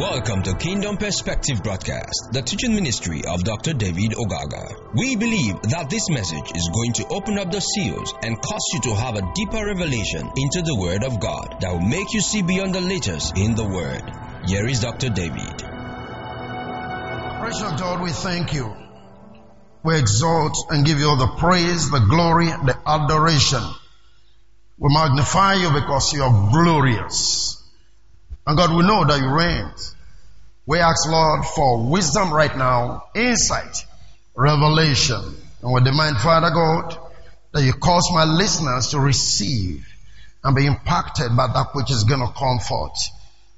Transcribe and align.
Welcome 0.00 0.42
to 0.44 0.54
Kingdom 0.54 0.96
Perspective 0.96 1.62
Broadcast, 1.62 2.32
the 2.32 2.40
teaching 2.40 2.74
ministry 2.74 3.20
of 3.28 3.44
Dr. 3.44 3.74
David 3.74 4.14
Ogaga. 4.16 4.94
We 4.94 5.14
believe 5.14 5.60
that 5.68 5.90
this 5.90 6.08
message 6.08 6.56
is 6.56 6.70
going 6.72 6.94
to 6.94 7.06
open 7.08 7.38
up 7.38 7.52
the 7.52 7.60
seals 7.60 8.14
and 8.22 8.40
cause 8.40 8.64
you 8.72 8.80
to 8.80 8.94
have 8.94 9.16
a 9.16 9.32
deeper 9.34 9.62
revelation 9.62 10.26
into 10.38 10.62
the 10.62 10.74
Word 10.74 11.04
of 11.04 11.20
God 11.20 11.56
that 11.60 11.70
will 11.70 11.86
make 11.86 12.14
you 12.14 12.22
see 12.22 12.40
beyond 12.40 12.74
the 12.74 12.80
letters 12.80 13.30
in 13.36 13.54
the 13.54 13.68
Word. 13.68 14.00
Here 14.48 14.66
is 14.66 14.80
Dr. 14.80 15.10
David. 15.10 15.58
Precious 17.44 17.78
God, 17.78 18.00
we 18.00 18.08
thank 18.12 18.54
you. 18.54 18.74
We 19.84 19.98
exalt 19.98 20.56
and 20.70 20.86
give 20.86 20.98
you 20.98 21.10
all 21.10 21.18
the 21.18 21.36
praise, 21.36 21.90
the 21.90 22.00
glory, 22.08 22.46
the 22.46 22.78
adoration. 22.86 23.62
We 24.78 24.94
magnify 24.94 25.60
you 25.60 25.68
because 25.78 26.14
you 26.14 26.22
are 26.22 26.50
glorious. 26.50 27.59
And 28.46 28.56
God, 28.56 28.74
we 28.74 28.82
know 28.82 29.04
that 29.04 29.20
you 29.20 29.28
reign. 29.28 29.70
We 30.66 30.78
ask, 30.78 31.08
Lord, 31.08 31.44
for 31.44 31.90
wisdom 31.90 32.32
right 32.32 32.56
now, 32.56 33.04
insight, 33.14 33.84
revelation. 34.36 35.36
And 35.62 35.72
we 35.72 35.80
demand, 35.82 36.18
Father 36.18 36.50
God, 36.50 36.96
that 37.52 37.62
you 37.62 37.72
cause 37.72 38.10
my 38.12 38.24
listeners 38.24 38.88
to 38.88 39.00
receive 39.00 39.86
and 40.42 40.56
be 40.56 40.66
impacted 40.66 41.36
by 41.36 41.48
that 41.48 41.68
which 41.74 41.90
is 41.90 42.04
going 42.04 42.20
to 42.20 42.32
come 42.32 42.58
forth 42.60 43.10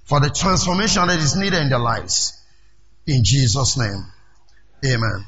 for 0.05 0.21
the 0.21 0.31
transformation 0.31 1.07
that 1.07 1.19
is 1.19 1.37
needed 1.37 1.61
in 1.61 1.69
their 1.69 1.79
lives. 1.79 2.39
In 3.07 3.25
Jesus' 3.25 3.79
name. 3.79 4.05
Amen. 4.85 5.27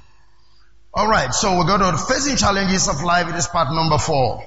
All 0.93 1.09
right, 1.09 1.33
so 1.33 1.57
we're 1.59 1.67
going 1.67 1.81
to 1.81 1.98
facing 1.98 2.37
challenges 2.37 2.89
of 2.89 3.03
life. 3.03 3.29
It 3.29 3.34
is 3.34 3.47
part 3.48 3.69
number 3.73 3.98
four. 3.98 4.45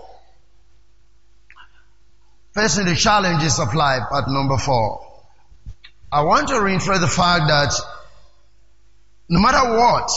Facing 2.53 2.85
the 2.85 2.95
challenges 2.95 3.59
of 3.59 3.73
life, 3.75 4.03
part 4.09 4.25
number 4.27 4.57
four. 4.57 5.06
I 6.11 6.23
want 6.23 6.47
to 6.49 6.61
reinforce 6.61 6.99
the 6.99 7.07
fact 7.07 7.47
that 7.47 7.73
no 9.29 9.39
matter 9.41 9.77
what, 9.77 10.09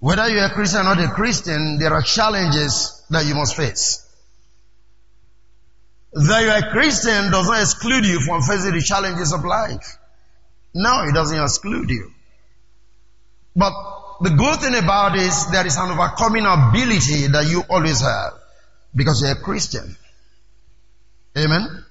whether 0.00 0.28
you're 0.28 0.44
a 0.44 0.50
Christian 0.50 0.80
or 0.80 0.94
not 0.94 1.00
a 1.00 1.08
Christian, 1.08 1.78
there 1.78 1.92
are 1.92 2.02
challenges 2.02 3.04
that 3.10 3.26
you 3.26 3.34
must 3.34 3.56
face. 3.56 4.04
That 6.12 6.40
you're 6.40 6.68
a 6.68 6.72
Christian 6.72 7.30
does 7.30 7.46
not 7.46 7.60
exclude 7.60 8.06
you 8.06 8.20
from 8.20 8.42
facing 8.42 8.72
the 8.72 8.80
challenges 8.80 9.32
of 9.32 9.44
life. 9.44 9.98
No, 10.74 11.02
it 11.02 11.12
doesn't 11.12 11.42
exclude 11.42 11.90
you. 11.90 12.12
But 13.54 13.72
the 14.20 14.30
good 14.30 14.60
thing 14.60 14.74
about 14.76 15.14
it 15.16 15.22
is 15.22 15.50
there 15.50 15.66
is 15.66 15.76
an 15.76 15.90
overcoming 15.90 16.46
ability 16.46 17.26
that 17.28 17.46
you 17.50 17.62
always 17.68 18.00
have 18.00 18.32
because 18.94 19.20
you're 19.20 19.32
a 19.32 19.42
Christian. 19.42 19.96
Amen. 21.36 21.84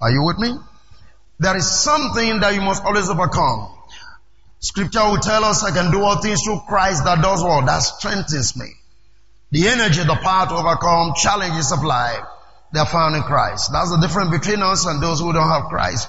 Are 0.00 0.10
you 0.10 0.22
with 0.22 0.38
me? 0.38 0.54
There 1.38 1.56
is 1.56 1.70
something 1.70 2.40
that 2.40 2.54
you 2.54 2.60
must 2.60 2.82
always 2.84 3.08
overcome. 3.08 3.74
Scripture 4.60 5.04
will 5.04 5.18
tell 5.18 5.44
us 5.44 5.62
I 5.62 5.70
can 5.70 5.92
do 5.92 6.02
all 6.02 6.20
things 6.20 6.42
through 6.44 6.60
Christ 6.68 7.04
that 7.04 7.22
does 7.22 7.44
what? 7.44 7.66
That 7.66 7.78
strengthens 7.78 8.56
me. 8.56 8.66
The 9.52 9.68
energy, 9.68 10.02
the 10.02 10.18
power 10.20 10.46
to 10.48 10.54
overcome 10.54 11.14
challenges 11.14 11.70
of 11.70 11.84
life, 11.84 12.24
they 12.72 12.80
are 12.80 12.86
found 12.86 13.14
in 13.14 13.22
Christ. 13.22 13.70
That's 13.72 13.90
the 13.90 13.98
difference 13.98 14.30
between 14.30 14.62
us 14.62 14.84
and 14.84 15.00
those 15.00 15.20
who 15.20 15.32
don't 15.32 15.48
have 15.48 15.70
Christ. 15.70 16.08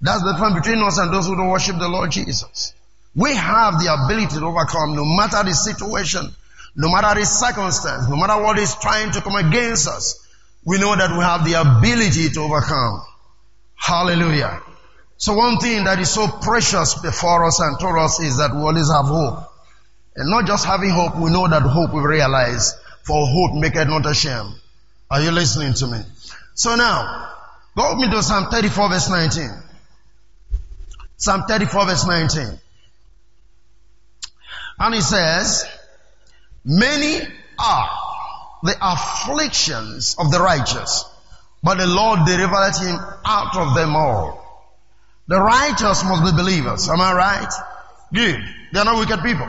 That's 0.00 0.22
the 0.22 0.32
difference 0.32 0.66
between 0.66 0.82
us 0.82 0.98
and 0.98 1.14
those 1.14 1.26
who 1.26 1.36
don't 1.36 1.48
worship 1.48 1.78
the 1.78 1.88
Lord 1.88 2.10
Jesus. 2.10 2.74
We 3.14 3.34
have 3.34 3.78
the 3.80 3.94
ability 3.94 4.36
to 4.36 4.44
overcome 4.44 4.94
no 4.94 5.04
matter 5.04 5.42
the 5.42 5.54
situation, 5.54 6.28
no 6.74 6.90
matter 6.90 7.18
the 7.18 7.24
circumstance, 7.24 8.08
no 8.08 8.16
matter 8.16 8.42
what 8.42 8.58
is 8.58 8.74
trying 8.74 9.12
to 9.12 9.22
come 9.22 9.36
against 9.36 9.88
us. 9.88 10.20
We 10.66 10.78
know 10.78 10.94
that 10.96 11.16
we 11.16 11.22
have 11.22 11.46
the 11.46 11.54
ability 11.54 12.30
to 12.34 12.40
overcome. 12.40 13.05
Hallelujah. 13.76 14.62
So 15.18 15.34
one 15.34 15.58
thing 15.58 15.84
that 15.84 15.98
is 15.98 16.10
so 16.10 16.26
precious 16.26 16.94
before 17.00 17.44
us 17.44 17.60
and 17.60 17.78
to 17.78 17.86
us 17.86 18.20
is 18.20 18.36
that 18.38 18.52
we 18.54 18.60
always 18.60 18.90
have 18.90 19.06
hope. 19.06 19.50
And 20.16 20.30
not 20.30 20.46
just 20.46 20.64
having 20.64 20.90
hope, 20.90 21.16
we 21.16 21.30
know 21.30 21.48
that 21.48 21.62
hope 21.62 21.92
we 21.92 22.00
realize, 22.00 22.74
for 23.02 23.26
hope 23.26 23.54
maketh 23.54 23.88
not 23.88 24.06
ashamed. 24.06 24.54
Are 25.10 25.20
you 25.22 25.30
listening 25.30 25.74
to 25.74 25.86
me? 25.86 25.98
So 26.54 26.74
now, 26.74 27.32
go 27.76 27.94
with 27.94 28.08
me 28.08 28.10
to 28.10 28.22
Psalm 28.22 28.46
34 28.50 28.88
verse 28.88 29.10
19. 29.10 29.50
Psalm 31.16 31.42
34 31.48 31.86
verse 31.86 32.06
19. 32.06 32.58
And 34.78 34.94
he 34.94 35.00
says, 35.00 35.66
many 36.64 37.20
are 37.58 37.88
the 38.62 38.76
afflictions 38.80 40.16
of 40.18 40.30
the 40.30 40.40
righteous, 40.40 41.04
but 41.66 41.78
the 41.78 41.86
Lord 41.88 42.20
delivered 42.24 42.76
him 42.78 42.96
out 43.24 43.56
of 43.56 43.74
them 43.74 43.96
all. 43.96 44.38
The 45.26 45.40
righteous 45.40 46.04
must 46.04 46.22
be 46.22 46.30
believers. 46.30 46.88
Am 46.88 47.00
I 47.00 47.12
right? 47.12 47.52
Good. 48.14 48.40
They 48.72 48.78
are 48.78 48.84
not 48.84 49.00
wicked 49.00 49.20
people. 49.24 49.48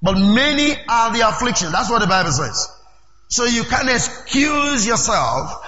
But 0.00 0.18
many 0.18 0.76
are 0.88 1.12
the 1.12 1.28
afflictions. 1.28 1.72
That's 1.72 1.90
what 1.90 2.00
the 2.00 2.06
Bible 2.06 2.30
says. 2.30 2.70
So 3.26 3.44
you 3.46 3.64
can 3.64 3.88
excuse 3.88 4.86
yourself 4.86 5.66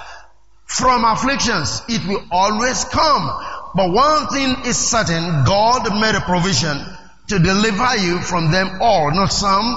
from 0.65 1.03
afflictions. 1.03 1.81
It 1.89 2.07
will 2.07 2.23
always 2.31 2.85
come. 2.85 3.27
But 3.75 3.91
one 3.91 4.27
thing 4.27 4.55
is 4.63 4.77
certain, 4.77 5.43
God 5.43 5.91
made 5.99 6.15
a 6.15 6.21
provision 6.21 6.79
to 7.27 7.39
deliver 7.39 7.97
you 7.97 8.19
from 8.19 8.49
them 8.49 8.77
all, 8.79 9.11
not 9.11 9.33
some. 9.33 9.75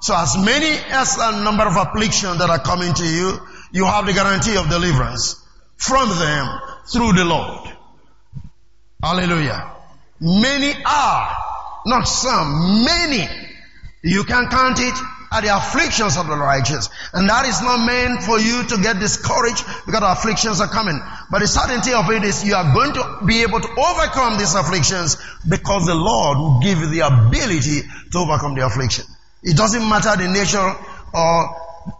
So 0.00 0.14
as 0.14 0.38
many 0.38 0.78
as 0.90 1.18
a 1.18 1.42
number 1.42 1.64
of 1.66 1.74
afflictions 1.74 2.38
that 2.38 2.50
are 2.50 2.60
coming 2.60 2.94
to 2.94 3.04
you, 3.04 3.36
you 3.72 3.84
have 3.84 4.06
the 4.06 4.12
guarantee 4.12 4.56
of 4.56 4.68
deliverance 4.68 5.39
from 5.80 6.08
them 6.10 6.60
through 6.86 7.12
the 7.14 7.24
Lord. 7.24 7.68
Hallelujah. 9.02 9.72
Many 10.20 10.74
are, 10.84 11.36
not 11.86 12.04
some, 12.04 12.84
many. 12.84 13.26
You 14.02 14.24
can 14.24 14.48
count 14.48 14.78
it 14.78 14.94
are 15.32 15.42
the 15.42 15.56
afflictions 15.56 16.16
of 16.16 16.26
the 16.26 16.36
righteous. 16.36 16.90
And 17.14 17.28
that 17.28 17.46
is 17.46 17.62
not 17.62 17.86
meant 17.86 18.22
for 18.24 18.38
you 18.38 18.66
to 18.66 18.82
get 18.82 18.98
discouraged 18.98 19.64
because 19.86 20.02
afflictions 20.02 20.60
are 20.60 20.68
coming. 20.68 21.00
But 21.30 21.40
the 21.40 21.46
certainty 21.46 21.92
of 21.92 22.10
it 22.10 22.24
is 22.24 22.44
you 22.44 22.54
are 22.54 22.74
going 22.74 22.92
to 22.94 23.24
be 23.24 23.42
able 23.42 23.60
to 23.60 23.68
overcome 23.70 24.38
these 24.38 24.54
afflictions 24.54 25.16
because 25.48 25.86
the 25.86 25.94
Lord 25.94 26.38
will 26.38 26.60
give 26.60 26.78
you 26.78 26.88
the 26.88 27.06
ability 27.06 27.82
to 28.12 28.18
overcome 28.18 28.56
the 28.56 28.66
affliction. 28.66 29.04
It 29.42 29.56
doesn't 29.56 29.88
matter 29.88 30.16
the 30.16 30.28
nature 30.28 30.74
or 31.14 31.36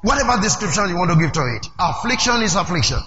whatever 0.02 0.42
description 0.42 0.88
you 0.88 0.96
want 0.98 1.10
to 1.12 1.16
give 1.16 1.32
to 1.32 1.46
it. 1.54 1.66
Affliction 1.78 2.42
is 2.42 2.56
affliction. 2.56 2.98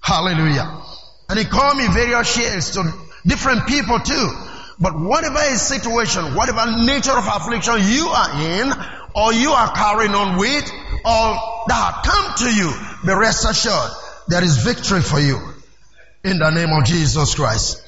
Hallelujah. 0.00 0.82
And 1.28 1.38
he 1.38 1.44
called 1.44 1.76
me 1.76 1.86
various 1.88 2.34
shades 2.34 2.70
to 2.72 2.92
different 3.26 3.66
people 3.66 3.98
too. 4.00 4.28
But 4.80 4.98
whatever 4.98 5.40
is 5.52 5.60
situation, 5.60 6.34
whatever 6.34 6.64
nature 6.84 7.12
of 7.12 7.26
affliction 7.26 7.76
you 7.86 8.08
are 8.08 8.40
in, 8.40 8.72
or 9.14 9.32
you 9.32 9.50
are 9.50 9.72
carrying 9.74 10.14
on 10.14 10.38
with, 10.38 10.64
or 11.04 11.28
that 11.68 12.02
come 12.04 12.34
to 12.38 12.54
you, 12.54 12.72
be 13.04 13.12
rest 13.12 13.44
assured, 13.48 13.90
there 14.28 14.42
is 14.42 14.58
victory 14.58 15.02
for 15.02 15.20
you. 15.20 15.38
In 16.24 16.38
the 16.38 16.50
name 16.50 16.70
of 16.70 16.84
Jesus 16.84 17.34
Christ. 17.34 17.82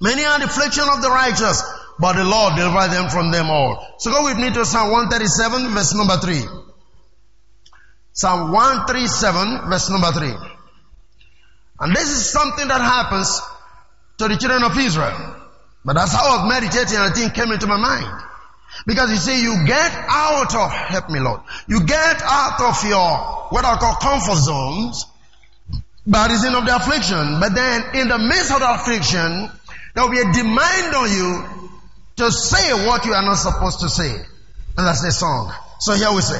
Many 0.00 0.24
are 0.24 0.38
the 0.38 0.46
affliction 0.46 0.84
of 0.88 1.02
the 1.02 1.10
righteous, 1.10 1.62
but 1.98 2.14
the 2.14 2.24
Lord 2.24 2.56
deliver 2.56 2.88
them 2.88 3.10
from 3.10 3.30
them 3.30 3.50
all. 3.50 3.96
So 3.98 4.10
go 4.10 4.24
with 4.24 4.38
me 4.38 4.50
to 4.50 4.64
Psalm 4.64 4.90
137 4.90 5.74
verse 5.74 5.94
number 5.94 6.16
3. 6.16 6.42
Psalm 8.12 8.52
137 8.52 9.68
verse 9.68 9.90
number 9.90 10.12
3. 10.12 10.49
And 11.80 11.96
this 11.96 12.10
is 12.10 12.30
something 12.30 12.68
that 12.68 12.80
happens 12.80 13.40
to 14.18 14.28
the 14.28 14.36
children 14.36 14.62
of 14.62 14.76
Israel. 14.76 15.36
But 15.84 15.94
that's 15.94 16.12
how 16.12 16.28
I 16.28 16.44
was 16.44 16.48
meditating 16.52 16.96
and 16.96 17.10
a 17.10 17.14
thing 17.14 17.30
came 17.30 17.52
into 17.52 17.66
my 17.66 17.78
mind. 17.78 18.22
Because 18.86 19.10
you 19.10 19.16
see, 19.16 19.42
you 19.42 19.66
get 19.66 19.92
out 20.08 20.54
of, 20.54 20.70
help 20.70 21.10
me 21.10 21.20
Lord, 21.20 21.40
you 21.66 21.84
get 21.84 22.22
out 22.22 22.60
of 22.60 22.84
your, 22.84 23.48
what 23.50 23.64
I 23.64 23.76
call 23.78 23.94
comfort 23.96 24.36
zones 24.36 25.06
by 26.06 26.28
reason 26.28 26.54
of 26.54 26.66
the 26.66 26.76
affliction. 26.76 27.40
But 27.40 27.54
then 27.54 27.96
in 27.96 28.08
the 28.08 28.18
midst 28.18 28.52
of 28.52 28.60
the 28.60 28.70
affliction, 28.70 29.50
there 29.94 30.04
will 30.04 30.12
be 30.12 30.20
a 30.20 30.32
demand 30.32 30.94
on 30.94 31.10
you 31.10 31.70
to 32.16 32.30
say 32.30 32.86
what 32.86 33.06
you 33.06 33.14
are 33.14 33.22
not 33.22 33.36
supposed 33.36 33.80
to 33.80 33.88
say. 33.88 34.14
And 34.76 34.86
that's 34.86 35.02
the 35.02 35.12
song. 35.12 35.52
So 35.80 35.94
here 35.94 36.12
we 36.12 36.20
say, 36.20 36.38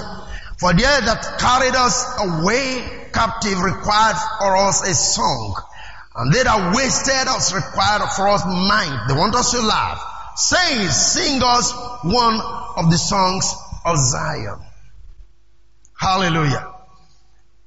for 0.59 0.73
there 0.75 1.01
that 1.01 1.39
carried 1.41 1.75
us 1.75 2.05
away 2.19 3.00
captive 3.13 3.61
required 3.61 4.17
for 4.39 4.57
us 4.57 4.89
a 4.89 4.95
song. 4.95 5.55
And 6.17 6.33
they 6.33 6.43
that 6.43 6.75
wasted 6.75 7.29
us 7.29 7.53
required 7.55 8.03
for 8.17 8.29
us 8.29 8.45
mind. 8.45 9.09
They 9.09 9.15
want 9.15 9.35
us 9.35 9.53
to 9.53 9.61
laugh. 9.63 10.03
Saying, 10.37 10.89
sing 10.89 11.43
us 11.43 11.73
one 12.03 12.41
of 12.77 12.91
the 12.91 12.99
songs 12.99 13.55
of 13.85 13.97
Zion. 13.99 14.59
Hallelujah. 15.99 16.75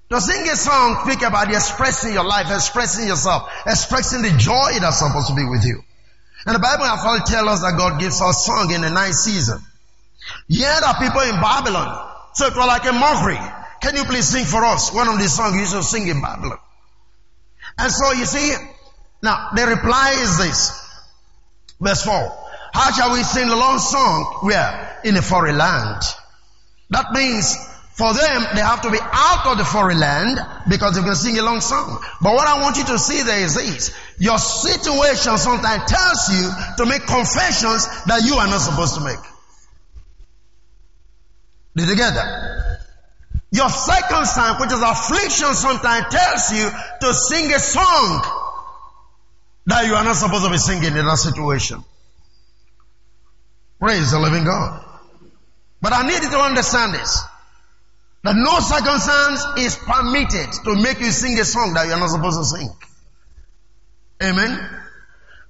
To 0.10 0.22
sing 0.22 0.48
a 0.50 0.56
song, 0.56 1.01
speak 1.06 1.22
about 1.22 1.50
expressing 1.50 2.13
your 2.13 2.25
life, 2.25 2.48
expressing 2.51 3.07
yourself, 3.07 3.50
expressing 3.66 4.22
the 4.22 4.31
joy 4.38 4.78
that's 4.80 5.00
supposed 5.00 5.28
to 5.28 5.36
be 5.36 5.46
with 5.46 5.66
you. 5.66 5.81
And 6.46 6.56
the 6.56 6.60
Bible 6.60 6.84
actually 6.84 7.22
tell 7.25 7.48
us 7.48 7.62
that 7.62 7.78
God 7.78 8.00
gives 8.00 8.22
us 8.22 8.46
song 8.46 8.72
in 8.72 8.81
the 8.81 8.89
night 8.89 9.13
season. 9.13 9.60
There 10.50 10.69
are 10.69 10.96
people 11.00 11.22
in 11.22 11.39
Babylon. 11.39 12.12
So 12.34 12.48
it 12.48 12.56
was 12.56 12.68
like 12.68 12.86
a 12.86 12.94
mockery. 12.94 13.39
Can 13.83 13.97
you 13.97 14.06
please 14.06 14.30
sing 14.30 14.45
for 14.45 14.63
us 14.63 14.94
one 14.94 15.09
of 15.09 15.19
the 15.19 15.27
songs 15.27 15.56
you 15.56 15.59
used 15.59 15.74
to 15.74 15.83
sing 15.83 16.07
in 16.07 16.21
Babylon? 16.21 16.57
And 17.77 17.91
so 17.91 18.13
you 18.13 18.25
see, 18.25 18.53
Now, 19.21 19.50
the 19.56 19.65
reply 19.68 20.15
is 20.19 20.38
this. 20.38 20.71
Verse 21.81 22.03
4. 22.03 22.13
How 22.74 22.91
shall 22.91 23.12
we 23.13 23.24
sing 23.24 23.50
a 23.50 23.56
long 23.56 23.80
song? 23.80 24.39
Where? 24.41 25.01
In 25.03 25.18
a 25.18 25.21
foreign 25.21 25.57
land. 25.57 26.01
That 26.91 27.12
means 27.12 27.56
for 27.91 28.13
them, 28.13 28.45
they 28.56 28.62
have 28.62 28.81
to 28.81 28.91
be 28.91 29.00
out 29.01 29.47
of 29.47 29.57
the 29.57 29.65
foreign 29.65 30.00
land 30.00 30.39
because 30.69 30.95
they 30.95 31.03
can 31.03 31.15
sing 31.15 31.38
a 31.39 31.44
long 31.44 31.62
song. 31.62 32.03
But 32.21 32.33
what 32.33 32.47
I 32.47 32.62
want 32.62 32.77
you 32.77 32.86
to 32.86 32.97
see 33.00 33.21
there 33.24 33.39
is 33.39 33.56
this. 33.56 33.95
Your 34.18 34.38
situation 34.38 35.38
sometimes 35.38 35.91
tells 35.91 36.29
you 36.31 36.51
to 36.77 36.86
make 36.89 37.06
confessions 37.06 37.88
that 38.06 38.24
you 38.25 38.36
are 38.36 38.47
not 38.47 38.62
supposed 38.62 38.95
to 38.95 39.01
make. 39.01 39.19
Did 41.75 41.89
you 41.89 41.95
get 41.95 42.13
that? 42.13 42.62
Your 43.53 43.69
second 43.69 44.25
circumstance, 44.25 44.59
which 44.59 44.71
is 44.71 44.81
affliction, 44.81 45.53
sometimes 45.53 46.05
tells 46.09 46.51
you 46.53 46.69
to 47.01 47.13
sing 47.13 47.53
a 47.53 47.59
song 47.59 48.23
that 49.67 49.85
you 49.85 49.94
are 49.94 50.03
not 50.03 50.15
supposed 50.15 50.44
to 50.44 50.50
be 50.50 50.57
singing 50.57 50.97
in 50.97 51.05
that 51.05 51.17
situation. 51.17 51.83
Praise 53.79 54.09
the 54.09 54.19
living 54.19 54.44
God. 54.44 54.83
But 55.81 55.94
I 55.94 56.07
need 56.07 56.23
you 56.23 56.31
to 56.31 56.39
understand 56.39 56.95
this. 56.95 57.23
That 58.23 58.35
no 58.35 58.59
circumstance 58.59 59.45
is 59.59 59.75
permitted 59.75 60.51
to 60.63 60.75
make 60.81 61.00
you 61.00 61.11
sing 61.11 61.39
a 61.39 61.45
song 61.45 61.75
that 61.75 61.85
you 61.85 61.94
are 61.94 62.00
not 62.00 62.09
supposed 62.09 62.39
to 62.39 62.45
sing. 62.45 62.69
Amen. 64.23 64.57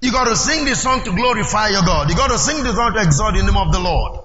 You 0.02 0.12
got 0.12 0.26
to 0.26 0.36
sing 0.36 0.66
this 0.66 0.82
song 0.82 1.06
to 1.06 1.16
glorify 1.16 1.70
your 1.70 1.84
God. 1.84 2.10
You 2.10 2.18
got 2.18 2.32
to 2.32 2.38
sing 2.38 2.64
this 2.64 2.76
song 2.76 2.94
to 2.96 3.02
exalt 3.02 3.36
the 3.36 3.44
name 3.44 3.56
of 3.56 3.72
the 3.72 3.80
Lord. 3.80 4.23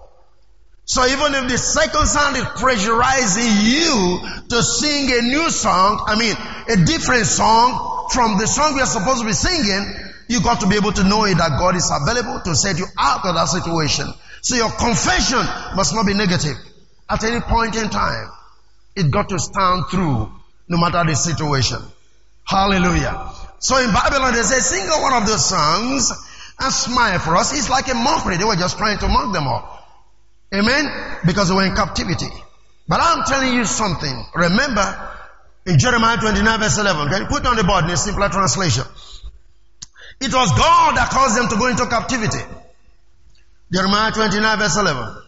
So 0.89 1.05
even 1.05 1.35
if 1.35 1.51
the 1.51 1.59
circumstance 1.59 2.39
is 2.39 2.45
pressurizing 2.57 3.61
you 3.61 4.25
to 4.49 4.63
sing 4.63 5.13
a 5.13 5.21
new 5.21 5.51
song, 5.51 6.03
I 6.07 6.17
mean, 6.17 6.35
a 6.67 6.83
different 6.83 7.27
song 7.27 8.09
from 8.11 8.39
the 8.39 8.47
song 8.47 8.75
we 8.75 8.81
are 8.81 8.87
supposed 8.87 9.21
to 9.21 9.27
be 9.27 9.35
singing, 9.35 9.85
you 10.29 10.41
got 10.41 10.61
to 10.61 10.67
be 10.67 10.77
able 10.77 10.93
to 10.93 11.05
know 11.05 11.25
it 11.25 11.37
that 11.37 11.59
God 11.61 11.77
is 11.77 11.93
available 11.93 12.41
to 12.41 12.57
set 12.57 12.79
you 12.79 12.87
out 12.97 13.21
of 13.27 13.35
that 13.35 13.49
situation. 13.53 14.07
So 14.41 14.57
your 14.57 14.71
confession 14.71 15.45
must 15.77 15.95
not 15.95 16.07
be 16.07 16.15
negative 16.15 16.57
at 17.11 17.23
any 17.23 17.41
point 17.41 17.77
in 17.77 17.91
time. 17.91 18.31
It 18.97 19.11
got 19.11 19.29
to 19.29 19.39
stand 19.39 19.85
through 19.91 20.33
no 20.69 20.79
matter 20.79 21.05
the 21.05 21.17
situation. 21.17 21.85
Hallelujah. 22.45 23.29
So 23.59 23.77
in 23.77 23.93
Babylon 23.93 24.33
they 24.33 24.41
say, 24.41 24.61
sing 24.61 24.89
one 24.89 25.13
of 25.13 25.29
those 25.29 25.45
songs 25.45 26.13
and 26.61 26.73
smile 26.73 27.19
for 27.19 27.37
us. 27.37 27.53
It's 27.53 27.69
like 27.69 27.89
a 27.93 27.95
mockery. 27.95 28.39
They 28.39 28.45
were 28.45 28.57
just 28.57 28.79
trying 28.79 28.97
to 29.01 29.09
mock 29.09 29.35
them 29.35 29.47
all. 29.47 29.78
Amen? 30.55 30.91
Because 31.27 31.49
they 31.49 31.55
were 31.55 31.65
in 31.65 31.75
captivity. 31.75 32.29
But 32.87 33.01
I'm 33.03 33.25
telling 33.25 33.55
you 33.55 33.65
something. 33.65 34.25
Remember, 34.35 35.17
in 35.67 35.79
Jeremiah 35.79 36.17
29 36.17 36.61
verse 36.61 36.79
11, 36.79 37.09
can 37.09 37.23
you 37.23 37.29
put 37.29 37.45
on 37.45 37.57
the 37.57 37.65
board 37.65 37.85
in 37.85 37.91
a 37.91 37.97
simpler 37.97 38.29
translation? 38.29 38.85
It 40.21 40.33
was 40.33 40.51
God 40.57 40.97
that 40.97 41.11
caused 41.11 41.37
them 41.37 41.49
to 41.49 41.57
go 41.57 41.69
into 41.69 41.87
captivity. 41.87 42.43
Jeremiah 43.71 44.11
29 44.13 44.59
verse 44.59 44.77
11. 44.77 45.23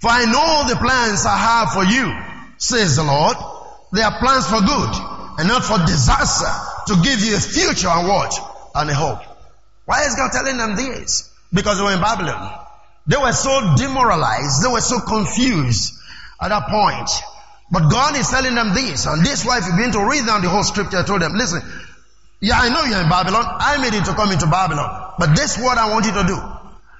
For 0.00 0.08
I 0.08 0.24
know 0.24 0.68
the 0.68 0.76
plans 0.80 1.26
I 1.26 1.36
have 1.36 1.72
for 1.72 1.84
you, 1.84 2.10
says 2.56 2.96
the 2.96 3.04
Lord. 3.04 3.36
They 3.92 4.00
are 4.00 4.18
plans 4.18 4.46
for 4.46 4.60
good 4.60 4.92
and 5.38 5.48
not 5.48 5.64
for 5.64 5.78
disaster 5.84 6.50
to 6.88 7.02
give 7.02 7.20
you 7.20 7.36
a 7.36 7.40
future 7.40 7.88
and 7.88 8.08
what? 8.08 8.32
And 8.74 8.88
a 8.88 8.94
hope. 8.94 9.20
Why 9.84 10.04
is 10.04 10.14
God 10.14 10.32
telling 10.32 10.56
them 10.56 10.76
this? 10.76 11.30
Because 11.52 11.78
they 11.78 11.84
were 11.84 11.92
in 11.92 12.00
Babylon. 12.00 12.66
They 13.06 13.16
were 13.16 13.32
so 13.32 13.74
demoralized. 13.76 14.62
They 14.62 14.68
were 14.68 14.80
so 14.80 15.00
confused 15.00 15.94
at 16.40 16.48
that 16.48 16.68
point. 16.68 17.10
But 17.70 17.88
God 17.88 18.16
is 18.16 18.28
telling 18.28 18.54
them 18.54 18.74
this. 18.74 19.06
And 19.06 19.24
this 19.24 19.44
why 19.44 19.58
you 19.58 19.72
begin 19.76 19.92
to 19.92 20.04
read 20.08 20.26
down 20.26 20.42
the 20.42 20.48
whole 20.48 20.64
scripture, 20.64 20.98
I 20.98 21.04
told 21.04 21.22
them, 21.22 21.32
listen, 21.34 21.62
yeah, 22.40 22.58
I 22.58 22.68
know 22.68 22.82
you're 22.84 23.02
in 23.02 23.08
Babylon. 23.08 23.44
I 23.46 23.78
made 23.78 23.94
you 23.94 24.02
to 24.04 24.14
come 24.14 24.32
into 24.32 24.46
Babylon. 24.46 25.14
But 25.18 25.36
this 25.36 25.56
is 25.56 25.62
what 25.62 25.78
I 25.78 25.90
want 25.90 26.06
you 26.06 26.12
to 26.12 26.24
do. 26.24 26.38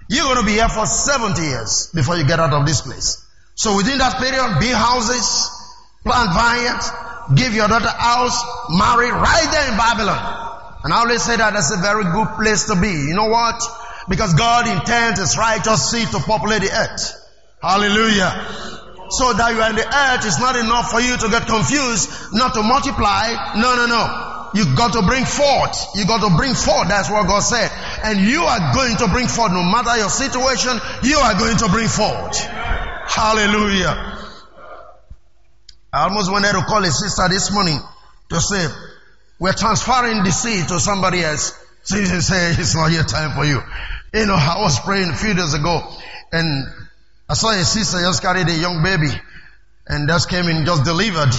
You're 0.08 0.24
going 0.24 0.38
to 0.38 0.46
be 0.46 0.52
here 0.52 0.68
for 0.68 0.86
70 0.86 1.40
years 1.40 1.90
before 1.94 2.16
you 2.16 2.26
get 2.26 2.40
out 2.40 2.52
of 2.52 2.66
this 2.66 2.82
place. 2.82 3.24
So 3.54 3.76
within 3.76 3.98
that 3.98 4.18
period, 4.18 4.60
build 4.60 4.74
houses, 4.74 5.48
plant 6.04 6.30
vineyards, 6.34 6.90
give 7.34 7.54
your 7.54 7.68
daughter 7.68 7.88
house, 7.88 8.42
marry 8.70 9.10
right 9.10 9.48
there 9.50 9.70
in 9.70 9.76
Babylon. 9.76 10.18
And 10.84 10.92
I 10.92 10.98
always 10.98 11.22
say 11.22 11.36
that 11.36 11.52
that's 11.52 11.70
a 11.70 11.80
very 11.80 12.04
good 12.04 12.28
place 12.36 12.66
to 12.66 12.80
be. 12.80 12.90
You 12.90 13.14
know 13.14 13.28
what? 13.28 13.60
Because 14.10 14.34
God 14.34 14.66
intends 14.66 15.20
His 15.20 15.38
righteous 15.38 15.88
seed 15.90 16.08
to 16.10 16.18
populate 16.18 16.62
the 16.62 16.72
earth. 16.74 17.14
Hallelujah. 17.62 18.34
So 19.10 19.32
that 19.32 19.54
you 19.54 19.62
are 19.62 19.70
in 19.70 19.76
the 19.76 19.86
earth 19.86 20.26
is 20.26 20.38
not 20.42 20.56
enough 20.56 20.90
for 20.90 21.00
you 21.00 21.16
to 21.16 21.28
get 21.30 21.46
confused, 21.46 22.10
not 22.34 22.54
to 22.54 22.62
multiply. 22.62 23.54
No, 23.54 23.78
no, 23.78 23.86
no. 23.86 24.02
You 24.52 24.74
got 24.74 24.94
to 24.98 25.02
bring 25.06 25.24
forth. 25.24 25.94
You 25.94 26.06
got 26.06 26.26
to 26.26 26.36
bring 26.36 26.54
forth. 26.54 26.88
That's 26.88 27.08
what 27.08 27.26
God 27.30 27.38
said. 27.38 27.70
And 28.02 28.18
you 28.26 28.42
are 28.42 28.74
going 28.74 28.96
to 28.98 29.06
bring 29.14 29.28
forth. 29.28 29.52
No 29.52 29.62
matter 29.62 29.96
your 29.96 30.10
situation, 30.10 30.74
you 31.06 31.18
are 31.18 31.38
going 31.38 31.56
to 31.58 31.68
bring 31.70 31.86
forth. 31.86 32.38
Hallelujah. 33.06 33.94
I 35.92 36.10
almost 36.10 36.30
wanted 36.30 36.52
to 36.52 36.62
call 36.66 36.82
a 36.82 36.90
sister 36.90 37.28
this 37.30 37.52
morning 37.52 37.78
to 38.30 38.40
say, 38.40 38.66
we're 39.38 39.54
transferring 39.54 40.24
the 40.24 40.30
seed 40.30 40.66
to 40.68 40.80
somebody 40.80 41.22
else. 41.22 41.54
She 41.84 42.04
said, 42.04 42.58
it's 42.58 42.74
not 42.74 42.90
yet 42.90 43.08
time 43.08 43.34
for 43.34 43.44
you. 43.44 43.62
You 44.12 44.26
know, 44.26 44.34
I 44.34 44.60
was 44.60 44.80
praying 44.80 45.10
a 45.10 45.16
few 45.16 45.34
days 45.34 45.54
ago 45.54 45.86
and 46.32 46.66
I 47.28 47.34
saw 47.34 47.50
a 47.50 47.62
sister 47.64 47.98
just 48.00 48.22
carried 48.22 48.48
a 48.48 48.58
young 48.58 48.82
baby 48.82 49.10
and 49.86 50.08
just 50.08 50.28
came 50.28 50.48
in, 50.48 50.66
just 50.66 50.84
delivered. 50.84 51.30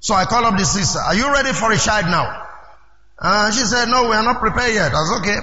So 0.00 0.14
I 0.14 0.24
called 0.24 0.44
up 0.44 0.58
the 0.58 0.64
sister, 0.64 0.98
are 0.98 1.14
you 1.14 1.32
ready 1.32 1.52
for 1.52 1.70
a 1.70 1.78
child 1.78 2.06
now? 2.06 2.46
Uh, 3.18 3.52
she 3.52 3.62
said, 3.62 3.86
no, 3.86 4.08
we 4.08 4.16
are 4.16 4.24
not 4.24 4.40
prepared 4.40 4.74
yet. 4.74 4.92
I 4.92 5.18
okay. 5.20 5.38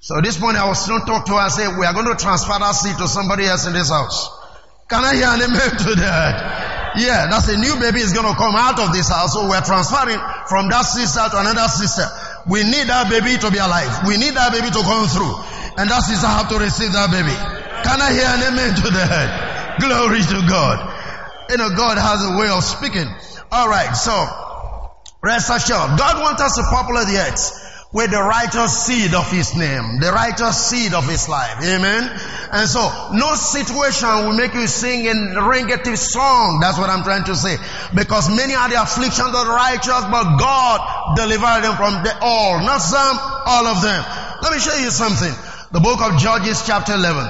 So 0.00 0.20
this 0.22 0.40
morning 0.40 0.62
I 0.62 0.66
was 0.66 0.86
going 0.88 1.00
to 1.00 1.06
talk 1.06 1.26
to 1.26 1.32
her 1.32 1.44
and 1.44 1.52
say, 1.52 1.68
we 1.68 1.84
are 1.84 1.92
going 1.92 2.08
to 2.08 2.16
transfer 2.16 2.56
that 2.58 2.72
seed 2.72 2.96
to 2.96 3.06
somebody 3.06 3.44
else 3.44 3.66
in 3.66 3.74
this 3.74 3.90
house. 3.90 4.30
Can 4.88 5.04
I 5.04 5.14
hear 5.14 5.28
an 5.28 5.42
amen 5.42 5.70
to 5.76 5.94
that? 6.00 6.96
Yeah, 6.96 7.28
that's 7.28 7.48
a 7.48 7.56
new 7.56 7.76
baby 7.80 8.00
is 8.00 8.12
going 8.12 8.28
to 8.28 8.36
come 8.36 8.54
out 8.56 8.78
of 8.78 8.92
this 8.92 9.08
house. 9.08 9.32
So 9.32 9.48
we're 9.48 9.64
transferring 9.64 10.20
from 10.48 10.68
that 10.68 10.82
sister 10.82 11.20
to 11.20 11.36
another 11.40 11.68
sister. 11.68 12.04
We 12.48 12.64
need 12.64 12.88
that 12.88 13.08
baby 13.08 13.36
to 13.40 13.50
be 13.50 13.58
alive. 13.58 14.06
We 14.06 14.16
need 14.16 14.34
that 14.34 14.52
baby 14.52 14.68
to 14.72 14.82
come 14.84 15.08
through. 15.08 15.32
And 15.76 15.88
that 15.88 16.00
sister 16.04 16.26
have 16.26 16.48
to 16.50 16.58
receive 16.58 16.92
that 16.92 17.10
baby. 17.10 17.32
Can 17.82 17.98
I 18.00 18.12
hear 18.12 18.28
an 18.28 18.42
amen 18.52 18.74
to 18.76 18.88
that? 18.92 19.80
Glory 19.80 20.22
to 20.22 20.38
God. 20.48 20.78
You 21.50 21.56
know, 21.56 21.70
God 21.74 21.98
has 21.98 22.22
a 22.24 22.38
way 22.38 22.48
of 22.48 22.62
speaking. 22.62 23.08
Alright, 23.52 23.96
so, 23.96 24.14
rest 25.22 25.50
assured, 25.50 25.98
God 25.98 26.20
wants 26.20 26.40
us 26.40 26.56
to 26.56 26.62
populate 26.70 27.08
the 27.08 27.18
earth 27.20 27.62
with 27.92 28.10
the 28.10 28.20
righteous 28.22 28.86
seed 28.86 29.12
of 29.12 29.30
his 29.30 29.54
name, 29.54 30.00
the 30.00 30.10
righteous 30.10 30.56
seed 30.56 30.94
of 30.94 31.06
his 31.08 31.28
life. 31.28 31.60
Amen. 31.60 32.08
And 32.52 32.68
so, 32.68 32.80
no 33.12 33.34
situation 33.34 34.08
will 34.24 34.32
make 34.32 34.54
you 34.54 34.66
sing 34.66 35.06
a 35.08 35.46
ringative 35.46 35.98
song. 35.98 36.60
That's 36.60 36.78
what 36.78 36.88
I'm 36.88 37.04
trying 37.04 37.24
to 37.24 37.36
say. 37.36 37.56
Because 37.94 38.34
many 38.34 38.54
are 38.54 38.68
the 38.68 38.80
afflictions 38.80 39.28
of 39.28 39.44
the 39.44 39.52
righteous, 39.52 40.04
but 40.08 40.24
God 40.40 41.16
delivered 41.16 41.60
them 41.68 41.76
from 41.76 42.00
the 42.02 42.16
all. 42.22 42.64
Not 42.64 42.80
some, 42.80 43.18
all 43.20 43.66
of 43.66 43.82
them. 43.82 44.00
Let 44.40 44.52
me 44.52 44.58
show 44.58 44.74
you 44.80 44.90
something. 44.90 45.51
The 45.72 45.80
book 45.80 46.02
of 46.02 46.20
Judges 46.20 46.64
chapter 46.66 46.92
11. 46.92 47.26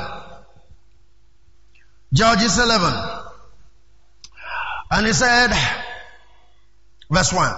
Judges 2.13 2.59
11. 2.59 2.93
And 4.91 5.07
he 5.07 5.13
said, 5.13 5.53
verse 7.09 7.33
1. 7.33 7.55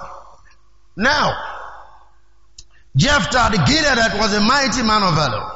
Now, 0.99 1.33
Jephthah 2.97 3.49
the 3.53 3.59
Gileadite 3.65 4.19
was 4.19 4.35
a 4.35 4.41
mighty 4.41 4.83
man 4.83 5.03
of 5.05 5.15
valor. 5.15 5.51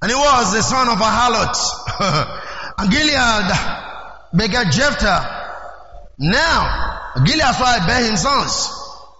And 0.00 0.10
he 0.10 0.16
was 0.16 0.54
the 0.54 0.62
son 0.62 0.88
of 0.88 0.98
a 0.98 1.04
harlot. 1.04 2.40
and 2.78 2.90
Gilead 2.90 3.52
begat 4.34 4.72
Jephthah. 4.72 6.14
Now, 6.20 7.12
Gilead's 7.22 7.60
wife 7.60 7.86
bare 7.86 8.08
him 8.08 8.16
sons. 8.16 8.72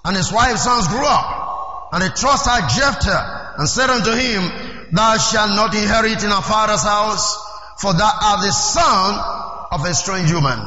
And 0.06 0.16
his 0.16 0.32
wife's 0.32 0.64
sons 0.64 0.88
grew 0.88 1.04
up. 1.04 1.90
And 1.92 2.02
they 2.02 2.08
trusted 2.08 2.70
Jephthah 2.78 3.56
and 3.58 3.68
said 3.68 3.90
unto 3.90 4.12
him, 4.12 4.67
thou 4.92 5.16
shalt 5.18 5.50
not 5.50 5.74
inherit 5.74 6.22
in 6.22 6.30
our 6.30 6.42
father's 6.42 6.82
house, 6.82 7.36
for 7.80 7.92
thou 7.92 8.10
art 8.22 8.40
the 8.40 8.52
son 8.52 9.68
of 9.70 9.84
a 9.84 9.94
strange 9.94 10.32
woman. 10.32 10.58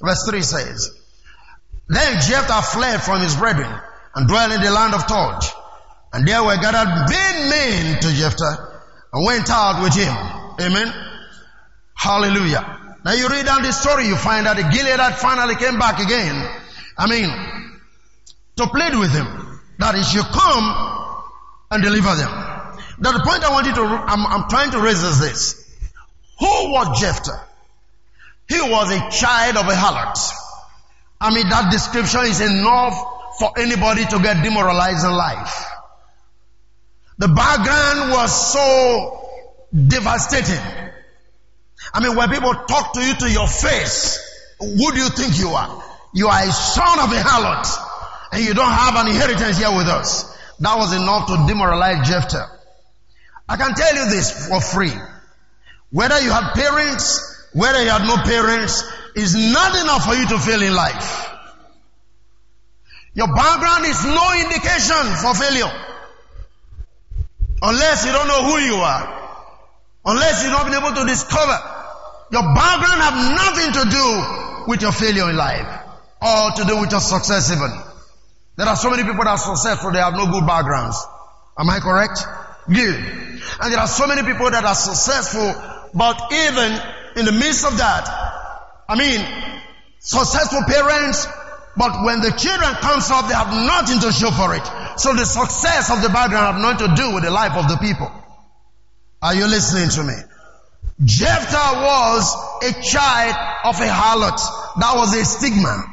Verse 0.00 0.24
3 0.28 0.42
says, 0.42 0.98
Then 1.88 2.20
Jephthah 2.20 2.62
fled 2.62 3.02
from 3.02 3.20
his 3.20 3.36
brethren 3.36 3.72
and 4.14 4.28
dwelt 4.28 4.52
in 4.52 4.60
the 4.60 4.70
land 4.70 4.94
of 4.94 5.06
Tob. 5.06 5.42
And 6.12 6.26
there 6.26 6.42
were 6.42 6.56
gathered 6.56 7.08
many 7.08 7.50
men 7.50 8.00
to 8.02 8.12
Jephthah 8.12 8.82
and 9.12 9.26
went 9.26 9.48
out 9.50 9.82
with 9.82 9.94
him. 9.94 10.14
Amen. 10.60 10.92
Hallelujah. 11.94 12.96
Now 13.04 13.12
you 13.12 13.28
read 13.28 13.46
down 13.46 13.62
the 13.62 13.72
story, 13.72 14.06
you 14.06 14.16
find 14.16 14.46
that 14.46 14.56
the 14.56 14.62
Gileadite 14.62 15.16
finally 15.16 15.56
came 15.56 15.78
back 15.78 15.98
again. 15.98 16.34
I 16.98 17.08
mean, 17.08 17.28
to 18.56 18.66
plead 18.66 18.98
with 18.98 19.12
him 19.12 19.26
that 19.78 19.94
he 19.94 20.02
should 20.02 20.26
come 20.26 21.22
and 21.70 21.82
deliver 21.82 22.14
them. 22.14 22.51
Now 22.98 23.12
the 23.12 23.20
point 23.20 23.42
I 23.44 23.50
want 23.50 23.66
you 23.66 23.74
to, 23.74 23.82
I'm, 23.82 24.26
I'm 24.26 24.48
trying 24.48 24.70
to 24.72 24.80
raise 24.80 25.02
is 25.02 25.20
this. 25.20 25.78
Who 26.38 26.46
was 26.46 27.00
Jephthah? 27.00 27.46
He 28.48 28.60
was 28.60 28.92
a 28.92 29.10
child 29.10 29.56
of 29.56 29.66
a 29.66 29.74
harlot. 29.74 30.18
I 31.20 31.32
mean, 31.32 31.48
that 31.48 31.70
description 31.70 32.22
is 32.22 32.40
enough 32.40 32.94
for 33.38 33.52
anybody 33.56 34.04
to 34.04 34.18
get 34.18 34.42
demoralized 34.42 35.04
in 35.04 35.12
life. 35.12 35.64
The 37.18 37.28
background 37.28 38.10
was 38.10 38.52
so 38.52 39.28
devastating. 39.72 40.60
I 41.94 42.00
mean, 42.00 42.16
when 42.16 42.28
people 42.30 42.52
talk 42.52 42.92
to 42.94 43.00
you 43.00 43.14
to 43.14 43.30
your 43.30 43.46
face, 43.46 44.18
who 44.58 44.92
do 44.92 44.98
you 44.98 45.08
think 45.08 45.38
you 45.38 45.50
are? 45.50 45.82
You 46.12 46.28
are 46.28 46.42
a 46.42 46.52
son 46.52 47.00
of 47.00 47.12
a 47.12 47.20
harlot 47.20 47.66
and 48.32 48.44
you 48.44 48.54
don't 48.54 48.70
have 48.70 48.96
an 48.96 49.08
inheritance 49.08 49.58
here 49.58 49.74
with 49.74 49.88
us. 49.88 50.36
That 50.60 50.76
was 50.76 50.92
enough 50.92 51.26
to 51.28 51.46
demoralize 51.46 52.08
Jephthah. 52.08 52.61
I 53.52 53.56
can 53.58 53.74
tell 53.74 53.94
you 53.94 54.08
this 54.08 54.48
for 54.48 54.62
free. 54.62 54.92
Whether 55.90 56.18
you 56.22 56.30
had 56.30 56.54
parents, 56.54 57.20
whether 57.52 57.82
you 57.82 57.90
had 57.90 58.06
no 58.06 58.16
parents, 58.16 58.82
is 59.14 59.36
not 59.36 59.76
enough 59.76 60.06
for 60.06 60.14
you 60.14 60.26
to 60.28 60.38
fail 60.38 60.62
in 60.62 60.74
life. 60.74 61.28
Your 63.12 63.28
background 63.28 63.84
is 63.84 64.02
no 64.06 64.32
indication 64.40 65.04
for 65.20 65.34
failure. 65.34 65.68
Unless 67.60 68.06
you 68.06 68.12
don't 68.12 68.26
know 68.26 68.42
who 68.42 68.58
you 68.58 68.76
are. 68.76 69.04
Unless 70.06 70.44
you've 70.44 70.52
not 70.52 70.64
been 70.64 70.80
able 70.80 70.96
to 70.96 71.06
discover. 71.06 71.58
Your 72.32 72.54
background 72.56 73.02
have 73.04 73.18
nothing 73.36 73.72
to 73.76 73.90
do 73.90 74.64
with 74.66 74.80
your 74.80 74.92
failure 74.92 75.28
in 75.28 75.36
life. 75.36 75.68
Or 76.22 76.52
to 76.56 76.64
do 76.64 76.80
with 76.80 76.90
your 76.90 77.00
success 77.00 77.52
even. 77.52 77.70
There 78.56 78.66
are 78.66 78.76
so 78.76 78.88
many 78.88 79.02
people 79.02 79.24
that 79.24 79.36
are 79.36 79.36
successful, 79.36 79.92
they 79.92 79.98
have 79.98 80.14
no 80.14 80.24
good 80.32 80.46
backgrounds. 80.46 80.96
Am 81.58 81.68
I 81.68 81.80
correct? 81.80 82.24
Good. 82.68 82.94
And 83.60 83.72
there 83.72 83.80
are 83.80 83.88
so 83.88 84.06
many 84.06 84.22
people 84.22 84.50
that 84.50 84.64
are 84.64 84.74
successful, 84.74 85.54
but 85.94 86.32
even 86.32 86.72
in 87.16 87.24
the 87.26 87.32
midst 87.32 87.64
of 87.64 87.76
that, 87.78 88.06
I 88.88 88.96
mean, 88.96 89.20
successful 89.98 90.62
parents, 90.66 91.26
but 91.76 92.04
when 92.04 92.20
the 92.20 92.30
children 92.32 92.74
comes 92.74 93.10
up, 93.10 93.28
they 93.28 93.34
have 93.34 93.52
nothing 93.52 94.00
to 94.00 94.12
show 94.12 94.30
for 94.30 94.54
it. 94.54 94.64
So 94.98 95.14
the 95.14 95.24
success 95.24 95.90
of 95.90 96.02
the 96.02 96.08
background 96.08 96.54
have 96.54 96.60
nothing 96.60 96.88
to 96.88 96.94
do 96.94 97.14
with 97.14 97.24
the 97.24 97.30
life 97.30 97.56
of 97.56 97.68
the 97.68 97.76
people. 97.78 98.10
Are 99.22 99.34
you 99.34 99.46
listening 99.46 99.88
to 99.90 100.02
me? 100.04 100.14
Jephthah 101.04 101.80
was 101.82 102.36
a 102.62 102.82
child 102.82 103.34
of 103.64 103.80
a 103.80 103.88
harlot. 103.88 104.38
That 104.78 104.94
was 104.96 105.14
a 105.14 105.24
stigma. 105.24 105.84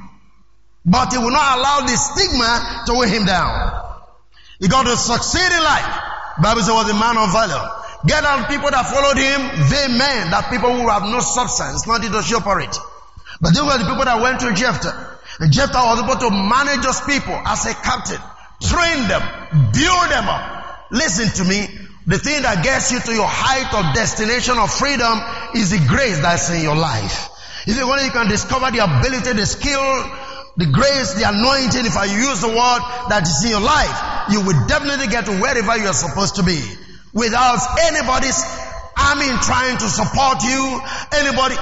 But 0.85 1.13
he 1.13 1.17
will 1.17 1.31
not 1.31 1.57
allow 1.57 1.81
the 1.81 1.95
stigma 1.95 2.83
to 2.87 2.93
weigh 2.95 3.09
him 3.09 3.25
down. 3.25 4.05
He 4.59 4.67
got 4.67 4.83
to 4.83 4.97
succeed 4.97 5.51
in 5.51 5.63
life. 5.63 6.03
Bible 6.41 6.61
says 6.61 6.73
was 6.73 6.89
a 6.89 6.93
man 6.93 7.17
of 7.17 7.31
valor. 7.31 7.79
Get 8.05 8.23
out 8.23 8.47
people 8.47 8.71
that 8.71 8.87
followed 8.87 9.19
him, 9.19 9.39
they 9.67 9.91
men, 9.91 10.31
that 10.31 10.47
people 10.49 10.71
who 10.71 10.87
have 10.87 11.03
no 11.03 11.19
substance, 11.19 11.85
not 11.85 12.01
to 12.01 12.09
for. 12.09 12.79
But 13.41 13.51
these 13.51 13.63
were 13.63 13.77
the 13.77 13.83
people 13.83 14.05
that 14.05 14.21
went 14.21 14.39
to 14.41 14.53
Jephthah. 14.53 15.19
And 15.39 15.51
Jephthah 15.51 15.83
was 15.83 15.99
able 16.03 16.15
to 16.15 16.29
manage 16.31 16.83
those 16.83 17.01
people 17.01 17.35
as 17.35 17.65
a 17.67 17.73
captain, 17.75 18.19
train 18.63 19.07
them, 19.07 19.23
build 19.75 20.07
them 20.11 20.27
up. 20.27 20.87
Listen 20.91 21.27
to 21.39 21.43
me. 21.43 21.67
The 22.07 22.17
thing 22.17 22.41
that 22.41 22.63
gets 22.63 22.91
you 22.91 22.99
to 22.99 23.13
your 23.13 23.27
height 23.27 23.69
of 23.75 23.93
destination 23.93 24.57
of 24.57 24.71
freedom 24.73 25.19
is 25.53 25.69
the 25.69 25.83
grace 25.87 26.19
that's 26.19 26.49
in 26.49 26.63
your 26.63 26.75
life. 26.75 27.29
If 27.67 27.77
you 27.77 27.85
want, 27.85 28.03
you 28.03 28.11
can 28.11 28.27
discover 28.27 28.71
the 28.71 28.81
ability, 28.81 29.33
the 29.33 29.45
skill, 29.45 29.83
the 30.57 30.65
grace, 30.65 31.13
the 31.13 31.29
anointing, 31.29 31.85
if 31.85 31.95
I 31.95 32.05
use 32.05 32.41
the 32.41 32.49
word 32.49 32.81
that 33.13 33.23
is 33.23 33.43
in 33.45 33.51
your 33.51 33.61
life, 33.61 34.18
you 34.31 34.41
will 34.41 34.67
definitely 34.67 35.07
get 35.07 35.25
to 35.25 35.33
wherever 35.39 35.77
you 35.77 35.87
are 35.87 35.93
supposed 35.93 36.35
to 36.35 36.43
be. 36.43 36.59
Without 37.13 37.59
anybody's 37.89 38.39
army 38.97 39.29
trying 39.41 39.77
to 39.77 39.87
support 39.87 40.43
you, 40.43 40.81
anybody. 41.13 41.55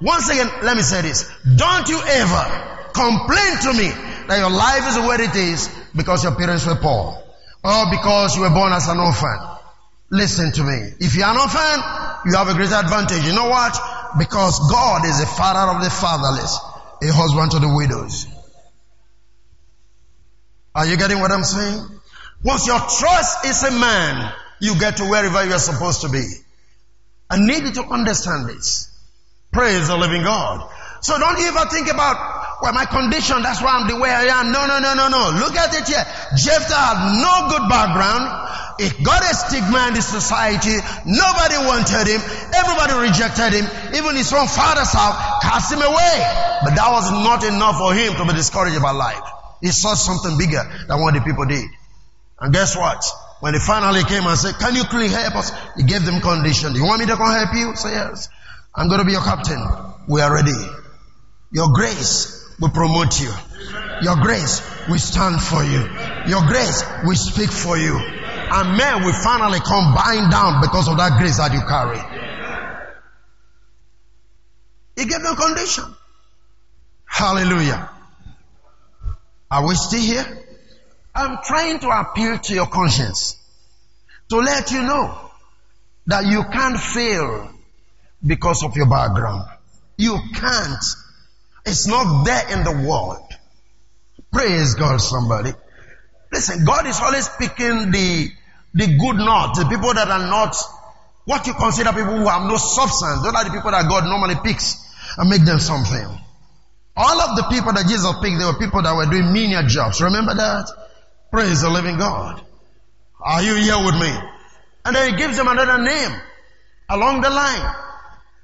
Once 0.00 0.30
again, 0.30 0.48
let 0.62 0.76
me 0.76 0.82
say 0.82 1.02
this. 1.02 1.30
Don't 1.56 1.88
you 1.88 2.00
ever 2.00 2.44
complain 2.94 3.52
to 3.68 3.72
me 3.74 3.88
that 4.28 4.38
your 4.38 4.50
life 4.50 4.88
is 4.88 4.96
where 4.98 5.20
it 5.20 5.34
is 5.34 5.68
because 5.94 6.24
your 6.24 6.34
parents 6.34 6.66
were 6.66 6.76
poor 6.76 7.20
or 7.62 7.90
because 7.90 8.36
you 8.36 8.42
were 8.42 8.50
born 8.50 8.72
as 8.72 8.88
an 8.88 8.98
orphan. 8.98 9.38
Listen 10.10 10.52
to 10.52 10.62
me. 10.64 10.94
If 10.98 11.14
you're 11.14 11.26
an 11.26 11.36
orphan, 11.36 11.78
you 12.26 12.36
have 12.36 12.48
a 12.48 12.54
greater 12.54 12.74
advantage. 12.74 13.24
You 13.26 13.34
know 13.34 13.48
what? 13.48 13.76
Because 14.18 14.58
God 14.70 15.04
is 15.04 15.20
the 15.20 15.26
father 15.26 15.76
of 15.76 15.84
the 15.84 15.90
fatherless, 15.90 16.58
a 17.02 17.12
husband 17.12 17.52
to 17.52 17.58
the 17.58 17.72
widows. 17.72 18.26
Are 20.74 20.86
you 20.86 20.96
getting 20.96 21.18
what 21.18 21.32
I'm 21.32 21.44
saying? 21.44 21.86
Once 22.42 22.66
your 22.66 22.78
trust 22.78 23.44
is 23.44 23.62
a 23.64 23.70
man, 23.70 24.32
you 24.60 24.78
get 24.78 24.98
to 24.98 25.04
wherever 25.04 25.44
you 25.44 25.52
are 25.52 25.58
supposed 25.58 26.02
to 26.02 26.08
be. 26.08 26.24
I 27.28 27.38
need 27.38 27.64
you 27.64 27.72
to 27.74 27.84
understand 27.84 28.48
this. 28.48 28.90
Praise 29.52 29.88
the 29.88 29.96
living 29.96 30.22
God. 30.22 30.70
So 31.02 31.18
don't 31.18 31.38
ever 31.40 31.64
think 31.70 31.90
about, 31.90 32.60
well, 32.62 32.72
my 32.72 32.84
condition, 32.84 33.42
that's 33.42 33.62
why 33.62 33.80
I'm 33.80 33.88
the 33.88 33.96
way 33.96 34.10
I 34.10 34.40
am. 34.40 34.52
No, 34.52 34.66
no, 34.66 34.78
no, 34.78 34.94
no, 34.94 35.08
no. 35.08 35.38
Look 35.40 35.56
at 35.56 35.74
it 35.74 35.88
here. 35.88 36.04
Jephthah 36.36 36.76
had 36.76 36.98
no 37.18 37.48
good 37.50 37.68
background. 37.68 38.28
He 38.78 38.88
got 39.02 39.22
a 39.22 39.34
stigma 39.34 39.88
in 39.88 39.94
the 39.94 40.02
society. 40.02 40.76
Nobody 41.04 41.56
wanted 41.66 42.06
him. 42.06 42.20
Everybody 42.52 43.08
rejected 43.08 43.58
him. 43.58 43.66
Even 43.96 44.14
his 44.14 44.32
own 44.32 44.46
father's 44.46 44.92
house 44.92 45.16
cast 45.42 45.72
him 45.72 45.82
away. 45.82 46.16
But 46.64 46.76
that 46.76 46.88
was 46.92 47.10
not 47.10 47.44
enough 47.44 47.76
for 47.76 47.92
him 47.92 48.14
to 48.14 48.24
be 48.24 48.34
discouraged 48.34 48.76
about 48.76 48.96
life. 48.96 49.39
He 49.60 49.68
saw 49.68 49.94
something 49.94 50.38
bigger 50.38 50.62
than 50.88 51.00
what 51.00 51.14
the 51.14 51.20
people 51.20 51.44
did. 51.46 51.64
And 52.40 52.52
guess 52.52 52.76
what? 52.76 53.04
When 53.40 53.52
they 53.52 53.58
finally 53.58 54.02
came 54.04 54.26
and 54.26 54.38
said, 54.38 54.54
can 54.58 54.74
you 54.74 54.84
please 54.84 55.12
help 55.12 55.36
us? 55.36 55.52
He 55.76 55.84
gave 55.84 56.04
them 56.04 56.20
condition. 56.20 56.74
You 56.74 56.84
want 56.84 57.00
me 57.00 57.06
to 57.06 57.16
come 57.16 57.30
help 57.30 57.54
you? 57.54 57.76
Say 57.76 57.92
yes. 57.92 58.28
I'm 58.74 58.88
going 58.88 59.00
to 59.00 59.06
be 59.06 59.12
your 59.12 59.22
captain. 59.22 59.60
We 60.08 60.20
are 60.20 60.32
ready. 60.32 60.52
Your 61.52 61.72
grace 61.72 62.54
will 62.60 62.70
promote 62.70 63.20
you. 63.20 63.32
Your 64.02 64.16
grace 64.16 64.62
will 64.88 64.98
stand 64.98 65.40
for 65.40 65.64
you. 65.64 65.80
Your 66.28 66.46
grace 66.46 66.84
will 67.04 67.16
speak 67.16 67.50
for 67.50 67.76
you. 67.76 67.96
And 67.96 68.76
men 68.76 69.04
will 69.04 69.12
finally 69.12 69.60
come 69.60 69.94
bind 69.94 70.30
down 70.30 70.60
because 70.60 70.88
of 70.88 70.96
that 70.98 71.18
grace 71.18 71.38
that 71.38 71.52
you 71.52 71.60
carry. 71.60 72.00
He 74.96 75.06
gave 75.06 75.22
no 75.22 75.34
condition. 75.34 75.84
Hallelujah. 77.06 77.90
Are 79.50 79.66
we 79.66 79.74
still 79.74 80.00
here? 80.00 80.46
I'm 81.14 81.38
trying 81.44 81.80
to 81.80 81.88
appeal 81.88 82.38
to 82.38 82.54
your 82.54 82.66
conscience 82.66 83.36
to 84.28 84.36
let 84.36 84.70
you 84.70 84.82
know 84.82 85.30
that 86.06 86.26
you 86.26 86.44
can't 86.52 86.78
fail 86.78 87.50
because 88.24 88.62
of 88.62 88.76
your 88.76 88.88
background. 88.88 89.44
You 89.96 90.18
can't. 90.34 90.84
It's 91.66 91.86
not 91.86 92.24
there 92.24 92.58
in 92.58 92.64
the 92.64 92.88
world. 92.88 93.26
Praise 94.32 94.74
God, 94.74 95.00
somebody. 95.00 95.52
Listen, 96.32 96.64
God 96.64 96.86
is 96.86 97.00
always 97.00 97.28
picking 97.28 97.90
the, 97.90 98.30
the 98.74 98.86
good 98.86 99.16
not, 99.16 99.56
the 99.56 99.66
people 99.68 99.92
that 99.92 100.08
are 100.08 100.30
not 100.30 100.54
what 101.24 101.46
you 101.46 101.54
consider 101.54 101.90
people 101.90 102.16
who 102.16 102.28
have 102.28 102.42
no 102.42 102.56
substance. 102.56 103.22
Those 103.22 103.34
are 103.34 103.44
the 103.44 103.50
people 103.50 103.70
that 103.72 103.88
God 103.88 104.04
normally 104.04 104.36
picks 104.42 104.78
and 105.18 105.28
make 105.28 105.44
them 105.44 105.58
something. 105.58 106.06
All 107.00 107.18
of 107.22 107.34
the 107.34 107.48
people 107.48 107.72
that 107.72 107.88
Jesus 107.88 108.12
picked, 108.20 108.36
they 108.36 108.44
were 108.44 108.60
people 108.60 108.82
that 108.82 108.92
were 108.92 109.08
doing 109.08 109.32
menial 109.32 109.64
jobs. 109.64 110.02
Remember 110.02 110.34
that? 110.34 110.68
Praise 111.32 111.62
the 111.62 111.70
living 111.70 111.96
God. 111.96 112.44
Are 113.18 113.42
you 113.42 113.54
here 113.54 113.80
with 113.80 113.94
me? 113.96 114.12
And 114.84 114.94
then 114.94 115.10
he 115.10 115.16
gives 115.16 115.38
them 115.38 115.48
another 115.48 115.82
name 115.82 116.12
along 116.90 117.22
the 117.22 117.30
line. 117.30 117.74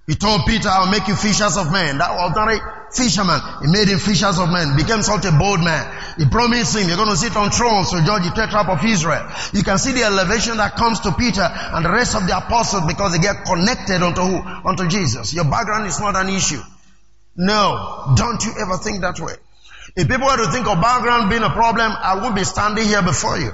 He 0.06 0.14
told 0.14 0.46
Peter, 0.46 0.70
I'll 0.70 0.90
make 0.90 1.06
you 1.06 1.16
fishers 1.16 1.58
of 1.58 1.70
men. 1.70 1.98
That 1.98 2.08
ordinary 2.16 2.56
fisherman, 2.92 3.40
he 3.60 3.68
made 3.68 3.88
him 3.88 3.98
fishers 3.98 4.38
of 4.38 4.48
men, 4.48 4.74
became 4.74 5.02
such 5.02 5.26
a 5.26 5.32
bold 5.32 5.60
man. 5.60 5.84
He 6.16 6.24
promised 6.24 6.76
him, 6.76 6.88
you're 6.88 6.96
going 6.96 7.12
to 7.12 7.16
sit 7.16 7.36
on 7.36 7.50
thrones 7.50 7.90
to 7.90 8.00
judge 8.06 8.24
the 8.24 8.32
tetrarch 8.32 8.72
of 8.72 8.82
Israel. 8.82 9.28
You 9.52 9.64
can 9.64 9.76
see 9.76 9.92
the 9.92 10.04
elevation 10.04 10.56
that 10.56 10.76
comes 10.76 11.00
to 11.00 11.12
Peter 11.12 11.44
and 11.44 11.84
the 11.84 11.90
rest 11.90 12.16
of 12.16 12.26
the 12.26 12.38
apostles 12.38 12.86
because 12.86 13.12
they 13.12 13.20
get 13.20 13.44
connected 13.44 14.00
unto 14.00 14.22
who? 14.22 14.40
Unto 14.64 14.88
Jesus. 14.88 15.34
Your 15.34 15.44
background 15.44 15.88
is 15.88 16.00
not 16.00 16.16
an 16.16 16.30
issue. 16.30 16.62
No, 17.36 18.14
don't 18.16 18.42
you 18.44 18.52
ever 18.58 18.78
think 18.78 19.00
that 19.02 19.20
way. 19.20 19.34
If 19.96 20.08
people 20.08 20.26
were 20.26 20.36
to 20.36 20.50
think 20.50 20.66
of 20.66 20.80
background 20.80 21.30
being 21.30 21.42
a 21.42 21.50
problem, 21.50 21.92
I 21.92 22.16
wouldn't 22.16 22.36
be 22.36 22.44
standing 22.44 22.84
here 22.84 23.02
before 23.02 23.38
you. 23.38 23.52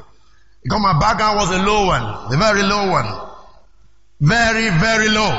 Because 0.62 0.81
my 0.81 0.99
background 0.99 1.37
was 1.39 1.51
a 1.51 1.62
low 1.62 1.87
one, 1.87 2.03
a 2.33 2.37
very 2.37 2.62
low 2.62 2.91
one. 2.91 3.31
Very, 4.21 4.71
very 4.79 5.09
low. 5.09 5.31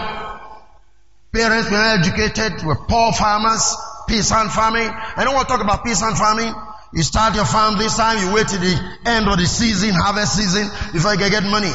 Parents 1.34 1.72
were 1.72 1.84
educated, 1.98 2.64
were 2.64 2.76
poor 2.76 3.14
farmers, 3.14 3.76
peasant 4.08 4.52
farming. 4.52 4.88
I 4.88 5.24
don't 5.24 5.34
want 5.34 5.48
to 5.48 5.54
talk 5.56 5.64
about 5.64 5.86
peasant 5.86 6.18
farming. 6.18 6.54
You 6.94 7.02
start 7.02 7.36
your 7.36 7.46
farm 7.46 7.78
this 7.78 7.98
time, 7.98 8.20
you 8.20 8.34
wait 8.34 8.48
till 8.48 8.60
the 8.60 8.98
end 9.06 9.28
of 9.28 9.38
the 9.40 9.48
season, 9.48 9.92
harvest 9.96 10.36
season, 10.36 10.70
before 10.92 11.14
you 11.14 11.20
can 11.20 11.32
get 11.32 11.44
money. 11.44 11.72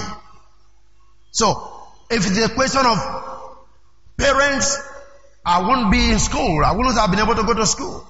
So, 1.32 1.72
if 2.10 2.24
it's 2.24 2.38
a 2.38 2.54
question 2.54 2.86
of 2.86 2.98
parents, 4.16 4.78
I 5.48 5.64
wouldn't 5.66 5.90
be 5.90 6.10
in 6.12 6.18
school. 6.18 6.60
I 6.62 6.72
wouldn't 6.76 6.94
have 6.94 7.08
been 7.10 7.20
able 7.20 7.34
to 7.34 7.42
go 7.42 7.54
to 7.54 7.64
school. 7.64 8.04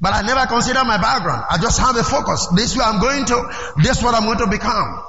But 0.00 0.14
I 0.14 0.22
never 0.22 0.46
consider 0.46 0.84
my 0.84 0.94
background. 0.94 1.42
I 1.50 1.58
just 1.58 1.80
have 1.80 1.96
a 1.96 2.04
focus. 2.04 2.46
This 2.54 2.70
is 2.70 2.78
way 2.78 2.84
I'm 2.86 3.00
going 3.00 3.24
to, 3.26 3.36
this 3.82 3.98
is 3.98 4.04
what 4.04 4.14
I'm 4.14 4.30
going 4.30 4.38
to 4.38 4.46
become. 4.46 5.02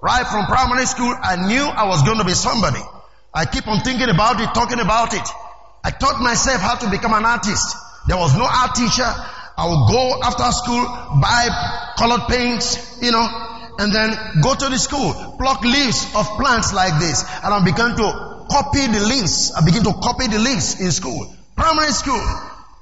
Right 0.00 0.24
from 0.24 0.46
primary 0.46 0.86
school, 0.86 1.10
I 1.10 1.34
knew 1.48 1.64
I 1.66 1.88
was 1.88 2.04
going 2.04 2.18
to 2.18 2.24
be 2.24 2.34
somebody. 2.34 2.78
I 3.34 3.44
keep 3.44 3.66
on 3.66 3.80
thinking 3.80 4.08
about 4.08 4.38
it, 4.38 4.54
talking 4.54 4.78
about 4.78 5.14
it. 5.14 5.26
I 5.82 5.90
taught 5.90 6.22
myself 6.22 6.60
how 6.60 6.76
to 6.76 6.90
become 6.90 7.12
an 7.12 7.24
artist. 7.24 7.74
There 8.06 8.16
was 8.16 8.36
no 8.36 8.46
art 8.46 8.76
teacher. 8.76 9.10
I 9.56 9.66
would 9.66 9.90
go 9.90 10.22
after 10.22 10.46
school, 10.52 10.84
buy 11.18 11.50
colored 11.98 12.28
paints, 12.28 13.02
you 13.02 13.10
know, 13.10 13.26
and 13.78 13.90
then 13.92 14.14
go 14.42 14.54
to 14.54 14.68
the 14.70 14.78
school, 14.78 15.10
pluck 15.38 15.62
leaves 15.62 16.06
of 16.14 16.26
plants 16.38 16.72
like 16.72 17.00
this, 17.00 17.24
and 17.42 17.50
I 17.50 17.64
began 17.64 17.96
to 17.96 18.33
copy 18.48 18.86
the 18.86 19.00
leaves. 19.00 19.52
I 19.52 19.64
begin 19.64 19.84
to 19.84 19.92
copy 19.92 20.26
the 20.28 20.38
leaves 20.38 20.80
in 20.80 20.90
school, 20.92 21.34
primary 21.56 21.92
school. 21.92 22.22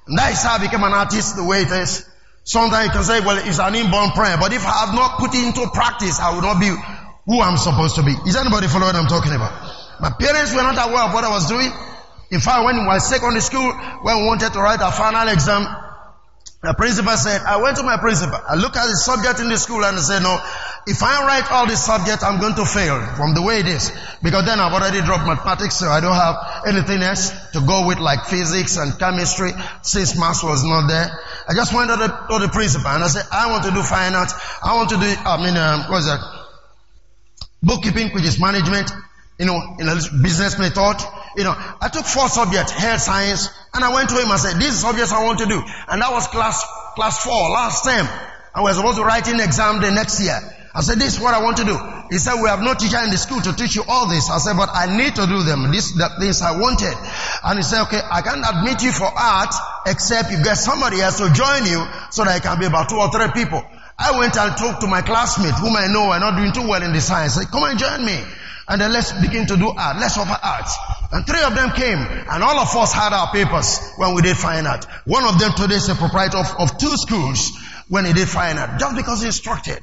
And 0.06 0.18
that 0.18 0.32
is 0.32 0.42
how 0.42 0.56
I 0.56 0.58
became 0.58 0.82
an 0.82 0.92
artist 0.92 1.36
the 1.36 1.44
way 1.44 1.62
it 1.62 1.70
is. 1.70 2.08
Sometimes 2.44 2.86
you 2.86 2.92
can 2.92 3.04
say, 3.04 3.20
well, 3.20 3.38
it's 3.38 3.60
an 3.60 3.74
inborn 3.74 4.10
prayer, 4.10 4.36
but 4.38 4.52
if 4.52 4.66
I 4.66 4.86
have 4.86 4.94
not 4.94 5.18
put 5.18 5.34
it 5.34 5.46
into 5.46 5.62
practice, 5.70 6.18
I 6.18 6.34
will 6.34 6.42
not 6.42 6.58
be 6.58 6.74
who 7.26 7.40
I'm 7.40 7.56
supposed 7.56 7.94
to 7.96 8.02
be. 8.02 8.10
Is 8.26 8.34
anybody 8.34 8.66
following 8.66 8.94
what 8.94 8.96
I'm 8.96 9.06
talking 9.06 9.32
about? 9.32 9.54
My 10.00 10.10
parents 10.10 10.50
were 10.52 10.62
not 10.66 10.74
aware 10.74 11.06
of 11.06 11.14
what 11.14 11.22
I 11.22 11.30
was 11.30 11.46
doing. 11.46 11.70
In 12.32 12.40
fact, 12.40 12.64
when 12.64 12.74
I 12.74 12.86
was 12.86 13.08
secondary 13.08 13.42
school, 13.42 13.70
when 14.02 14.16
we 14.18 14.26
wanted 14.26 14.52
to 14.52 14.58
write 14.58 14.80
our 14.80 14.90
final 14.90 15.28
exam, 15.28 15.62
the 16.62 16.74
principal 16.74 17.16
said, 17.16 17.42
I 17.42 17.62
went 17.62 17.76
to 17.76 17.82
my 17.82 17.98
principal. 17.98 18.38
I 18.38 18.54
looked 18.54 18.76
at 18.76 18.86
the 18.86 18.96
subject 18.96 19.38
in 19.38 19.48
the 19.48 19.58
school 19.58 19.84
and 19.84 19.96
I 19.96 20.00
said, 20.00 20.22
no, 20.22 20.38
if 20.86 21.02
I 21.02 21.24
write 21.24 21.50
all 21.52 21.66
the 21.66 21.76
subjects, 21.76 22.24
I'm 22.24 22.40
going 22.40 22.54
to 22.56 22.64
fail 22.64 22.98
from 23.14 23.34
the 23.34 23.42
way 23.42 23.60
it 23.60 23.66
is. 23.66 23.92
Because 24.22 24.44
then 24.46 24.58
I've 24.58 24.72
already 24.72 25.00
dropped 25.00 25.26
mathematics, 25.26 25.76
so 25.76 25.86
I 25.86 26.00
don't 26.00 26.14
have 26.14 26.66
anything 26.66 27.02
else 27.02 27.30
to 27.52 27.60
go 27.60 27.86
with 27.86 27.98
like 27.98 28.26
physics 28.26 28.76
and 28.76 28.98
chemistry 28.98 29.52
since 29.82 30.18
maths 30.18 30.42
was 30.42 30.64
not 30.64 30.88
there. 30.88 31.06
I 31.48 31.54
just 31.54 31.72
went 31.72 31.90
to 31.90 31.96
the, 31.96 32.08
to 32.08 32.46
the 32.46 32.48
principal 32.48 32.88
and 32.88 33.04
I 33.04 33.06
said, 33.06 33.26
I 33.30 33.50
want 33.50 33.64
to 33.64 33.70
do 33.70 33.82
fine 33.82 34.14
arts. 34.14 34.34
I 34.62 34.74
want 34.74 34.90
to 34.90 34.96
do, 34.96 35.06
I 35.06 35.36
mean, 35.38 35.56
um, 35.56 35.90
what's 35.90 36.06
that? 36.06 36.20
Bookkeeping, 37.62 38.10
which 38.10 38.24
is 38.24 38.40
management, 38.40 38.90
you 39.38 39.46
know, 39.46 39.76
in 39.78 39.86
a 39.88 39.94
business 40.22 40.58
method. 40.58 40.98
You 41.36 41.44
know, 41.44 41.54
I 41.54 41.88
took 41.92 42.06
four 42.06 42.28
subjects, 42.28 42.72
health 42.72 43.00
science, 43.00 43.48
and 43.72 43.84
I 43.84 43.94
went 43.94 44.10
to 44.10 44.16
him 44.16 44.30
and 44.30 44.40
said, 44.40 44.58
these 44.58 44.78
subjects 44.80 45.12
I 45.12 45.24
want 45.24 45.38
to 45.38 45.46
do. 45.46 45.62
And 45.88 46.02
that 46.02 46.10
was 46.10 46.26
class, 46.26 46.64
class 46.96 47.22
four, 47.22 47.50
last 47.50 47.84
term. 47.84 48.06
I 48.54 48.60
was 48.60 48.76
supposed 48.76 48.98
to 48.98 49.04
write 49.04 49.28
in 49.28 49.38
exam 49.40 49.80
the 49.80 49.90
next 49.92 50.20
year. 50.20 50.40
I 50.74 50.80
said, 50.80 50.98
this 50.98 51.14
is 51.14 51.20
what 51.20 51.34
I 51.34 51.42
want 51.42 51.58
to 51.58 51.64
do. 51.64 51.76
He 52.10 52.18
said, 52.18 52.40
we 52.40 52.48
have 52.48 52.60
no 52.60 52.72
teacher 52.72 52.96
in 53.04 53.10
the 53.10 53.18
school 53.18 53.40
to 53.40 53.52
teach 53.52 53.76
you 53.76 53.84
all 53.86 54.08
this. 54.08 54.30
I 54.30 54.38
said, 54.38 54.56
but 54.56 54.70
I 54.72 54.96
need 54.96 55.14
to 55.16 55.26
do 55.26 55.42
them. 55.42 55.70
This, 55.70 55.92
the 55.92 56.08
things 56.18 56.40
I 56.40 56.58
wanted. 56.58 56.96
And 57.44 57.58
he 57.58 57.62
said, 57.62 57.82
okay, 57.88 58.00
I 58.00 58.22
can't 58.22 58.40
admit 58.40 58.82
you 58.82 58.92
for 58.92 59.06
art 59.06 59.52
except 59.86 60.30
you 60.32 60.42
get 60.42 60.56
somebody 60.56 61.00
else 61.00 61.18
to 61.18 61.28
join 61.32 61.66
you 61.66 61.84
so 62.10 62.24
that 62.24 62.40
it 62.40 62.42
can 62.42 62.58
be 62.58 62.66
about 62.66 62.88
two 62.88 62.96
or 62.96 63.12
three 63.12 63.28
people. 63.36 63.60
I 63.98 64.16
went 64.18 64.36
and 64.36 64.56
talked 64.56 64.80
to 64.80 64.88
my 64.88 65.02
classmates 65.02 65.60
whom 65.60 65.76
I 65.76 65.92
know 65.92 66.08
are 66.08 66.20
not 66.20 66.36
doing 66.36 66.52
too 66.52 66.66
well 66.66 66.82
in 66.82 66.92
the 66.92 67.00
science. 67.00 67.36
I 67.36 67.44
said, 67.44 67.52
come 67.52 67.64
and 67.64 67.78
join 67.78 68.04
me 68.04 68.18
and 68.68 68.80
then 68.80 68.92
let's 68.92 69.12
begin 69.12 69.46
to 69.46 69.56
do 69.56 69.68
art. 69.68 69.98
Let's 69.98 70.16
offer 70.16 70.38
art. 70.42 70.68
And 71.12 71.26
three 71.26 71.42
of 71.42 71.54
them 71.54 71.70
came, 71.72 71.98
and 71.98 72.42
all 72.42 72.58
of 72.58 72.74
us 72.74 72.92
had 72.92 73.12
our 73.12 73.30
papers 73.32 73.78
when 73.96 74.14
we 74.14 74.22
did 74.22 74.36
fine 74.36 74.66
art. 74.66 74.86
One 75.04 75.24
of 75.24 75.38
them 75.38 75.52
today 75.54 75.74
is 75.74 75.88
a 75.88 75.94
proprietor 75.94 76.38
of, 76.38 76.54
of 76.58 76.78
two 76.78 76.96
schools 76.96 77.52
when 77.88 78.04
he 78.04 78.12
did 78.12 78.28
fine 78.28 78.56
art, 78.56 78.80
just 78.80 78.96
because 78.96 79.20
he 79.20 79.26
instructed. 79.26 79.80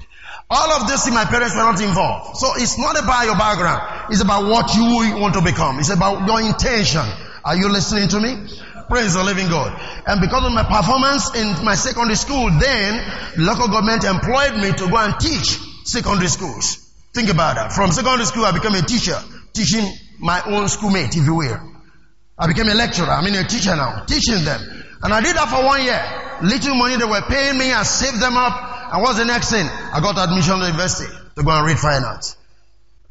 All 0.49 0.81
of 0.81 0.87
this, 0.87 1.05
my 1.11 1.25
parents 1.25 1.53
were 1.53 1.61
not 1.61 1.79
involved. 1.79 2.37
So 2.37 2.53
it's 2.55 2.79
not 2.79 2.97
about 2.97 3.25
your 3.25 3.37
background. 3.37 4.09
It's 4.09 4.21
about 4.21 4.49
what 4.49 4.73
you 4.73 5.21
want 5.21 5.35
to 5.35 5.41
become. 5.41 5.77
It's 5.79 5.91
about 5.91 6.25
your 6.25 6.41
intention. 6.41 7.05
Are 7.45 7.55
you 7.55 7.69
listening 7.69 8.09
to 8.09 8.19
me? 8.19 8.49
Praise 8.89 9.13
the 9.13 9.23
living 9.23 9.47
God. 9.47 9.77
And 10.07 10.19
because 10.19 10.43
of 10.43 10.51
my 10.51 10.63
performance 10.63 11.35
in 11.35 11.63
my 11.63 11.75
secondary 11.75 12.15
school, 12.15 12.49
then 12.59 12.97
local 13.37 13.67
government 13.67 14.03
employed 14.03 14.57
me 14.57 14.73
to 14.73 14.89
go 14.89 14.97
and 14.97 15.13
teach 15.19 15.59
secondary 15.85 16.27
schools. 16.27 16.89
Think 17.13 17.29
about 17.29 17.55
that. 17.55 17.71
From 17.71 17.91
secondary 17.91 18.25
school, 18.25 18.45
I 18.45 18.51
became 18.51 18.73
a 18.73 18.81
teacher, 18.81 19.17
teaching 19.53 19.85
my 20.17 20.41
own 20.47 20.67
schoolmate, 20.67 21.15
if 21.15 21.25
you 21.25 21.35
will. 21.35 21.59
I 22.39 22.47
became 22.47 22.69
a 22.69 22.73
lecturer. 22.73 23.05
I'm 23.09 23.27
in 23.27 23.35
a 23.35 23.47
teacher 23.47 23.75
now, 23.75 24.05
teaching 24.05 24.43
them. 24.43 24.61
And 25.03 25.13
I 25.13 25.21
did 25.21 25.35
that 25.35 25.49
for 25.49 25.63
one 25.63 25.83
year. 25.83 26.01
Little 26.41 26.73
money 26.73 26.97
they 26.97 27.05
were 27.05 27.21
paying 27.29 27.59
me, 27.59 27.71
I 27.71 27.83
saved 27.83 28.19
them 28.19 28.35
up. 28.37 28.78
And 28.91 29.03
what's 29.03 29.17
the 29.19 29.25
next 29.25 29.51
thing? 29.51 29.65
I 29.65 29.99
got 30.01 30.17
admission 30.17 30.59
to 30.59 30.65
university 30.65 31.13
to 31.35 31.43
go 31.43 31.51
and 31.51 31.65
read 31.65 31.77
fine 31.77 32.03
arts. 32.03 32.35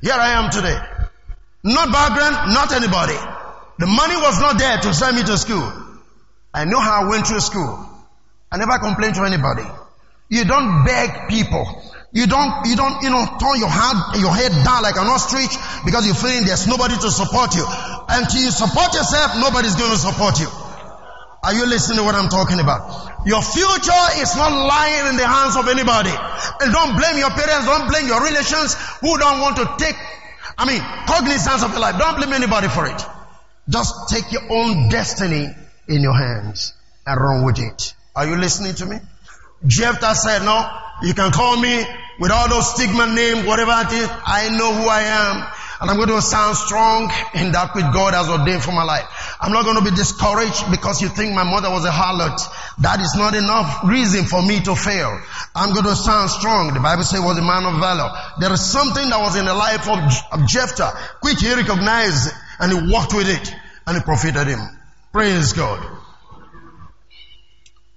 Here 0.00 0.12
I 0.12 0.42
am 0.42 0.50
today. 0.50 0.79
Not 1.62 1.92
background, 1.92 2.55
not 2.55 2.72
anybody. 2.72 3.18
The 3.79 3.87
money 3.87 4.16
was 4.16 4.40
not 4.40 4.59
there 4.59 4.79
to 4.79 4.94
send 4.94 5.16
me 5.16 5.22
to 5.24 5.38
school. 5.38 5.72
I 6.53 6.64
know 6.64 6.81
how 6.81 7.05
I 7.05 7.09
went 7.09 7.26
through 7.26 7.40
school. 7.40 7.88
I 8.50 8.57
never 8.59 8.79
complained 8.79 9.14
to 9.16 9.22
anybody. 9.22 9.66
You 10.29 10.44
don't 10.44 10.85
beg 10.85 11.29
people. 11.29 11.64
You 12.12 12.26
don't, 12.26 12.66
you 12.66 12.74
don't, 12.74 13.03
you 13.03 13.11
know, 13.11 13.26
turn 13.38 13.61
your 13.61 13.68
head, 13.68 14.18
your 14.18 14.35
head 14.35 14.50
down 14.64 14.83
like 14.83 14.96
an 14.96 15.07
ostrich 15.07 15.55
because 15.85 16.07
you're 16.07 16.16
feeling 16.16 16.46
there's 16.46 16.66
nobody 16.66 16.96
to 16.96 17.11
support 17.11 17.55
you. 17.55 17.64
Until 18.09 18.40
you 18.42 18.50
support 18.50 18.94
yourself, 18.94 19.37
nobody's 19.37 19.76
going 19.76 19.92
to 19.92 19.98
support 19.98 20.40
you. 20.40 20.48
Are 21.42 21.55
you 21.55 21.66
listening 21.66 21.98
to 21.98 22.05
what 22.05 22.14
I'm 22.14 22.29
talking 22.29 22.59
about? 22.59 23.27
Your 23.27 23.42
future 23.42 24.05
is 24.18 24.35
not 24.37 24.51
lying 24.51 25.07
in 25.11 25.16
the 25.16 25.27
hands 25.27 25.57
of 25.57 25.68
anybody. 25.68 26.11
And 26.61 26.72
don't 26.72 26.96
blame 26.96 27.18
your 27.18 27.31
parents, 27.31 27.66
don't 27.66 27.88
blame 27.88 28.07
your 28.07 28.22
relations 28.24 28.74
who 29.01 29.16
don't 29.18 29.40
want 29.40 29.57
to 29.57 29.66
take, 29.79 29.94
I 30.57 30.66
mean, 30.66 30.81
cognizance 31.07 31.62
of 31.62 31.70
your 31.70 31.81
life. 31.81 31.98
Don't 31.98 32.16
blame 32.16 32.33
anybody 32.33 32.68
for 32.68 32.87
it. 32.87 33.01
Just 33.68 34.09
take 34.09 34.33
your 34.33 34.51
own 34.51 34.88
destiny 34.88 35.48
in 35.88 36.03
your 36.03 36.16
hands 36.16 36.74
and 37.07 37.20
run 37.20 37.44
with 37.44 37.59
it. 37.59 37.94
Are 38.16 38.27
you 38.27 38.37
listening 38.37 38.74
to 38.74 38.87
me? 38.87 38.98
Jephthah 39.66 40.14
said, 40.14 40.42
no, 40.42 40.68
you 41.03 41.14
can 41.14 41.31
call 41.31 41.57
me 41.57 41.85
with 42.18 42.33
all 42.33 42.48
those 42.48 42.74
stigma 42.74 43.07
names, 43.07 43.46
whatever 43.46 43.72
it 43.87 43.92
is. 43.92 44.09
I 44.11 44.48
know 44.57 44.72
who 44.74 44.88
I 44.88 45.03
am. 45.03 45.46
And 45.81 45.91
I'm 45.91 45.97
going 45.97 46.09
to 46.09 46.21
stand 46.21 46.57
strong 46.57 47.11
in 47.35 47.53
that 47.53 47.75
which 47.75 47.85
God 47.95 48.14
has 48.14 48.29
ordained 48.29 48.62
for 48.62 48.73
my 48.73 48.83
life. 48.83 49.07
I'm 49.41 49.53
not 49.53 49.64
going 49.64 49.79
to 49.79 49.85
be 49.88 49.95
discouraged 49.95 50.71
because 50.71 51.01
you 51.01 51.09
think 51.09 51.35
my 51.35 51.45
mother 51.45 51.71
was 51.71 51.85
a 51.85 51.91
harlot. 51.91 52.41
That 52.83 53.01
is 53.01 53.14
not 53.17 53.35
enough 53.35 53.87
reason 53.87 54.25
for 54.25 54.43
me 54.43 54.61
to 54.61 54.75
fail. 54.75 55.21
I'm 55.55 55.73
going 55.73 55.87
to 55.87 55.95
stand 55.95 56.31
strong. 56.31 56.75
The 56.75 56.81
Bible 56.81 57.05
says 57.05 57.21
was 57.21 57.38
a 57.38 57.43
man 57.43 57.64
of 57.64 57.79
valor. 57.79 58.11
There 58.41 58.53
is 58.53 58.64
something 58.64 59.09
that 59.09 59.21
was 59.21 59.37
in 59.37 59.45
the 59.45 59.55
life 59.55 59.88
of, 59.88 59.99
of 60.33 60.49
Jephthah, 60.49 60.99
which 61.23 61.41
he 61.41 61.55
recognized 61.55 62.35
and 62.59 62.73
he 62.73 62.93
walked 62.93 63.14
with 63.14 63.29
it 63.29 63.55
and 63.87 63.97
it 63.97 64.05
profited 64.05 64.49
him. 64.49 64.61
Praise 65.12 65.53
God. 65.53 65.79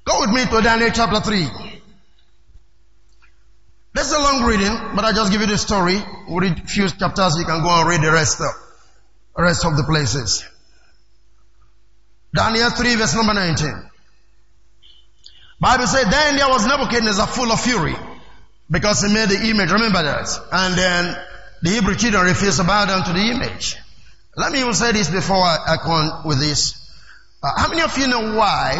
Go 0.06 0.22
with 0.22 0.32
me 0.32 0.46
to 0.46 0.62
Daniel 0.62 0.89
chapter 0.94 1.20
3. 1.20 1.70
That's 3.93 4.13
a 4.13 4.19
long 4.19 4.43
reading, 4.43 4.95
but 4.95 5.04
I 5.04 5.12
just 5.12 5.32
give 5.32 5.41
you 5.41 5.47
the 5.47 5.58
story. 5.58 5.97
We'll 6.27 6.39
read 6.39 6.60
a 6.60 6.67
few 6.67 6.88
chapters, 6.88 7.36
you 7.38 7.45
can 7.45 7.62
go 7.62 7.69
and 7.69 7.89
read 7.89 8.01
the 8.01 8.12
rest 8.12 8.39
of, 8.39 8.47
the 9.36 9.43
rest 9.43 9.65
of 9.65 9.75
the 9.75 9.84
places. 9.84 10.45
Daniel 12.34 12.69
3 12.69 12.95
verse 12.95 13.15
number 13.15 13.34
19. 13.34 13.89
Bible 15.60 15.88
said, 15.88 16.06
then 16.10 16.38
there 16.38 16.47
was 16.47 16.65
Nebuchadnezzar 16.65 17.27
full 17.27 17.51
of 17.51 17.60
fury 17.60 17.95
because 18.69 19.01
he 19.01 19.13
made 19.13 19.30
the 19.30 19.49
image. 19.49 19.71
Remember 19.71 20.01
that. 20.01 20.27
And 20.51 20.75
then 20.75 21.17
the 21.62 21.69
Hebrew 21.69 21.95
children 21.95 22.23
refused 22.23 22.58
to 22.60 22.63
bow 22.63 22.86
down 22.86 23.04
to 23.04 23.13
the 23.13 23.19
image. 23.19 23.75
Let 24.38 24.54
me 24.54 24.62
even 24.62 24.73
say 24.73 24.93
this 24.93 25.10
before 25.10 25.38
I, 25.38 25.73
I 25.73 25.77
come 25.77 26.25
with 26.25 26.39
this. 26.39 26.80
Uh, 27.43 27.51
how 27.58 27.67
many 27.67 27.82
of 27.82 27.95
you 27.97 28.08
know 28.08 28.38
why? 28.38 28.75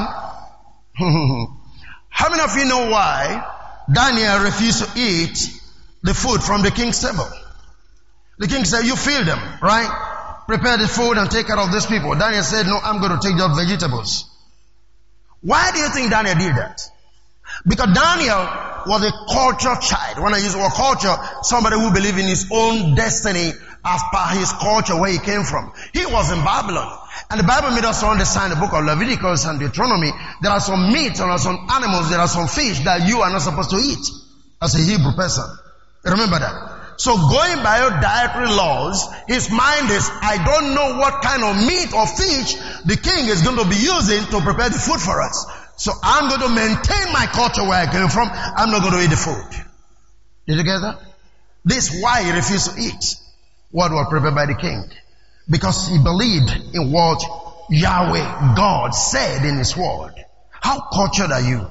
how 2.10 2.30
many 2.30 2.42
of 2.42 2.56
you 2.56 2.66
know 2.66 2.90
why 2.90 3.44
Daniel 3.92 4.44
refused 4.44 4.84
to 4.84 5.00
eat 5.00 5.60
the 6.04 6.14
food 6.14 6.42
from 6.42 6.62
the 6.62 6.72
king's 6.72 7.02
table. 7.02 7.28
The 8.38 8.48
king 8.48 8.66
said, 8.66 8.86
you 8.86 8.96
feed 8.96 9.26
them, 9.26 9.40
right? 9.62 10.44
Prepare 10.48 10.78
the 10.78 10.88
food 10.88 11.18
and 11.18 11.30
take 11.30 11.48
care 11.48 11.60
of 11.60 11.72
these 11.72 11.86
people. 11.86 12.16
Daniel 12.16 12.44
said, 12.44 12.66
no, 12.66 12.78
I'm 12.78 13.00
going 13.00 13.20
to 13.20 13.28
take 13.28 13.38
just 13.38 13.56
vegetables. 13.60 14.26
Why 15.42 15.72
do 15.72 15.80
you 15.80 15.90
think 15.90 16.10
Daniel 16.12 16.36
did 16.36 16.56
that? 16.56 16.82
Because 17.68 17.94
Daniel 17.94 18.48
was 18.88 19.04
a 19.04 19.12
culture 19.32 19.76
child. 19.82 20.24
When 20.24 20.34
I 20.34 20.38
use 20.38 20.54
the 20.54 20.60
word 20.60 20.72
culture, 20.72 21.16
somebody 21.44 21.76
who 21.80 21.94
believed 21.94 22.18
in 22.18 22.28
his 22.28 22.48
own 22.52 22.96
destiny 22.96 23.52
as 23.84 24.02
per 24.14 24.40
his 24.40 24.52
culture 24.54 25.00
where 25.00 25.12
he 25.12 25.20
came 25.20 25.44
from. 25.44 25.74
He 25.94 26.06
was 26.06 26.32
in 26.32 26.44
Babylon. 26.44 27.00
And 27.30 27.40
the 27.40 27.44
Bible 27.44 27.72
made 27.72 27.86
us 27.86 28.04
understand 28.04 28.52
the 28.52 28.58
book 28.58 28.74
of 28.74 28.86
Leviticus 28.86 29.46
and 29.46 29.60
Deuteronomy. 29.60 30.12
There 30.42 30.52
are 30.52 30.60
some 30.60 30.94
meat, 30.94 31.16
there 31.16 31.28
are 31.28 31.40
some 31.40 31.68
animals, 31.70 32.10
there 32.10 32.20
are 32.20 32.28
some 32.28 32.48
fish 32.48 32.80
that 32.86 33.08
you 33.08 33.22
are 33.22 33.30
not 33.32 33.42
supposed 33.42 33.72
to 33.72 33.78
eat 33.78 34.06
as 34.62 34.76
a 34.76 34.84
Hebrew 34.84 35.14
person. 35.14 35.46
Remember 36.04 36.40
that. 36.40 36.82
So 36.98 37.18
going 37.18 37.64
by 37.64 37.82
your 37.82 37.90
dietary 37.98 38.50
laws, 38.54 39.10
his 39.28 39.50
mind 39.50 39.90
is, 39.90 40.08
I 40.22 40.38
don't 40.44 40.76
know 40.76 41.00
what 41.00 41.24
kind 41.24 41.42
of 41.42 41.58
meat 41.66 41.94
or 41.94 42.06
fish 42.06 42.54
the 42.86 42.98
king 43.02 43.26
is 43.26 43.42
going 43.42 43.58
to 43.58 43.68
be 43.68 43.78
using 43.78 44.22
to 44.30 44.42
prepare 44.46 44.70
the 44.70 44.78
food 44.78 45.02
for 45.02 45.22
us. 45.22 45.48
So 45.78 45.94
I'm 46.04 46.30
going 46.30 46.42
to 46.42 46.50
maintain 46.50 47.12
my 47.12 47.26
culture 47.26 47.64
where 47.64 47.82
I 47.82 47.92
came 47.92 48.08
from. 48.08 48.30
I'm 48.30 48.70
not 48.70 48.82
going 48.82 48.94
to 48.94 49.02
eat 49.02 49.10
the 49.10 49.18
food. 49.18 49.66
Did 50.46 50.58
you 50.58 50.64
get 50.64 50.80
that? 50.82 51.00
This 51.66 51.90
is 51.90 52.04
why 52.04 52.24
he 52.24 52.32
refused 52.32 52.76
to 52.76 52.82
eat 52.82 53.21
what 53.72 53.92
was 53.92 54.08
prepared 54.10 54.36
by 54.36 54.46
the 54.46 54.56
king. 54.56 54.84
Because 55.50 55.88
he 55.88 55.98
believed 55.98 56.52
in 56.74 56.92
what 56.92 57.22
Yahweh, 57.70 58.56
God 58.56 58.92
said 58.92 59.46
in 59.46 59.58
his 59.58 59.76
word. 59.76 60.14
How 60.52 60.90
cultured 60.94 61.32
are 61.32 61.42
you? 61.42 61.68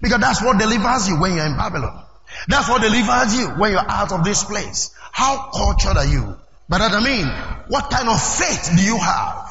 Because 0.00 0.20
that's 0.20 0.42
what 0.42 0.58
delivers 0.58 1.08
you 1.08 1.20
when 1.20 1.34
you're 1.34 1.46
in 1.46 1.56
Babylon. 1.56 2.04
That's 2.48 2.68
what 2.68 2.82
delivers 2.82 3.36
you 3.36 3.48
when 3.60 3.72
you're 3.72 3.90
out 3.90 4.12
of 4.12 4.24
this 4.24 4.44
place. 4.44 4.94
How 5.12 5.50
cultured 5.50 5.96
are 5.96 6.06
you? 6.06 6.36
But 6.68 6.78
that 6.78 6.92
I 6.92 7.04
mean, 7.04 7.26
what 7.68 7.90
kind 7.90 8.08
of 8.08 8.20
faith 8.20 8.70
do 8.76 8.82
you 8.82 8.96
have 8.96 9.50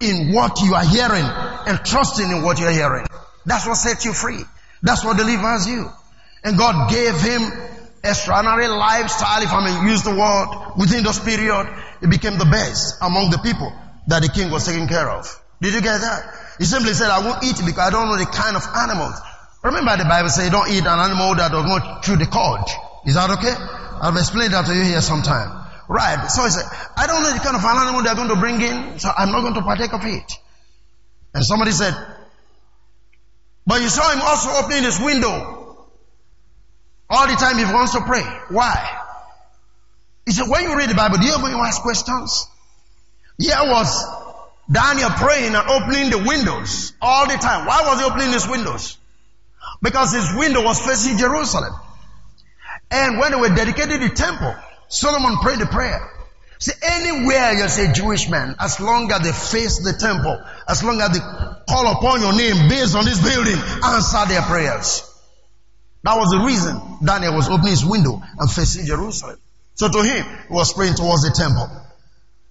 in 0.00 0.32
what 0.32 0.60
you 0.62 0.74
are 0.74 0.84
hearing 0.84 1.24
and 1.66 1.84
trusting 1.84 2.30
in 2.30 2.42
what 2.42 2.58
you're 2.58 2.70
hearing? 2.70 3.06
That's 3.44 3.66
what 3.66 3.76
sets 3.76 4.04
you 4.04 4.12
free. 4.12 4.40
That's 4.82 5.04
what 5.04 5.16
delivers 5.16 5.68
you. 5.68 5.90
And 6.42 6.56
God 6.56 6.90
gave 6.90 7.14
him 7.20 7.42
extraordinary 8.04 8.68
lifestyle, 8.68 9.42
if 9.42 9.52
I 9.52 9.64
may 9.64 9.90
use 9.90 10.02
the 10.02 10.14
word, 10.14 10.76
within 10.76 11.02
those 11.02 11.18
period, 11.18 11.66
it 12.02 12.10
became 12.10 12.38
the 12.38 12.44
best 12.44 12.98
among 13.00 13.30
the 13.30 13.38
people 13.38 13.72
that 14.06 14.22
the 14.22 14.28
king 14.28 14.50
was 14.50 14.66
taking 14.66 14.86
care 14.86 15.08
of. 15.08 15.26
Did 15.60 15.74
you 15.74 15.80
get 15.80 16.00
that? 16.00 16.22
He 16.58 16.64
simply 16.64 16.94
said, 16.94 17.10
I 17.10 17.24
won't 17.24 17.42
eat 17.42 17.56
because 17.64 17.78
I 17.78 17.90
don't 17.90 18.08
know 18.08 18.16
the 18.16 18.26
kind 18.26 18.56
of 18.56 18.62
animals. 18.76 19.18
Remember 19.62 19.96
the 19.96 20.04
Bible 20.04 20.28
says 20.28 20.50
don't 20.50 20.68
eat 20.68 20.84
an 20.84 21.00
animal 21.00 21.34
that 21.36 21.50
does 21.50 21.64
not 21.64 22.02
chew 22.02 22.16
the 22.16 22.26
cord. 22.26 22.68
Is 23.06 23.14
that 23.14 23.30
okay? 23.30 23.54
I'll 24.04 24.16
explain 24.16 24.50
that 24.50 24.66
to 24.66 24.74
you 24.74 24.84
here 24.84 25.00
sometime. 25.00 25.64
Right. 25.88 26.28
So 26.28 26.44
he 26.44 26.50
said, 26.50 26.64
I 26.96 27.06
don't 27.06 27.22
know 27.22 27.32
the 27.32 27.40
kind 27.40 27.56
of 27.56 27.64
animal 27.64 28.02
they're 28.02 28.14
going 28.14 28.28
to 28.28 28.36
bring 28.36 28.60
in, 28.60 28.98
so 28.98 29.10
I'm 29.16 29.32
not 29.32 29.40
going 29.40 29.54
to 29.54 29.62
partake 29.62 29.92
of 29.92 30.04
it. 30.04 30.32
And 31.32 31.44
somebody 31.44 31.72
said, 31.72 31.94
but 33.66 33.80
you 33.80 33.88
saw 33.88 34.10
him 34.12 34.20
also 34.20 34.50
opening 34.62 34.84
his 34.84 35.00
window 35.00 35.53
all 37.10 37.26
the 37.26 37.34
time 37.34 37.58
he 37.58 37.64
wants 37.64 37.92
to 37.92 38.00
pray. 38.00 38.24
Why? 38.50 39.00
He 40.26 40.32
said, 40.32 40.48
when 40.48 40.64
you 40.64 40.76
read 40.76 40.88
the 40.88 40.94
Bible, 40.94 41.18
do 41.18 41.26
you 41.26 41.34
ever 41.34 41.46
ask 41.46 41.82
questions? 41.82 42.48
Here 43.38 43.56
was 43.60 43.92
Daniel 44.70 45.10
praying 45.10 45.54
and 45.54 45.68
opening 45.68 46.10
the 46.10 46.24
windows 46.26 46.92
all 47.02 47.26
the 47.26 47.34
time. 47.34 47.66
Why 47.66 47.82
was 47.84 48.00
he 48.00 48.06
opening 48.06 48.32
his 48.32 48.48
windows? 48.48 48.96
Because 49.82 50.12
his 50.12 50.34
window 50.36 50.64
was 50.64 50.80
facing 50.80 51.18
Jerusalem. 51.18 51.74
And 52.90 53.18
when 53.18 53.32
they 53.32 53.38
were 53.38 53.54
dedicated 53.54 54.00
the 54.00 54.08
temple, 54.08 54.54
Solomon 54.88 55.36
prayed 55.38 55.58
the 55.58 55.66
prayer. 55.66 56.10
See, 56.58 56.72
anywhere 56.82 57.52
you 57.52 57.68
say 57.68 57.92
Jewish 57.92 58.30
man, 58.30 58.54
as 58.58 58.80
long 58.80 59.10
as 59.12 59.20
they 59.22 59.32
face 59.32 59.78
the 59.80 59.92
temple, 59.92 60.40
as 60.68 60.82
long 60.82 61.00
as 61.00 61.10
they 61.10 61.18
call 61.68 61.86
upon 61.92 62.20
your 62.20 62.32
name 62.32 62.68
based 62.68 62.94
on 62.94 63.04
this 63.04 63.20
building, 63.20 63.58
answer 63.84 64.24
their 64.26 64.42
prayers. 64.42 65.10
That 66.04 66.20
was 66.20 66.28
the 66.30 66.44
reason 66.44 66.76
Daniel 67.02 67.34
was 67.34 67.48
opening 67.48 67.72
his 67.72 67.84
window 67.84 68.20
and 68.38 68.50
facing 68.50 68.84
Jerusalem. 68.84 69.40
So 69.74 69.88
to 69.88 70.02
him, 70.04 70.24
he 70.48 70.54
was 70.54 70.72
praying 70.72 70.94
towards 70.94 71.24
the 71.24 71.32
temple. 71.32 71.66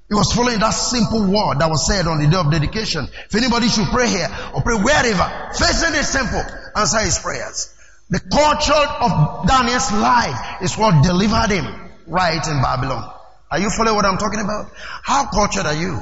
He 0.10 0.16
was 0.16 0.34
following 0.34 0.60
that 0.60 0.72
simple 0.74 1.22
word 1.22 1.62
that 1.62 1.70
was 1.70 1.86
said 1.86 2.08
on 2.08 2.18
the 2.18 2.28
day 2.28 2.38
of 2.38 2.52
dedication. 2.52 3.06
If 3.06 3.36
anybody 3.36 3.70
should 3.70 3.88
pray 3.94 4.10
here 4.10 4.28
or 4.54 4.62
pray 4.62 4.76
wherever, 4.76 5.26
facing 5.54 5.94
the 5.94 6.02
temple, 6.02 6.42
answer 6.76 7.00
his 7.06 7.20
prayers. 7.20 7.74
The 8.10 8.20
culture 8.20 8.74
of 8.74 9.48
Daniel's 9.48 9.89
life 9.94 10.62
is 10.62 10.78
what 10.78 11.04
delivered 11.06 11.54
him 11.54 11.66
right 12.08 12.42
in 12.46 12.58
Babylon. 12.62 13.06
Are 13.50 13.60
you 13.60 13.70
following 13.70 13.96
what 13.96 14.06
I'm 14.06 14.18
talking 14.18 14.42
about? 14.42 14.74
How 15.06 15.30
cultured 15.30 15.66
are 15.66 15.78
you? 15.78 16.02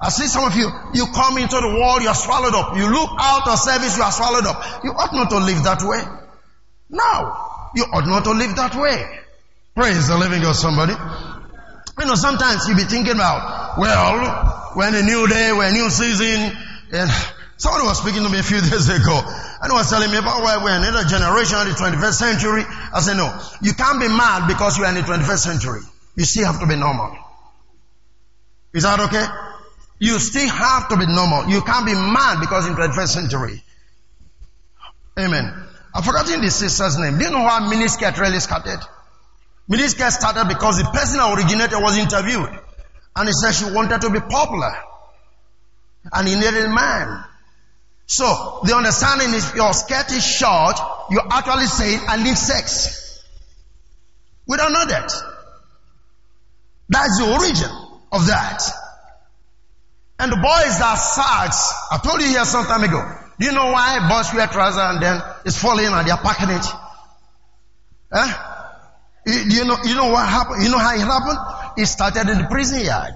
I 0.00 0.10
see 0.10 0.26
some 0.26 0.44
of 0.44 0.56
you, 0.56 0.68
you 0.94 1.06
come 1.14 1.38
into 1.38 1.54
the 1.54 1.70
world, 1.70 2.02
you 2.02 2.08
are 2.08 2.18
swallowed 2.18 2.54
up. 2.54 2.76
You 2.76 2.90
look 2.90 3.10
out 3.18 3.46
of 3.46 3.58
service, 3.58 3.96
you 3.96 4.02
are 4.02 4.12
swallowed 4.12 4.46
up. 4.46 4.82
You 4.82 4.90
ought 4.90 5.14
not 5.14 5.30
to 5.30 5.38
live 5.38 5.62
that 5.64 5.82
way. 5.82 6.02
No. 6.90 7.36
You 7.74 7.84
ought 7.84 8.06
not 8.06 8.24
to 8.24 8.32
live 8.32 8.56
that 8.56 8.74
way. 8.74 9.20
Praise 9.74 10.08
the 10.08 10.18
living 10.18 10.42
God, 10.42 10.56
somebody. 10.56 10.92
You 10.92 12.06
know, 12.06 12.14
sometimes 12.14 12.66
you 12.68 12.74
be 12.74 12.84
thinking 12.84 13.14
about, 13.14 13.78
well, 13.78 14.74
when 14.74 14.94
a 14.94 15.02
new 15.02 15.28
day, 15.28 15.52
when 15.52 15.70
a 15.70 15.72
new 15.72 15.90
season, 15.90 16.56
and 16.92 17.10
somebody 17.56 17.86
was 17.86 17.98
speaking 17.98 18.24
to 18.24 18.28
me 18.28 18.40
a 18.40 18.42
few 18.42 18.60
days 18.70 18.88
ago, 18.88 19.22
and 19.62 19.72
was 19.72 19.88
telling 19.88 20.10
me 20.10 20.18
about 20.18 20.42
why 20.42 20.62
we're 20.62 20.76
in 20.76 20.82
another 20.82 21.06
generation 21.08 21.58
of 21.58 21.66
the 21.68 21.74
21st 21.74 22.14
century. 22.14 22.64
I 22.92 23.00
said, 23.00 23.16
no, 23.16 23.30
you 23.62 23.74
can't 23.74 24.00
be 24.00 24.08
mad 24.08 24.48
because 24.48 24.76
you 24.78 24.84
are 24.84 24.88
in 24.88 24.96
the 24.96 25.02
21st 25.02 25.38
century. 25.38 25.80
You 26.16 26.24
still 26.24 26.46
have 26.46 26.60
to 26.60 26.66
be 26.66 26.76
normal. 26.76 27.16
Is 28.72 28.82
that 28.82 28.98
okay? 29.00 29.26
You 29.98 30.18
still 30.18 30.48
have 30.48 30.88
to 30.88 30.96
be 30.96 31.06
normal. 31.06 31.48
You 31.50 31.60
can't 31.62 31.86
be 31.86 31.94
mad 31.94 32.40
because 32.40 32.66
in 32.66 32.74
21st 32.74 33.08
century. 33.08 33.62
Amen. 35.18 35.69
I've 35.94 36.04
forgotten 36.04 36.40
the 36.40 36.50
sister's 36.50 36.98
name. 36.98 37.18
Do 37.18 37.24
you 37.24 37.30
know 37.30 37.46
how 37.46 37.60
miniskirt 37.70 38.18
really 38.18 38.40
started? 38.40 38.78
Miniskirt 39.68 40.10
started 40.10 40.48
because 40.48 40.78
the 40.78 40.84
person 40.84 41.18
that 41.18 41.32
originated 41.32 41.78
was 41.80 41.98
interviewed. 41.98 42.48
And 43.16 43.28
he 43.28 43.32
said 43.32 43.52
she 43.52 43.72
wanted 43.72 44.00
to 44.02 44.10
be 44.10 44.20
popular. 44.20 44.72
And 46.12 46.28
he 46.28 46.34
needed 46.34 46.64
a 46.64 46.68
man. 46.68 47.24
So, 48.06 48.60
the 48.64 48.74
understanding 48.74 49.34
is 49.34 49.54
your 49.54 49.72
skirt 49.72 50.10
is 50.10 50.26
short, 50.26 50.78
you're 51.10 51.26
actually 51.30 51.66
saying 51.66 52.00
I 52.08 52.22
need 52.22 52.36
sex. 52.36 53.22
We 54.48 54.56
don't 54.56 54.72
know 54.72 54.84
that. 54.86 55.12
That's 56.88 57.18
the 57.18 57.30
origin 57.32 57.70
of 58.10 58.26
that. 58.26 58.62
And 60.18 60.32
the 60.32 60.36
boys 60.36 60.78
that 60.78 60.94
sags, 60.94 61.72
I 61.92 61.98
told 61.98 62.20
you 62.20 62.26
here 62.26 62.44
some 62.44 62.66
time 62.66 62.82
ago. 62.82 63.00
Do 63.40 63.46
you 63.46 63.52
know 63.52 63.72
why 63.72 64.06
boys 64.06 64.34
wear 64.34 64.46
trousers 64.48 64.82
and 64.82 65.02
then 65.02 65.22
it's 65.46 65.56
falling 65.56 65.86
and 65.86 66.06
they're 66.06 66.16
packing 66.18 66.50
it? 66.50 66.66
Huh? 68.12 68.66
You, 69.24 69.32
you 69.32 69.64
know, 69.64 69.78
you 69.82 69.94
know 69.94 70.10
what 70.10 70.28
happened? 70.28 70.62
You 70.62 70.70
know 70.70 70.78
how 70.78 70.94
it 70.94 71.00
happened? 71.00 71.38
It 71.78 71.86
started 71.86 72.28
in 72.28 72.36
the 72.36 72.48
prison 72.50 72.84
yard. 72.84 73.14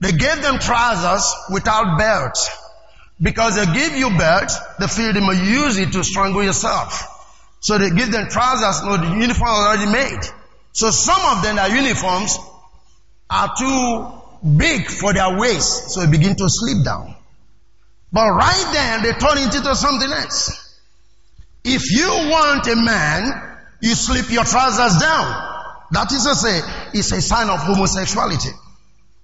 They 0.00 0.12
gave 0.12 0.42
them 0.42 0.58
trousers 0.58 1.24
without 1.50 1.96
belts. 1.96 2.50
Because 3.18 3.54
they 3.56 3.64
give 3.72 3.96
you 3.96 4.10
belts, 4.18 4.58
they 4.78 4.88
feel 4.88 5.14
they 5.14 5.20
may 5.20 5.50
use 5.50 5.78
it 5.78 5.92
to 5.92 6.04
strangle 6.04 6.44
yourself. 6.44 7.08
So 7.60 7.78
they 7.78 7.88
give 7.90 8.12
them 8.12 8.28
trousers, 8.28 8.82
no, 8.82 8.98
the 8.98 9.20
uniform 9.20 9.48
already 9.48 9.90
made. 9.90 10.20
So 10.72 10.90
some 10.90 11.36
of 11.36 11.42
them, 11.42 11.56
their 11.56 11.74
uniforms 11.74 12.36
are 13.30 13.54
too 13.56 14.58
big 14.58 14.88
for 14.88 15.14
their 15.14 15.38
waist, 15.38 15.92
so 15.92 16.00
they 16.00 16.10
begin 16.10 16.36
to 16.36 16.46
slip 16.48 16.84
down. 16.84 17.14
But 18.12 18.28
right 18.28 18.68
then, 18.72 19.02
they 19.02 19.12
turn 19.12 19.38
it 19.38 19.54
into 19.54 19.74
something 19.74 20.12
else. 20.12 20.78
If 21.64 21.90
you 21.90 22.08
want 22.30 22.66
a 22.66 22.76
man, 22.76 23.56
you 23.80 23.94
slip 23.94 24.30
your 24.30 24.44
trousers 24.44 25.00
down. 25.00 25.48
That 25.92 26.12
is 26.12 26.24
to 26.24 26.34
say, 26.34 26.60
it's 26.92 27.10
a 27.12 27.22
sign 27.22 27.48
of 27.48 27.60
homosexuality. 27.60 28.50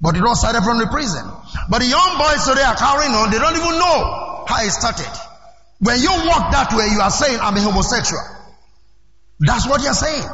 But 0.01 0.17
it 0.17 0.23
all 0.23 0.37
started 0.37 0.63
from 0.63 0.79
the 0.79 0.87
prison. 0.87 1.25
But 1.69 1.81
the 1.81 1.87
young 1.87 2.17
boys 2.17 2.47
today 2.47 2.63
are 2.63 2.77
carrying 2.77 3.13
on, 3.13 3.31
they 3.31 3.39
don't 3.39 3.57
even 3.57 3.77
know 3.79 4.45
how 4.49 4.65
it 4.65 4.71
started. 4.71 5.11
When 5.81 6.01
you 6.01 6.11
walk 6.11 6.53
that 6.53 6.73
way, 6.73 6.89
you 6.89 7.01
are 7.01 7.11
saying, 7.11 7.39
I'm 7.41 7.57
a 7.57 7.61
homosexual. 7.61 8.23
That's 9.41 9.69
what 9.69 9.83
you're 9.83 9.93
saying. 9.93 10.25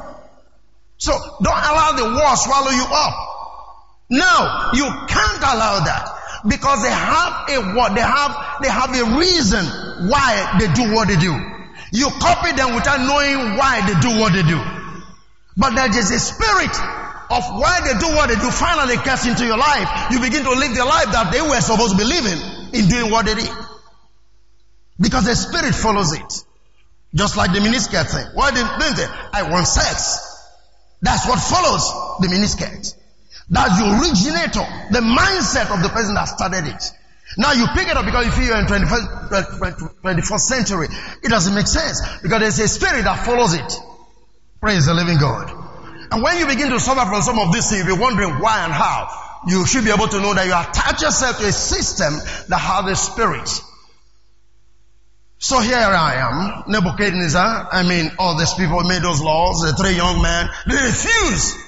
So 0.99 1.13
don't 1.43 1.59
allow 1.59 1.93
the 1.93 2.05
war 2.05 2.37
swallow 2.37 2.71
you 2.71 2.87
up. 2.87 3.15
No, 4.11 4.71
you 4.75 4.85
can't 5.09 5.43
allow 5.43 5.81
that 5.85 6.14
because 6.47 6.83
they 6.83 6.91
have 6.93 7.49
a 7.49 7.75
what 7.75 7.95
they 7.95 8.03
have 8.03 8.63
they 8.63 8.69
have 8.69 8.91
a 8.95 9.19
reason 9.19 9.65
why 10.09 10.57
they 10.59 10.69
do 10.73 10.93
what 10.93 11.09
they 11.09 11.17
do. 11.17 11.33
You 11.93 12.11
copy 12.21 12.53
them 12.53 12.75
without 12.75 13.01
knowing 13.01 13.57
why 13.57 13.81
they 13.87 13.99
do 14.01 14.21
what 14.21 14.33
they 14.33 14.43
do. 14.43 14.61
But 15.57 15.75
there 15.77 15.89
is 15.89 16.11
a 16.11 16.19
spirit 16.19 16.75
of 17.31 17.43
why 17.55 17.81
they 17.85 17.99
do 17.99 18.15
what 18.15 18.29
they 18.29 18.35
do 18.35 18.51
finally 18.51 18.97
gets 19.05 19.27
into 19.27 19.47
your 19.47 19.57
life. 19.57 20.11
You 20.11 20.21
begin 20.21 20.43
to 20.43 20.51
live 20.51 20.75
the 20.75 20.85
life 20.85 21.13
that 21.13 21.31
they 21.33 21.41
were 21.41 21.61
supposed 21.61 21.93
to 21.93 21.99
be 21.99 22.05
living 22.05 22.39
in 22.75 22.89
doing 22.89 23.11
what 23.11 23.27
they 23.27 23.35
did. 23.35 23.51
Because 25.01 25.25
the 25.25 25.35
spirit 25.35 25.75
follows 25.75 26.13
it. 26.13 26.45
Just 27.15 27.37
like 27.37 27.53
the 27.53 27.61
miniskirt 27.61 28.11
thing. 28.11 28.27
Why 28.35 28.51
didn't 28.51 28.97
they? 28.97 29.07
I 29.33 29.49
want 29.51 29.69
sex. 29.69 30.35
That's 31.01 31.29
what 31.29 31.39
follows 31.39 32.19
the 32.21 32.29
miniskirt. 32.29 32.95
That's 33.51 33.79
the 33.79 33.85
originator, 33.85 34.65
the 34.91 35.01
mindset 35.01 35.75
of 35.75 35.83
the 35.83 35.91
person 35.91 36.15
that 36.15 36.25
started 36.25 36.67
it. 36.67 36.83
Now 37.37 37.53
you 37.53 37.67
pick 37.75 37.89
it 37.89 37.97
up 37.97 38.05
because 38.05 38.27
you 38.27 38.33
feel 38.33 38.47
you're 38.47 38.59
in 38.59 38.67
21st, 38.67 40.01
21st 40.03 40.33
uh, 40.33 40.39
century. 40.39 40.89
It 41.23 41.29
doesn't 41.29 41.55
make 41.55 41.67
sense 41.67 42.01
because 42.23 42.41
there's 42.41 42.59
a 42.59 42.69
spirit 42.69 43.05
that 43.05 43.25
follows 43.25 43.55
it. 43.55 43.73
Praise 44.61 44.87
the 44.87 44.95
living 44.95 45.19
God. 45.19 45.51
And 46.11 46.23
when 46.23 46.39
you 46.39 46.47
begin 46.47 46.71
to 46.71 46.81
suffer 46.81 47.05
from 47.09 47.23
some 47.23 47.39
of 47.39 47.53
these 47.53 47.69
things, 47.69 47.85
you'll 47.87 47.97
be 47.97 48.03
wondering 48.03 48.41
why 48.41 48.65
and 48.65 48.73
how. 48.73 49.09
You 49.47 49.67
should 49.67 49.85
be 49.85 49.91
able 49.91 50.09
to 50.09 50.21
know 50.21 50.33
that 50.33 50.47
you 50.47 50.55
attach 50.55 51.03
yourself 51.03 51.39
to 51.39 51.47
a 51.47 51.53
system 51.53 52.15
that 52.49 52.59
has 52.59 52.91
a 52.91 52.97
spirit. 52.97 53.51
So 55.39 55.61
here 55.61 55.77
I 55.77 56.15
am, 56.15 56.73
Nebuchadnezzar. 56.73 57.69
I 57.71 57.83
mean, 57.83 58.13
all 58.19 58.39
these 58.39 58.55
people 58.55 58.83
made 58.85 59.03
those 59.03 59.21
laws. 59.21 59.61
The 59.61 59.75
three 59.75 59.97
young 59.97 60.23
men, 60.23 60.49
they 60.67 60.77
refused. 60.77 61.64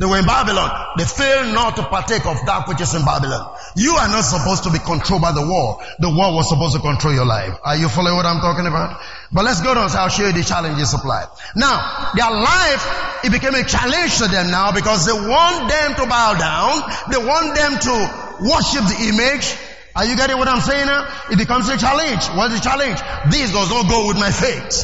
They 0.00 0.06
were 0.06 0.16
in 0.16 0.24
Babylon. 0.24 0.96
They 0.96 1.04
failed 1.04 1.52
not 1.52 1.76
to 1.76 1.82
partake 1.82 2.24
of 2.24 2.40
that 2.46 2.64
which 2.66 2.80
is 2.80 2.94
in 2.94 3.04
Babylon. 3.04 3.54
You 3.76 4.00
are 4.00 4.08
not 4.08 4.24
supposed 4.24 4.64
to 4.64 4.72
be 4.72 4.78
controlled 4.78 5.20
by 5.20 5.32
the 5.32 5.44
war. 5.44 5.76
The 5.98 6.08
war 6.08 6.32
was 6.32 6.48
supposed 6.48 6.74
to 6.74 6.80
control 6.80 7.12
your 7.12 7.26
life. 7.26 7.52
Are 7.62 7.76
you 7.76 7.86
following 7.90 8.16
what 8.16 8.24
I'm 8.24 8.40
talking 8.40 8.64
about? 8.64 8.96
But 9.30 9.44
let's 9.44 9.60
go 9.60 9.76
on. 9.76 9.90
So 9.90 9.98
I'll 9.98 10.08
show 10.08 10.24
you 10.24 10.32
the 10.32 10.42
challenges 10.42 10.96
life. 11.04 11.28
Now, 11.54 12.16
their 12.16 12.32
life, 12.32 13.28
it 13.28 13.30
became 13.30 13.52
a 13.52 13.62
challenge 13.62 14.16
to 14.24 14.28
them 14.32 14.50
now 14.50 14.72
because 14.72 15.04
they 15.04 15.12
want 15.12 15.68
them 15.68 15.94
to 16.00 16.08
bow 16.08 16.32
down. 16.32 16.80
They 17.12 17.20
want 17.20 17.52
them 17.52 17.76
to 17.76 17.94
worship 18.40 18.88
the 18.88 19.04
image. 19.04 19.52
Are 19.94 20.08
you 20.08 20.16
getting 20.16 20.38
what 20.40 20.48
I'm 20.48 20.64
saying 20.64 20.86
now? 20.86 21.12
It 21.30 21.36
becomes 21.36 21.68
a 21.68 21.76
challenge. 21.76 22.24
What's 22.32 22.56
the 22.56 22.64
challenge? 22.64 23.04
This 23.28 23.52
does 23.52 23.68
not 23.68 23.84
go 23.84 24.08
with 24.08 24.16
my 24.16 24.32
faith. 24.32 24.80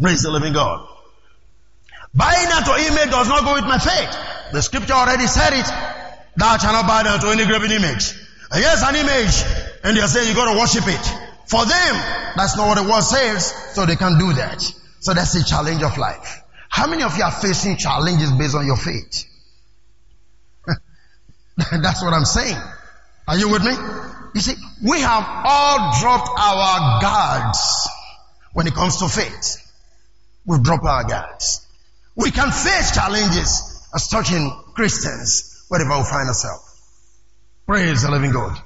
Praise 0.00 0.22
the 0.22 0.30
living 0.30 0.52
God. 0.52 0.91
Buying 2.14 2.48
to 2.48 2.74
image 2.76 3.10
does 3.10 3.28
not 3.28 3.44
go 3.44 3.54
with 3.54 3.64
my 3.64 3.78
faith. 3.78 4.52
The 4.52 4.60
scripture 4.60 4.92
already 4.92 5.26
said 5.26 5.54
it. 5.54 5.66
Thou 6.36 6.56
shalt 6.58 6.72
not 6.72 6.86
bow 6.86 7.02
down 7.02 7.20
to 7.20 7.28
any 7.28 7.46
graven 7.46 7.72
image. 7.72 8.12
Yes, 8.54 8.82
an 8.84 8.96
image. 8.96 9.36
And 9.84 9.96
they're 9.96 10.08
saying 10.08 10.28
you 10.28 10.34
gotta 10.34 10.58
worship 10.58 10.84
it. 10.86 11.04
For 11.46 11.64
them, 11.64 11.94
that's 12.36 12.56
not 12.56 12.68
what 12.68 12.82
the 12.82 12.90
word 12.90 13.02
says, 13.02 13.52
so 13.74 13.86
they 13.86 13.96
can't 13.96 14.18
do 14.18 14.32
that. 14.34 14.60
So 15.00 15.14
that's 15.14 15.32
the 15.32 15.44
challenge 15.44 15.82
of 15.82 15.96
life. 15.98 16.42
How 16.68 16.86
many 16.86 17.02
of 17.02 17.16
you 17.16 17.24
are 17.24 17.32
facing 17.32 17.76
challenges 17.76 18.30
based 18.32 18.54
on 18.54 18.66
your 18.66 18.76
faith? 18.76 19.24
that's 21.56 22.02
what 22.02 22.12
I'm 22.12 22.24
saying. 22.24 22.56
Are 23.26 23.38
you 23.38 23.48
with 23.50 23.64
me? 23.64 23.72
You 24.34 24.40
see, 24.40 24.54
we 24.82 25.00
have 25.00 25.24
all 25.44 26.00
dropped 26.00 26.30
our 26.38 27.00
guards 27.00 27.88
when 28.52 28.66
it 28.66 28.74
comes 28.74 28.98
to 28.98 29.08
faith. 29.08 29.58
We've 30.46 30.62
dropped 30.62 30.84
our 30.84 31.04
guards. 31.04 31.66
We 32.14 32.30
can 32.30 32.50
face 32.50 32.94
challenges 32.94 33.86
as 33.94 34.08
touching 34.08 34.50
Christians 34.74 35.64
wherever 35.68 35.96
we 35.96 36.04
find 36.04 36.28
ourselves. 36.28 36.68
Praise 37.66 38.02
the 38.02 38.10
living 38.10 38.32
God. 38.32 38.58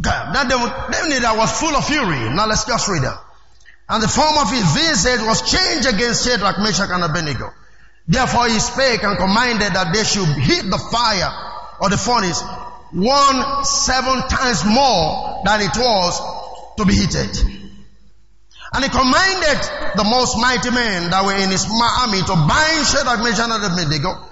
God. 0.00 0.34
That 0.34 1.34
was 1.36 1.58
full 1.58 1.74
of 1.74 1.86
fury. 1.86 2.28
Now 2.34 2.46
let's 2.46 2.64
just 2.64 2.88
read 2.88 3.02
that. 3.02 3.18
And 3.88 4.02
the 4.02 4.08
form 4.08 4.36
of 4.36 4.50
his 4.50 4.64
visit 4.74 5.24
was 5.26 5.40
changed 5.50 5.88
against 5.88 6.26
Shadrach, 6.28 6.58
Meshach, 6.58 6.90
and 6.90 7.02
Abednego. 7.02 7.50
Therefore 8.06 8.48
he 8.48 8.58
spake 8.58 9.02
and 9.02 9.16
commanded 9.16 9.72
that 9.72 9.94
they 9.94 10.04
should 10.04 10.28
heat 10.28 10.68
the 10.68 10.78
fire 10.78 11.30
or 11.80 11.88
the 11.88 11.96
furnace 11.96 12.42
one 12.92 13.64
seven 13.64 14.28
times 14.28 14.64
more 14.64 15.42
than 15.44 15.60
it 15.60 15.76
was 15.76 16.20
to 16.76 16.84
be 16.84 16.94
heated. 16.94 17.57
And 18.72 18.84
he 18.84 18.90
commanded 18.90 19.60
the 19.96 20.04
most 20.04 20.36
mighty 20.36 20.70
men 20.70 21.10
that 21.10 21.24
were 21.24 21.34
in 21.34 21.50
his 21.50 21.64
army 21.64 22.20
to 22.20 22.34
bind 22.36 22.86
Shadrach, 22.86 23.24
Meshach, 23.24 23.48
and 23.48 23.64
Abednego 23.64 24.28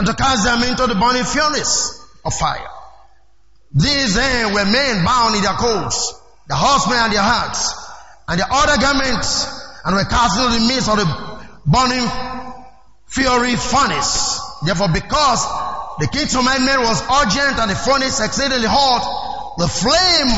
and 0.00 0.08
to 0.08 0.14
cast 0.14 0.44
them 0.44 0.62
into 0.64 0.86
the 0.86 0.94
burning 0.94 1.24
furnace 1.24 2.00
of 2.24 2.32
fire. 2.32 2.72
These 3.72 4.14
then 4.14 4.54
were 4.54 4.64
men 4.64 5.04
bound 5.04 5.36
in 5.36 5.42
their 5.42 5.52
coats, 5.60 6.14
the 6.48 6.56
horsemen 6.56 6.96
and 6.96 7.12
their 7.12 7.22
hats, 7.22 7.68
and 8.26 8.40
their 8.40 8.48
other 8.50 8.80
garments, 8.80 9.44
and 9.84 9.94
were 9.94 10.04
cast 10.04 10.40
into 10.40 10.56
the 10.56 10.66
midst 10.72 10.88
of 10.88 10.96
the 10.96 11.08
burning 11.66 12.08
fury 13.08 13.56
furnace. 13.56 14.40
Therefore, 14.64 14.88
because 14.88 15.44
the 16.00 16.08
king's 16.08 16.34
commandment 16.34 16.80
was 16.80 17.04
urgent 17.20 17.60
and 17.60 17.70
the 17.70 17.76
furnace 17.76 18.20
exceedingly 18.20 18.68
hot, 18.68 19.56
the 19.58 19.68
flame 19.68 20.32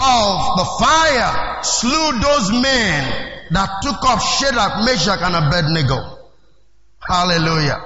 of 0.00 0.56
the 0.56 0.64
fire 0.80 1.51
slew 1.64 2.20
those 2.20 2.50
men 2.52 3.32
that 3.50 3.68
took 3.82 4.02
up 4.04 4.20
Shadrach, 4.20 4.84
Meshach, 4.84 5.20
and 5.20 5.34
Abednego. 5.36 6.18
Hallelujah. 7.00 7.80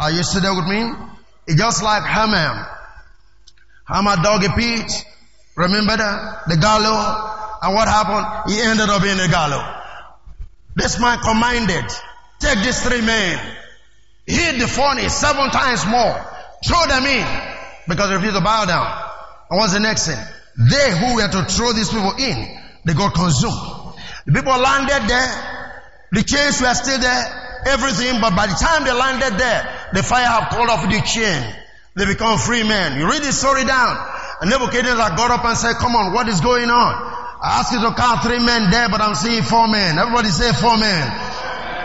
Are 0.00 0.10
you 0.10 0.22
still 0.22 0.42
there 0.42 0.54
with 0.54 0.66
me? 0.66 0.92
It's 1.46 1.58
just 1.58 1.82
like 1.82 2.02
Haman 2.02 2.64
Hammer 3.84 4.16
dog 4.22 4.44
a 4.44 4.50
pit. 4.50 4.90
Remember 5.56 5.96
that? 5.96 6.44
The 6.48 6.56
gallows. 6.56 7.30
And 7.62 7.74
what 7.74 7.88
happened? 7.88 8.52
He 8.52 8.60
ended 8.60 8.88
up 8.88 9.02
in 9.04 9.16
the 9.18 9.28
gallows. 9.28 9.82
This 10.74 10.98
man 10.98 11.18
commanded, 11.18 11.84
take 12.40 12.58
these 12.64 12.82
three 12.82 13.00
men, 13.00 13.38
hit 14.26 14.58
the 14.58 14.66
furnace 14.66 15.14
seven 15.14 15.50
times 15.50 15.86
more, 15.86 16.20
throw 16.66 16.84
them 16.86 17.04
in, 17.04 17.26
because 17.86 18.08
they 18.08 18.16
refused 18.16 18.36
to 18.36 18.42
bow 18.42 18.64
down. 18.64 18.86
And 19.50 19.58
what's 19.60 19.72
the 19.72 19.80
next 19.80 20.08
thing? 20.08 20.18
They 20.56 20.90
who 20.98 21.16
were 21.16 21.28
to 21.28 21.44
throw 21.50 21.72
these 21.72 21.90
people 21.90 22.14
in, 22.18 22.58
they 22.84 22.94
got 22.94 23.14
consumed. 23.14 23.98
The 24.26 24.32
people 24.32 24.56
landed 24.58 25.08
there, 25.08 25.82
the 26.12 26.22
chains 26.22 26.62
were 26.62 26.74
still 26.74 26.98
there, 26.98 27.62
everything, 27.66 28.20
but 28.20 28.36
by 28.36 28.46
the 28.46 28.54
time 28.54 28.84
they 28.84 28.92
landed 28.92 29.38
there, 29.38 29.90
the 29.92 30.02
fire 30.02 30.26
had 30.26 30.50
pulled 30.50 30.70
off 30.70 30.86
the 30.86 31.00
chain. 31.02 31.42
They 31.96 32.06
become 32.06 32.38
free 32.38 32.62
men. 32.62 32.98
You 32.98 33.08
read 33.08 33.22
the 33.22 33.32
story 33.32 33.64
down. 33.64 33.94
And 34.40 34.50
Nebuchadnezzar 34.50 35.16
got 35.16 35.30
up 35.30 35.44
and 35.44 35.56
said, 35.56 35.74
come 35.76 35.94
on, 35.94 36.12
what 36.12 36.28
is 36.28 36.40
going 36.40 36.68
on? 36.68 36.92
I 37.42 37.60
asked 37.60 37.72
you 37.72 37.80
to 37.80 37.94
count 37.94 38.22
three 38.22 38.42
men 38.42 38.70
there, 38.70 38.88
but 38.88 39.00
I'm 39.00 39.14
seeing 39.14 39.42
four 39.42 39.68
men. 39.68 39.98
Everybody 39.98 40.28
say 40.30 40.52
four 40.52 40.76
men. 40.76 41.06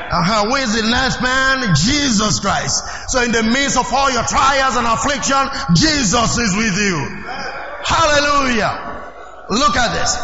Uh-huh. 0.09 0.49
Where 0.49 0.63
is 0.63 0.73
the 0.73 0.87
last 0.89 1.21
man? 1.21 1.75
Jesus 1.75 2.39
Christ. 2.39 3.11
So 3.11 3.21
in 3.21 3.31
the 3.31 3.43
midst 3.43 3.77
of 3.77 3.85
all 3.93 4.09
your 4.09 4.23
trials 4.23 4.75
and 4.75 4.87
affliction, 4.87 5.45
Jesus 5.75 6.37
is 6.37 6.55
with 6.57 6.73
you. 6.73 7.58
Hallelujah. 7.83 8.99
Look 9.49 9.75
at 9.75 9.93
this. 9.93 10.17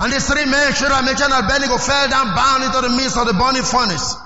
And 0.00 0.12
these 0.12 0.26
three 0.26 0.46
men, 0.46 0.72
Shadrach, 0.72 1.04
Meshach, 1.04 1.28
and 1.28 1.44
Abednego 1.44 1.76
fell 1.76 2.08
down 2.08 2.34
bound 2.34 2.64
into 2.64 2.80
the 2.80 2.88
midst 2.88 3.18
of 3.18 3.26
the 3.26 3.34
burning 3.34 3.62
furnace. 3.62 4.16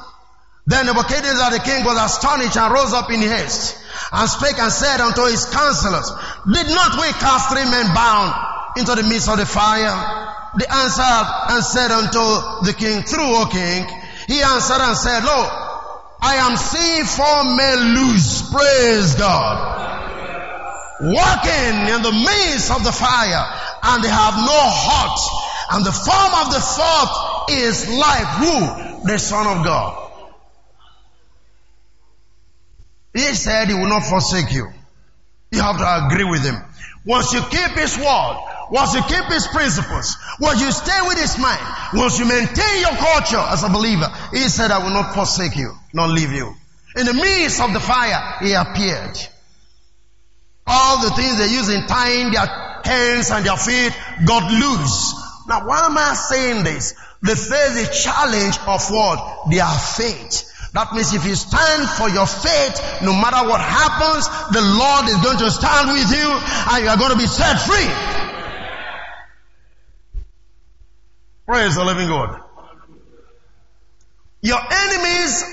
Then 0.67 0.87
Nebuchadnezzar 0.87 1.51
the 1.51 1.59
king 1.59 1.85
was 1.85 1.99
astonished 1.99 2.57
and 2.57 2.73
rose 2.73 2.93
up 2.93 3.11
in 3.11 3.21
haste 3.21 3.77
and 4.13 4.31
spake 4.31 4.59
and 4.59 4.73
said 4.73 5.01
unto 5.01 5.27
his 5.27 5.45
counselors, 5.47 6.09
Did 6.47 6.69
not 6.69 7.01
we 7.01 7.11
cast 7.19 7.51
three 7.51 7.65
men 7.65 7.93
bound 7.93 8.33
into 8.79 8.95
the 8.95 9.03
midst 9.03 9.29
of 9.29 9.39
the 9.39 9.47
fire? 9.47 9.93
They 10.59 10.67
answered 10.67 11.27
and 11.51 11.65
said 11.65 11.91
unto 11.91 12.23
the 12.65 12.75
king, 12.79 13.03
True, 13.03 13.43
O 13.43 13.47
king. 13.51 13.85
He 14.29 14.41
answered 14.41 14.81
and 14.81 14.97
said, 14.97 15.25
Lo, 15.25 15.43
I 16.23 16.37
am 16.47 16.57
seeing 16.57 17.05
four 17.05 17.45
men 17.45 17.95
loose. 17.99 18.49
Praise 18.51 19.17
God. 19.17 19.84
Walking 21.01 21.75
in 21.91 22.03
the 22.03 22.13
midst 22.13 22.71
of 22.71 22.85
the 22.85 22.93
fire 22.93 23.45
and 23.83 24.05
they 24.05 24.09
have 24.09 24.35
no 24.37 24.61
heart. 24.63 25.19
And 25.73 25.85
the 25.85 25.93
form 25.93 26.33
of 26.47 26.53
the 26.53 26.61
fourth 26.61 27.51
is 27.51 27.89
like 27.89 28.27
who? 28.39 29.11
The 29.11 29.19
son 29.19 29.59
of 29.59 29.65
God. 29.65 30.05
He 33.13 33.35
said 33.35 33.69
he 33.69 33.75
will 33.75 33.89
not 33.89 34.05
forsake 34.05 34.53
you. 34.53 34.69
You 35.51 35.61
have 35.63 35.79
to 35.79 36.07
agree 36.07 36.25
with 36.25 36.45
him. 36.45 36.57
Once 37.05 37.33
you 37.33 37.41
keep 37.43 37.71
his 37.73 37.97
word, 37.97 38.37
once 38.71 38.95
you 38.95 39.03
keep 39.03 39.25
his 39.27 39.47
principles, 39.49 40.17
once 40.41 40.61
you 40.61 40.73
stay 40.73 40.99
with 41.07 41.19
his 41.19 41.39
mind, 41.39 41.61
once 41.95 42.19
you 42.19 42.25
maintain 42.25 42.81
your 42.81 42.97
culture 42.97 43.39
as 43.39 43.63
a 43.63 43.69
believer, 43.69 44.11
he 44.33 44.49
said, 44.49 44.71
I 44.71 44.79
will 44.79 44.91
not 44.91 45.15
forsake 45.15 45.57
you, 45.57 45.73
not 45.93 46.11
leave 46.11 46.33
you. 46.33 46.55
In 46.97 47.07
the 47.07 47.15
midst 47.15 47.61
of 47.61 47.73
the 47.73 47.81
fire, 47.81 48.37
he 48.41 48.53
appeared. 48.53 49.17
All 50.67 51.03
the 51.03 51.11
things 51.11 51.39
they 51.39 51.49
use 51.49 51.69
in 51.69 51.87
tying 51.87 52.33
their 52.33 52.47
hands 52.85 53.31
and 53.31 53.45
their 53.45 53.57
feet 53.57 53.93
got 54.27 54.51
loose. 54.51 55.15
Now, 55.47 55.67
why 55.67 55.87
am 55.87 55.99
I 55.99 56.15
saying 56.15 56.65
this? 56.65 56.95
They 57.23 57.35
face 57.35 57.75
the 57.75 57.91
challenge 57.93 58.59
of 58.67 58.91
what? 58.91 59.51
Their 59.51 59.67
faith. 59.67 60.51
That 60.73 60.93
means 60.93 61.15
if 61.15 61.25
you 61.25 61.35
stand 61.37 61.89
for 61.89 62.09
your 62.09 62.27
faith, 62.27 63.03
no 63.03 63.13
matter 63.13 63.49
what 63.49 63.61
happens, 63.61 64.27
the 64.53 64.61
Lord 64.61 65.09
is 65.09 65.17
going 65.23 65.39
to 65.39 65.51
stand 65.51 65.91
with 65.93 66.11
you 66.11 66.29
and 66.75 66.85
you 66.85 66.91
are 66.91 66.97
going 66.97 67.13
to 67.13 67.19
be 67.19 67.27
set 67.27 67.61
free. 67.63 67.89
Praise 71.47 71.77
the 71.77 71.85
living 71.85 72.09
God. 72.09 72.41
Your 74.41 74.59
enemies 74.59 75.45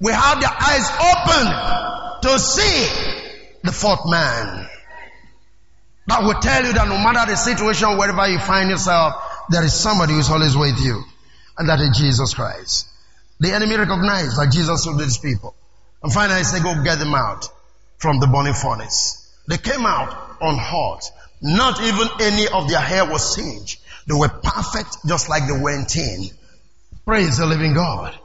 will 0.00 0.14
have 0.14 0.40
their 0.40 0.50
eyes 0.50 0.88
open 1.12 2.30
to 2.30 2.38
see 2.38 3.19
the 3.62 3.72
fourth 3.72 4.00
man. 4.06 4.68
That 6.06 6.24
will 6.24 6.40
tell 6.40 6.64
you 6.64 6.72
that 6.72 6.88
no 6.88 6.98
matter 6.98 7.30
the 7.30 7.36
situation, 7.36 7.96
wherever 7.96 8.26
you 8.28 8.38
find 8.38 8.70
yourself, 8.70 9.14
there 9.50 9.64
is 9.64 9.72
somebody 9.72 10.14
who 10.14 10.20
is 10.20 10.30
always 10.30 10.56
with 10.56 10.80
you. 10.80 11.02
And 11.58 11.68
that 11.68 11.80
is 11.80 11.96
Jesus 11.96 12.34
Christ. 12.34 12.88
The 13.38 13.52
enemy 13.52 13.76
recognized 13.76 14.36
that 14.38 14.50
Jesus 14.52 14.84
told 14.84 14.98
these 14.98 15.18
people. 15.18 15.54
And 16.02 16.12
finally 16.12 16.42
said, 16.42 16.62
go 16.62 16.82
get 16.82 16.98
them 16.98 17.14
out 17.14 17.46
from 17.98 18.18
the 18.18 18.26
burning 18.26 18.54
furnace. 18.54 19.16
They 19.46 19.58
came 19.58 19.84
out 19.84 20.36
unhurt. 20.40 21.04
Not 21.42 21.80
even 21.82 22.08
any 22.20 22.48
of 22.48 22.68
their 22.68 22.80
hair 22.80 23.04
was 23.04 23.34
singed. 23.34 23.80
They 24.06 24.14
were 24.14 24.28
perfect 24.28 24.96
just 25.06 25.28
like 25.28 25.46
they 25.46 25.60
went 25.60 25.96
in. 25.96 26.24
Praise 27.04 27.38
the 27.38 27.46
living 27.46 27.74
God. 27.74 28.18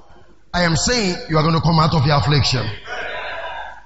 I 0.54 0.64
am 0.64 0.76
saying 0.76 1.18
you 1.30 1.38
are 1.38 1.44
going 1.44 1.56
to 1.56 1.62
come 1.62 1.80
out 1.80 1.94
of 1.94 2.06
your 2.06 2.18
affliction. 2.18 2.66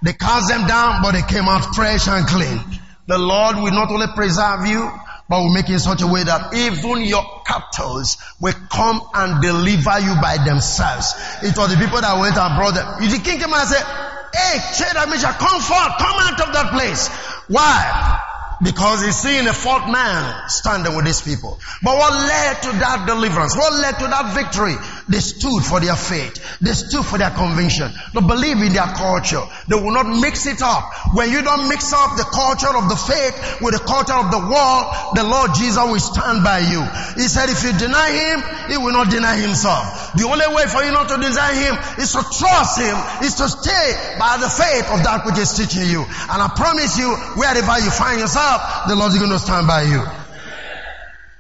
They 0.02 0.14
cast 0.14 0.48
them 0.50 0.68
down, 0.68 1.02
but 1.02 1.12
they 1.12 1.22
came 1.22 1.48
out 1.48 1.76
fresh 1.76 2.08
and 2.08 2.26
clean. 2.28 2.60
The 3.08 3.18
Lord 3.18 3.58
will 3.58 3.72
not 3.72 3.90
only 3.92 4.08
preserve 4.16 4.66
you, 4.68 4.90
but 5.28 5.42
will 5.42 5.54
make 5.54 5.70
in 5.70 5.80
such 5.80 6.02
a 6.02 6.08
way 6.08 6.24
that 6.24 6.54
even 6.54 7.06
your 7.06 7.24
captors 7.46 8.18
will 8.42 8.54
come 8.72 9.02
and 9.14 9.42
deliver 9.42 10.00
you 10.00 10.16
by 10.22 10.42
themselves. 10.44 11.14
It 11.44 11.58
was 11.58 11.70
the 11.70 11.78
people 11.78 12.02
that 12.02 12.18
went 12.18 12.38
and 12.38 12.58
brought 12.58 12.74
them. 12.74 12.86
The 12.98 13.22
king 13.22 13.40
came 13.40 13.54
and 13.54 13.68
said, 13.68 13.86
Hey, 14.34 14.58
Shadrach, 14.74 15.10
Meshach, 15.10 15.38
come 15.38 15.62
forth, 15.62 15.94
come 15.98 16.18
out 16.18 16.40
of 16.42 16.54
that 16.54 16.70
place. 16.72 17.08
Why? 17.48 18.20
Because 18.62 19.06
he's 19.06 19.16
seeing 19.16 19.48
a 19.48 19.54
fourth 19.54 19.88
man 19.90 20.50
standing 20.50 20.96
with 20.96 21.06
these 21.06 21.22
people. 21.22 21.60
But 21.82 21.98
what 21.98 22.14
led 22.14 22.62
to 22.64 22.72
that 22.84 23.06
deliverance? 23.08 23.56
What 23.56 23.74
led 23.74 23.98
to 24.00 24.08
that 24.08 24.34
victory? 24.36 24.76
They 25.10 25.20
stood 25.20 25.66
for 25.66 25.80
their 25.82 25.96
faith. 25.98 26.38
They 26.62 26.78
stood 26.78 27.04
for 27.04 27.18
their 27.18 27.32
conviction. 27.32 27.90
They 28.14 28.22
believe 28.22 28.62
in 28.62 28.74
their 28.74 28.94
culture. 28.94 29.42
They 29.68 29.76
will 29.76 29.92
not 29.92 30.06
mix 30.06 30.46
it 30.46 30.62
up. 30.62 30.86
When 31.18 31.32
you 31.32 31.42
don't 31.42 31.68
mix 31.68 31.92
up 31.92 32.14
the 32.16 32.30
culture 32.30 32.70
of 32.70 32.86
the 32.88 32.96
faith 32.96 33.62
with 33.66 33.74
the 33.74 33.82
culture 33.82 34.14
of 34.14 34.30
the 34.30 34.38
world, 34.38 34.86
the 35.18 35.26
Lord 35.26 35.58
Jesus 35.58 35.82
will 35.82 35.98
stand 35.98 36.46
by 36.46 36.62
you. 36.62 36.86
He 37.18 37.26
said 37.26 37.50
if 37.50 37.66
you 37.66 37.74
deny 37.74 38.14
Him, 38.14 38.38
He 38.70 38.78
will 38.78 38.94
not 38.94 39.10
deny 39.10 39.34
Himself. 39.42 40.14
The 40.14 40.30
only 40.30 40.46
way 40.54 40.70
for 40.70 40.86
you 40.86 40.94
not 40.94 41.10
to 41.10 41.18
deny 41.18 41.58
Him 41.58 41.74
is 41.98 42.14
to 42.14 42.22
trust 42.22 42.78
Him, 42.78 42.94
is 43.26 43.34
to 43.42 43.50
stay 43.50 43.90
by 44.22 44.38
the 44.38 44.50
faith 44.50 44.94
of 44.94 45.02
that 45.10 45.26
which 45.26 45.42
is 45.42 45.58
teaching 45.58 45.90
you. 45.90 46.06
And 46.06 46.38
I 46.38 46.54
promise 46.54 47.02
you, 47.02 47.10
wherever 47.34 47.82
you 47.82 47.90
find 47.90 48.22
yourself, 48.22 48.86
the 48.86 48.96
Lord 48.96 49.10
is 49.10 49.18
going 49.18 49.34
to 49.34 49.42
stand 49.42 49.66
by 49.66 49.90
you. 49.90 50.06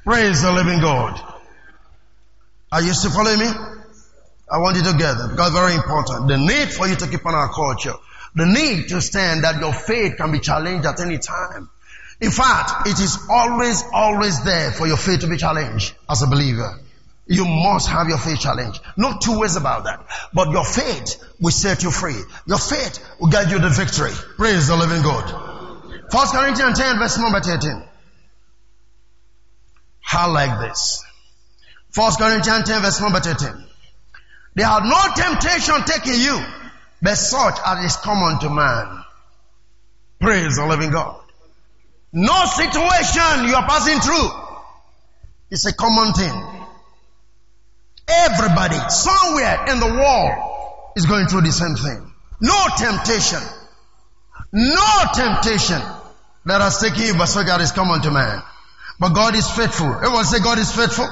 Praise 0.10 0.42
the 0.42 0.52
living 0.52 0.82
God. 0.82 1.29
Are 2.72 2.82
you 2.82 2.94
still 2.94 3.12
following 3.12 3.40
me? 3.40 3.48
I 4.52 4.58
want 4.60 4.78
you 4.78 4.84
to 4.84 4.94
get 4.94 5.14
that 5.18 5.30
because 5.32 5.52
very 5.54 5.76
important. 5.76 6.28
The 6.28 6.38
need 6.38 6.70
for 6.70 6.88
you 6.88 6.96
to 6.96 7.08
keep 7.08 7.26
on 7.26 7.34
our 7.36 7.52
culture. 7.54 7.94
The 8.36 8.46
need 8.46 8.90
to 8.90 9.02
stand 9.02 9.44
that 9.44 9.60
your 9.60 9.74
faith 9.74 10.18
can 10.18 10.32
be 10.32 10.40
challenged 10.40 10.86
at 10.86 11.00
any 11.00 11.18
time. 11.18 11.70
In 12.22 12.32
fact, 12.32 12.88
it 12.88 13.00
is 13.00 13.18
always, 13.30 13.84
always 13.94 14.44
there 14.44 14.72
for 14.72 14.88
your 14.88 14.98
faith 14.98 15.22
to 15.22 15.28
be 15.28 15.38
challenged 15.38 15.94
as 16.10 16.22
a 16.22 16.28
believer. 16.28 16.80
You 17.28 17.46
must 17.46 17.88
have 17.90 18.10
your 18.10 18.18
faith 18.18 18.40
challenged. 18.40 18.82
No 18.98 19.18
two 19.22 19.40
ways 19.40 19.56
about 19.56 19.84
that. 19.86 20.06
But 20.34 20.50
your 20.50 20.66
faith 20.66 21.24
will 21.40 21.52
set 21.52 21.84
you 21.84 21.92
free. 21.92 22.20
Your 22.48 22.58
faith 22.58 23.00
will 23.20 23.30
get 23.30 23.50
you 23.52 23.60
the 23.60 23.70
victory. 23.70 24.12
Praise 24.36 24.68
the 24.68 24.76
living 24.76 25.04
God. 25.04 25.30
First 26.12 26.34
Corinthians 26.34 26.78
10 26.78 26.98
verse 26.98 27.18
number 27.20 27.40
13. 27.40 27.84
How 30.02 30.32
like 30.32 30.60
this? 30.60 31.04
First 31.92 32.20
Corinthians 32.20 32.70
10 32.70 32.82
verse 32.82 33.02
number 33.02 33.20
13. 33.20 33.66
They 34.56 34.64
had 34.64 34.84
no 34.84 35.00
temptation 35.16 35.84
taking 35.86 36.20
you, 36.20 36.40
but 37.02 37.16
such 37.16 37.58
as 37.66 37.86
is 37.86 37.98
common 37.98 38.40
to 38.40 38.50
man. 38.50 39.04
Praise 40.20 40.58
the 40.58 40.66
living 40.66 40.92
God. 40.92 41.22
No 42.12 42.46
situation 42.46 43.46
you 43.46 43.56
are 43.56 43.68
passing 43.68 44.00
through 44.00 44.30
is 45.52 45.66
a 45.66 45.74
common 45.74 46.14
thing. 46.14 46.34
Everybody, 48.08 48.78
somewhere 48.90 49.66
in 49.70 49.80
the 49.80 49.86
world, 49.86 50.92
is 50.96 51.06
going 51.06 51.28
through 51.28 51.42
the 51.42 51.52
same 51.52 51.76
thing. 51.76 52.12
No 52.42 52.66
temptation. 52.76 53.40
No 54.52 55.04
temptation 55.14 55.82
that 56.46 56.62
has 56.62 56.80
taken 56.80 57.04
you, 57.04 57.14
but 57.14 57.28
so 57.28 57.44
God 57.44 57.62
is 57.62 57.72
common 57.72 58.02
to 58.02 58.12
man. 58.12 58.42
But 59.00 59.10
God 59.10 59.36
is 59.36 59.50
faithful. 59.50 59.94
Everyone 59.94 60.26
say 60.26 60.40
God 60.40 60.58
is 60.58 60.72
faithful. 60.72 61.08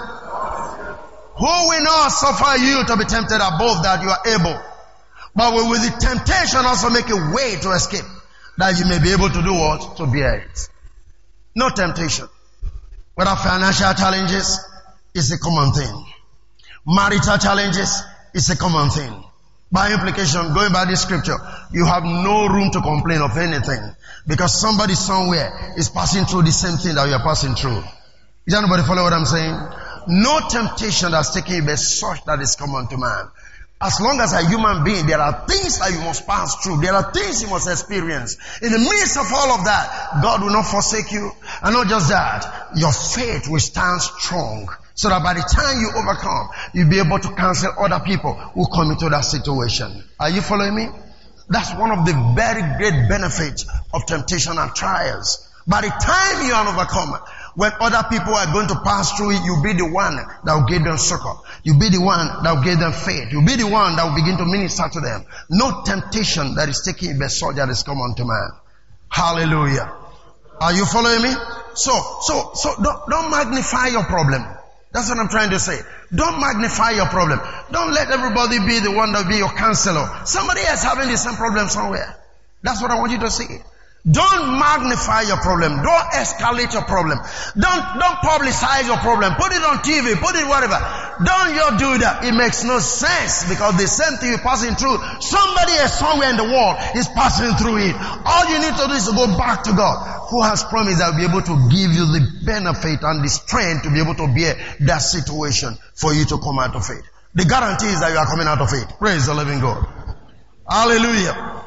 Who 1.38 1.46
will 1.46 1.84
not 1.84 2.10
suffer 2.10 2.58
you 2.58 2.84
to 2.86 2.98
be 2.98 3.06
tempted 3.06 3.36
above 3.36 3.84
that 3.84 4.02
you 4.02 4.10
are 4.10 4.24
able? 4.26 4.60
But 5.36 5.54
will 5.54 5.70
with 5.70 5.86
the 5.86 5.94
temptation 6.00 6.66
also 6.66 6.90
make 6.90 7.10
a 7.10 7.34
way 7.34 7.58
to 7.62 7.72
escape 7.72 8.06
that 8.58 8.80
you 8.80 8.86
may 8.86 8.98
be 8.98 9.12
able 9.12 9.30
to 9.30 9.42
do 9.44 9.54
what? 9.54 9.98
To 9.98 10.08
bear 10.08 10.40
it. 10.40 10.70
No 11.56 11.70
temptation. 11.70 12.28
Whether 13.14 13.36
financial 13.36 13.94
challenges 13.94 14.60
is 15.14 15.32
a 15.32 15.38
common 15.38 15.74
thing. 15.74 16.06
Marital 16.86 17.38
challenges 17.38 18.02
is 18.34 18.50
a 18.50 18.58
common 18.58 18.90
thing. 18.90 19.24
By 19.72 19.92
implication, 19.92 20.54
going 20.54 20.72
by 20.72 20.86
this 20.86 21.02
scripture, 21.02 21.36
you 21.72 21.86
have 21.86 22.04
no 22.04 22.48
room 22.48 22.72
to 22.72 22.82
complain 22.82 23.22
of 23.22 23.38
anything 23.38 23.96
because 24.26 24.60
somebody 24.60 24.96
somewhere 24.96 25.74
is 25.78 25.90
passing 25.90 26.26
through 26.26 26.44
the 26.44 26.52
same 26.52 26.78
thing 26.78 26.96
that 26.96 27.08
you 27.08 27.14
are 27.14 27.24
passing 27.24 27.54
through. 27.54 27.84
Is 28.46 28.54
anybody 28.54 28.84
follow 28.84 29.04
what 29.04 29.14
I'm 29.14 29.26
saying? 29.26 29.54
No 30.08 30.40
temptation 30.50 31.12
that's 31.12 31.34
taken 31.34 31.56
you 31.56 31.64
but 31.64 31.78
such 31.80 32.24
that 32.26 32.40
is 32.40 32.56
common 32.56 32.88
to 32.88 32.98
man. 32.98 33.28
As 33.80 34.02
long 34.02 34.20
as 34.20 34.34
a 34.34 34.48
human 34.48 34.84
being, 34.84 35.06
there 35.06 35.20
are 35.20 35.46
things 35.48 35.78
that 35.78 35.92
you 35.92 36.00
must 36.00 36.26
pass 36.26 36.56
through. 36.64 36.82
There 36.82 36.94
are 36.94 37.12
things 37.12 37.44
you 37.44 37.48
must 37.50 37.70
experience. 37.70 38.36
In 38.62 38.72
the 38.72 38.80
midst 38.80 39.18
of 39.18 39.32
all 39.32 39.52
of 39.52 39.66
that, 39.66 40.20
God 40.24 40.42
will 40.42 40.50
not 40.50 40.66
forsake 40.66 41.12
you. 41.12 41.32
And 41.62 41.74
not 41.74 41.88
just 41.88 42.10
that, 42.10 42.70
your 42.76 42.92
faith 42.92 43.48
will 43.48 43.60
stand 43.60 44.02
strong. 44.02 44.68
So 44.96 45.10
that 45.10 45.22
by 45.22 45.36
the 45.36 45.42
time 45.42 45.80
you 45.80 45.92
overcome, 45.96 46.50
you'll 46.74 46.90
be 46.90 47.00
able 47.00 47.20
to 47.20 47.36
counsel 47.36 47.72
other 47.78 48.04
people 48.04 48.34
who 48.34 48.66
come 48.66 48.90
into 48.90 49.10
that 49.10 49.22
situation. 49.22 50.04
Are 50.20 50.32
you 50.32 50.42
following 50.42 50.74
me? 50.74 50.88
That's 51.48 51.72
one 51.76 51.92
of 51.92 52.04
the 52.04 52.14
very 52.36 52.64
great 52.78 53.08
benefits 53.08 53.68
of 53.94 54.08
temptation 54.08 54.58
and 54.58 54.74
trials. 54.74 55.48
By 55.68 55.82
the 55.82 55.90
time 55.90 56.48
you 56.48 56.54
are 56.54 56.66
an 56.66 56.74
overcomer, 56.74 57.22
when 57.58 57.72
other 57.82 58.08
people 58.08 58.36
are 58.36 58.54
going 58.54 58.68
to 58.68 58.78
pass 58.86 59.18
through 59.18 59.32
it, 59.32 59.42
you'll 59.44 59.64
be 59.64 59.74
the 59.74 59.90
one 59.90 60.16
that 60.16 60.54
will 60.54 60.70
give 60.70 60.84
them 60.84 60.96
succor. 61.00 61.42
You'll 61.64 61.80
be 61.80 61.90
the 61.90 62.00
one 62.00 62.44
that 62.44 62.54
will 62.54 62.62
give 62.62 62.78
them 62.78 62.94
faith. 62.94 63.34
You'll 63.34 63.50
be 63.50 63.56
the 63.56 63.66
one 63.66 63.96
that 63.96 64.06
will 64.06 64.14
begin 64.14 64.38
to 64.38 64.46
minister 64.46 64.86
to 64.86 65.00
them. 65.02 65.26
No 65.50 65.82
temptation 65.82 66.54
that 66.54 66.70
is 66.70 66.86
taking 66.86 67.18
the 67.18 67.28
soldier 67.30 67.66
that 67.66 67.70
is 67.70 67.82
come 67.82 68.00
unto 68.00 68.26
man. 68.26 68.52
Hallelujah. 69.10 69.90
Are 70.62 70.72
you 70.72 70.86
following 70.86 71.24
me? 71.24 71.34
So, 71.74 71.98
so, 72.22 72.52
so 72.54 72.78
don't, 72.78 73.10
don't 73.10 73.32
magnify 73.32 73.88
your 73.88 74.04
problem. 74.04 74.46
That's 74.94 75.10
what 75.10 75.18
I'm 75.18 75.30
trying 75.30 75.50
to 75.50 75.58
say. 75.58 75.82
Don't 76.14 76.40
magnify 76.40 76.92
your 76.92 77.08
problem. 77.08 77.42
Don't 77.72 77.90
let 77.90 78.12
everybody 78.12 78.60
be 78.70 78.86
the 78.86 78.94
one 78.94 79.14
that 79.14 79.26
will 79.26 79.32
be 79.34 79.42
your 79.42 79.50
counselor. 79.58 80.06
Somebody 80.26 80.62
else 80.62 80.84
having 80.84 81.10
the 81.10 81.18
same 81.18 81.34
problem 81.34 81.70
somewhere. 81.70 82.22
That's 82.62 82.84
what 82.84 82.92
I 82.92 83.00
want 83.00 83.14
you 83.14 83.20
to 83.26 83.32
see. 83.32 83.50
Don't 84.06 84.60
magnify 84.60 85.28
your 85.28 85.38
problem. 85.38 85.84
Don't 85.84 86.08
escalate 86.16 86.72
your 86.72 86.84
problem. 86.84 87.20
Don't, 87.60 87.84
don't 88.00 88.20
publicize 88.24 88.88
your 88.88 88.98
problem. 88.98 89.36
Put 89.36 89.52
it 89.52 89.64
on 89.64 89.84
TV. 89.84 90.16
Put 90.16 90.36
it 90.36 90.48
whatever. 90.48 90.80
Don't 91.24 91.52
you 91.52 91.68
do 91.76 91.98
that. 92.06 92.24
It 92.24 92.32
makes 92.32 92.64
no 92.64 92.80
sense 92.80 93.50
because 93.50 93.76
the 93.76 93.88
same 93.88 94.18
thing 94.20 94.30
you're 94.30 94.46
passing 94.46 94.76
through, 94.76 94.96
somebody 95.20 95.74
else 95.76 96.00
somewhere 96.00 96.30
in 96.30 96.38
the 96.38 96.48
world 96.48 96.78
is 96.96 97.08
passing 97.10 97.52
through 97.60 97.84
it. 97.84 97.96
All 98.00 98.48
you 98.48 98.60
need 98.64 98.78
to 98.80 98.86
do 98.88 98.94
is 98.96 99.12
to 99.12 99.16
go 99.16 99.28
back 99.36 99.64
to 99.64 99.74
God 99.74 100.30
who 100.30 100.42
has 100.42 100.64
promised 100.64 101.00
that 101.00 101.12
will 101.12 101.20
be 101.20 101.28
able 101.28 101.42
to 101.42 101.56
give 101.68 101.92
you 101.92 102.08
the 102.08 102.24
benefit 102.46 103.04
and 103.04 103.24
the 103.24 103.30
strength 103.30 103.84
to 103.84 103.92
be 103.92 104.00
able 104.00 104.16
to 104.16 104.28
bear 104.32 104.56
that 104.88 105.00
situation 105.00 105.76
for 105.96 106.14
you 106.14 106.24
to 106.26 106.38
come 106.38 106.60
out 106.60 106.76
of 106.76 106.88
it. 106.92 107.04
The 107.36 107.44
guarantee 107.44 107.88
is 107.88 108.00
that 108.00 108.12
you 108.12 108.18
are 108.18 108.26
coming 108.26 108.48
out 108.48 108.62
of 108.62 108.72
it. 108.72 108.88
Praise 109.00 109.26
the 109.26 109.34
living 109.34 109.60
God. 109.60 109.84
Hallelujah. 110.70 111.64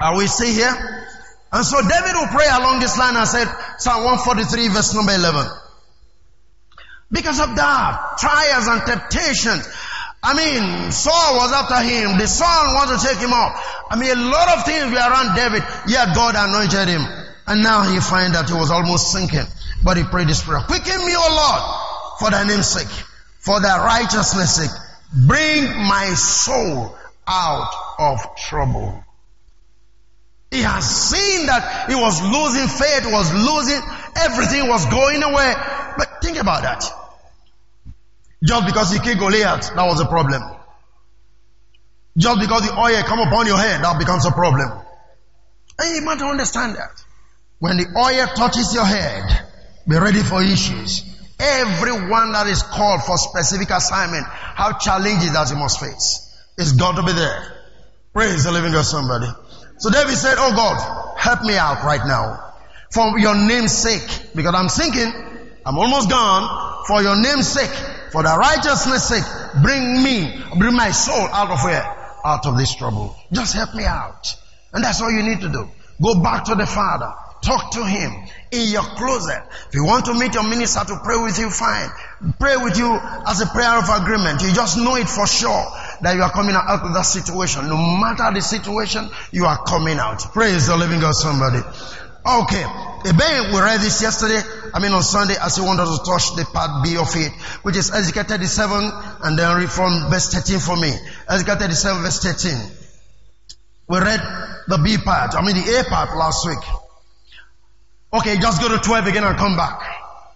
Are 0.00 0.16
we 0.16 0.26
see 0.26 0.52
here? 0.52 1.06
And 1.56 1.64
so 1.64 1.80
David 1.80 2.12
will 2.12 2.28
pray 2.28 2.44
along 2.52 2.80
this 2.80 2.98
line 2.98 3.16
and 3.16 3.26
said, 3.26 3.48
Psalm 3.78 4.04
143 4.04 4.68
verse 4.68 4.92
number 4.92 5.14
11. 5.14 5.48
Because 7.10 7.40
of 7.40 7.56
that, 7.56 8.18
trials 8.20 8.68
and 8.68 8.84
temptations. 8.84 9.64
I 10.22 10.36
mean, 10.36 10.92
Saul 10.92 11.40
was 11.40 11.52
after 11.56 11.80
him. 11.80 12.18
The 12.18 12.28
son 12.28 12.74
wanted 12.74 13.00
to 13.00 13.06
take 13.08 13.16
him 13.16 13.32
off. 13.32 13.56
I 13.88 13.96
mean, 13.96 14.12
a 14.12 14.20
lot 14.20 14.58
of 14.58 14.66
things 14.66 14.92
were 14.92 15.00
around 15.00 15.34
David. 15.34 15.64
Yet 15.88 16.14
God 16.14 16.34
anointed 16.36 16.92
him. 16.92 17.00
And 17.46 17.62
now 17.62 17.88
he 17.88 18.00
find 18.00 18.34
that 18.34 18.50
he 18.50 18.54
was 18.54 18.70
almost 18.70 19.12
sinking. 19.12 19.48
But 19.82 19.96
he 19.96 20.04
prayed 20.04 20.28
this 20.28 20.42
prayer. 20.42 20.60
Quicken 20.60 20.98
me, 21.06 21.16
O 21.16 21.24
Lord, 21.24 22.18
for 22.20 22.30
thy 22.36 22.44
name's 22.44 22.68
sake, 22.68 22.92
for 23.40 23.62
thy 23.62 23.82
righteousness 23.82 24.56
sake. 24.56 24.76
Bring 25.26 25.64
my 25.64 26.12
soul 26.12 26.94
out 27.26 27.72
of 27.98 28.36
trouble. 28.36 29.05
He 30.56 30.62
has 30.62 30.88
seen 30.88 31.44
that 31.52 31.90
he 31.90 31.94
was 31.94 32.16
losing 32.22 32.66
faith, 32.66 33.04
was 33.12 33.28
losing, 33.28 33.76
everything 34.16 34.66
was 34.66 34.86
going 34.86 35.22
away. 35.22 35.52
But 35.98 36.22
think 36.22 36.38
about 36.38 36.62
that. 36.62 36.82
Just 38.42 38.64
because 38.64 38.90
he 38.90 38.98
killed 38.98 39.18
Goliath, 39.18 39.74
that 39.74 39.84
was 39.84 40.00
a 40.00 40.06
problem. 40.06 40.40
Just 42.16 42.40
because 42.40 42.62
the 42.66 42.72
oil 42.72 43.02
come 43.02 43.18
upon 43.18 43.46
your 43.46 43.58
head, 43.58 43.84
that 43.84 43.98
becomes 43.98 44.24
a 44.24 44.30
problem. 44.30 44.80
And 45.78 45.94
you 45.94 46.00
must 46.00 46.22
understand 46.22 46.76
that. 46.76 47.04
When 47.58 47.76
the 47.76 47.92
oil 47.92 48.26
touches 48.34 48.72
your 48.72 48.86
head, 48.86 49.24
be 49.86 49.98
ready 49.98 50.22
for 50.22 50.42
issues. 50.42 51.04
Everyone 51.38 52.32
that 52.32 52.46
is 52.46 52.62
called 52.62 53.02
for 53.04 53.18
specific 53.18 53.68
assignment, 53.68 54.24
how 54.24 54.78
challenges 54.78 55.34
that 55.34 55.50
he 55.50 55.54
must 55.54 55.80
face, 55.80 56.34
is 56.56 56.72
got 56.72 56.96
to 56.96 57.02
be 57.02 57.12
there. 57.12 57.56
Praise 58.14 58.44
the 58.44 58.52
living 58.52 58.72
God 58.72 58.86
somebody. 58.86 59.26
So 59.78 59.90
David 59.90 60.16
said, 60.16 60.36
Oh 60.38 60.52
God, 60.54 61.18
help 61.18 61.42
me 61.42 61.56
out 61.56 61.84
right 61.84 62.00
now. 62.06 62.54
For 62.90 63.18
your 63.18 63.34
name's 63.34 63.72
sake. 63.72 64.34
Because 64.34 64.54
I'm 64.54 64.68
sinking. 64.68 65.12
I'm 65.64 65.78
almost 65.78 66.08
gone. 66.08 66.84
For 66.86 67.02
your 67.02 67.20
name's 67.20 67.48
sake. 67.48 67.70
For 68.12 68.22
the 68.22 68.36
righteousness 68.38 69.08
sake. 69.08 69.24
Bring 69.62 70.02
me, 70.02 70.42
bring 70.58 70.74
my 70.74 70.90
soul 70.90 71.28
out 71.28 71.50
of 71.50 71.60
here, 71.60 71.84
Out 72.24 72.46
of 72.46 72.56
this 72.56 72.74
trouble. 72.74 73.16
Just 73.32 73.54
help 73.54 73.74
me 73.74 73.84
out. 73.84 74.34
And 74.72 74.82
that's 74.82 75.00
all 75.02 75.10
you 75.10 75.22
need 75.22 75.40
to 75.40 75.48
do. 75.48 75.68
Go 76.02 76.22
back 76.22 76.44
to 76.44 76.54
the 76.54 76.66
Father. 76.66 77.12
Talk 77.42 77.72
to 77.72 77.84
Him 77.84 78.12
in 78.50 78.68
your 78.68 78.82
closet. 78.82 79.42
If 79.68 79.74
you 79.74 79.84
want 79.84 80.06
to 80.06 80.14
meet 80.14 80.34
your 80.34 80.48
minister 80.48 80.80
to 80.80 81.00
pray 81.04 81.22
with 81.22 81.38
you, 81.38 81.50
fine. 81.50 81.90
Pray 82.40 82.56
with 82.56 82.78
you 82.78 82.98
as 83.26 83.40
a 83.40 83.46
prayer 83.46 83.78
of 83.78 83.88
agreement. 83.88 84.42
You 84.42 84.52
just 84.52 84.78
know 84.78 84.96
it 84.96 85.08
for 85.08 85.26
sure 85.26 85.64
that 86.02 86.14
you 86.14 86.22
are 86.22 86.30
coming 86.30 86.54
out 86.54 86.82
of 86.82 86.94
that 86.94 87.02
situation. 87.02 87.68
No 87.68 87.76
matter 87.76 88.32
the 88.34 88.40
situation, 88.40 89.08
you 89.32 89.46
are 89.46 89.62
coming 89.64 89.98
out. 89.98 90.20
Praise 90.32 90.66
the 90.66 90.76
living 90.76 91.00
God, 91.00 91.14
somebody. 91.14 91.62
Okay. 92.26 92.64
Again, 93.04 93.52
we 93.54 93.60
read 93.60 93.80
this 93.80 94.02
yesterday. 94.02 94.40
I 94.74 94.80
mean 94.80 94.92
on 94.92 95.02
Sunday 95.02 95.34
as 95.40 95.56
you 95.58 95.64
wanted 95.64 95.86
to 95.86 96.02
touch 96.04 96.34
the 96.34 96.44
part 96.52 96.82
B 96.82 96.96
of 96.96 97.14
it, 97.14 97.30
which 97.62 97.76
is 97.76 97.92
Ezekiel 97.94 98.24
37 98.24 98.90
and 99.22 99.38
then 99.38 99.56
read 99.56 99.70
from 99.70 100.10
verse 100.10 100.32
13 100.32 100.58
for 100.58 100.76
me. 100.76 100.92
Ezekiel 101.28 101.56
37 101.56 102.02
verse 102.02 102.18
13. 102.18 102.76
We 103.88 103.98
read 103.98 104.20
the 104.66 104.78
B 104.78 104.98
part, 104.98 105.36
I 105.36 105.42
mean 105.46 105.54
the 105.54 105.78
A 105.78 105.84
part 105.84 106.16
last 106.16 106.46
week. 106.46 106.58
Okay, 108.12 108.38
just 108.38 108.60
go 108.60 108.68
to 108.68 108.78
12 108.78 109.06
again 109.06 109.22
and 109.22 109.38
come 109.38 109.56
back. 109.56 109.80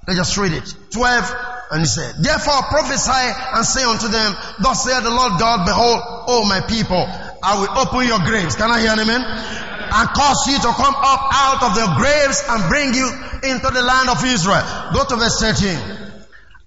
Let's 0.07 0.19
just 0.19 0.37
read 0.37 0.53
it. 0.53 0.75
12 0.93 1.50
and 1.71 1.81
he 1.81 1.87
said, 1.87 2.17
Therefore 2.19 2.63
prophesy 2.67 3.27
and 3.55 3.65
say 3.65 3.85
unto 3.87 4.09
them, 4.09 4.35
Thus 4.59 4.85
saith 4.85 5.05
the 5.05 5.11
Lord 5.11 5.39
God, 5.39 5.65
Behold, 5.65 6.03
O 6.27 6.45
my 6.49 6.61
people, 6.61 7.07
I 7.43 7.63
will 7.63 7.71
open 7.79 8.07
your 8.07 8.19
graves. 8.27 8.57
Can 8.57 8.71
I 8.71 8.81
hear 8.81 8.91
an 8.91 8.99
amen? 8.99 9.23
And 9.23 10.09
cause 10.11 10.47
you 10.51 10.59
to 10.59 10.71
come 10.75 10.95
up 10.99 11.23
out 11.31 11.63
of 11.63 11.73
the 11.79 11.87
graves 11.95 12.43
and 12.47 12.69
bring 12.69 12.95
you 12.95 13.07
into 13.47 13.71
the 13.71 13.83
land 13.83 14.11
of 14.11 14.19
Israel. 14.25 14.63
Go 14.95 15.05
to 15.05 15.17
verse 15.17 15.39
13. 15.39 15.79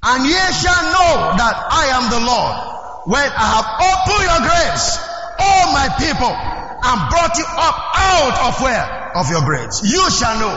And 0.04 0.26
ye 0.26 0.44
shall 0.56 0.84
know 0.92 1.36
that 1.36 1.56
I 1.72 1.92
am 2.00 2.08
the 2.12 2.24
Lord 2.24 2.56
when 3.08 3.28
I 3.28 3.48
have 3.60 3.68
opened 3.84 4.24
your 4.24 4.42
graves, 4.48 5.00
all 5.40 5.72
my 5.76 5.88
people, 6.00 6.32
and 6.32 6.98
brought 7.12 7.36
you 7.38 7.48
up 7.48 7.76
out 7.96 8.36
of 8.48 8.62
where? 8.64 9.12
Of 9.16 9.30
your 9.30 9.44
graves. 9.44 9.84
You 9.84 10.10
shall 10.12 10.40
know. 10.40 10.56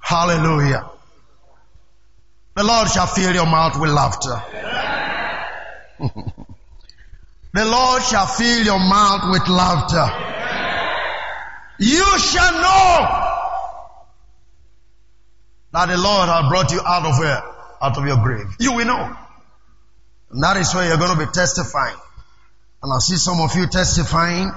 Hallelujah. 0.00 0.93
The 2.54 2.62
Lord 2.62 2.88
shall 2.88 3.06
fill 3.06 3.34
your 3.34 3.46
mouth 3.46 3.80
with 3.80 3.90
laughter. 3.90 4.42
the 7.52 7.64
Lord 7.64 8.02
shall 8.02 8.26
fill 8.26 8.64
your 8.64 8.78
mouth 8.78 9.32
with 9.32 9.48
laughter. 9.48 10.06
You 11.78 12.18
shall 12.18 12.52
know 12.52 13.24
that 15.72 15.86
the 15.86 15.98
Lord 15.98 16.28
has 16.28 16.48
brought 16.48 16.70
you 16.70 16.80
out 16.86 17.04
of 17.04 17.18
where? 17.18 17.42
Out 17.82 17.98
of 17.98 18.06
your 18.06 18.18
grave. 18.22 18.46
You 18.60 18.74
will 18.74 18.86
know. 18.86 19.16
And 20.30 20.42
that 20.42 20.56
is 20.56 20.72
where 20.72 20.86
you're 20.86 20.98
going 20.98 21.18
to 21.18 21.26
be 21.26 21.30
testifying. 21.32 21.96
And 22.82 22.92
I 22.92 22.98
see 22.98 23.16
some 23.16 23.40
of 23.40 23.56
you 23.56 23.66
testifying 23.66 24.52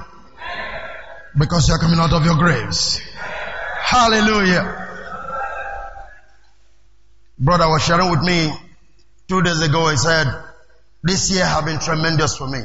because 1.37 1.67
you're 1.67 1.79
coming 1.79 1.99
out 1.99 2.13
of 2.13 2.23
your 2.23 2.37
graves. 2.37 2.99
Hallelujah. 3.81 4.86
Brother 7.39 7.67
was 7.69 7.83
sharing 7.83 8.09
with 8.09 8.21
me 8.21 8.51
two 9.27 9.43
days 9.43 9.61
ago. 9.61 9.89
He 9.89 9.97
said, 9.97 10.25
this 11.03 11.31
year 11.31 11.45
have 11.45 11.65
been 11.65 11.79
tremendous 11.79 12.35
for 12.35 12.47
me. 12.47 12.61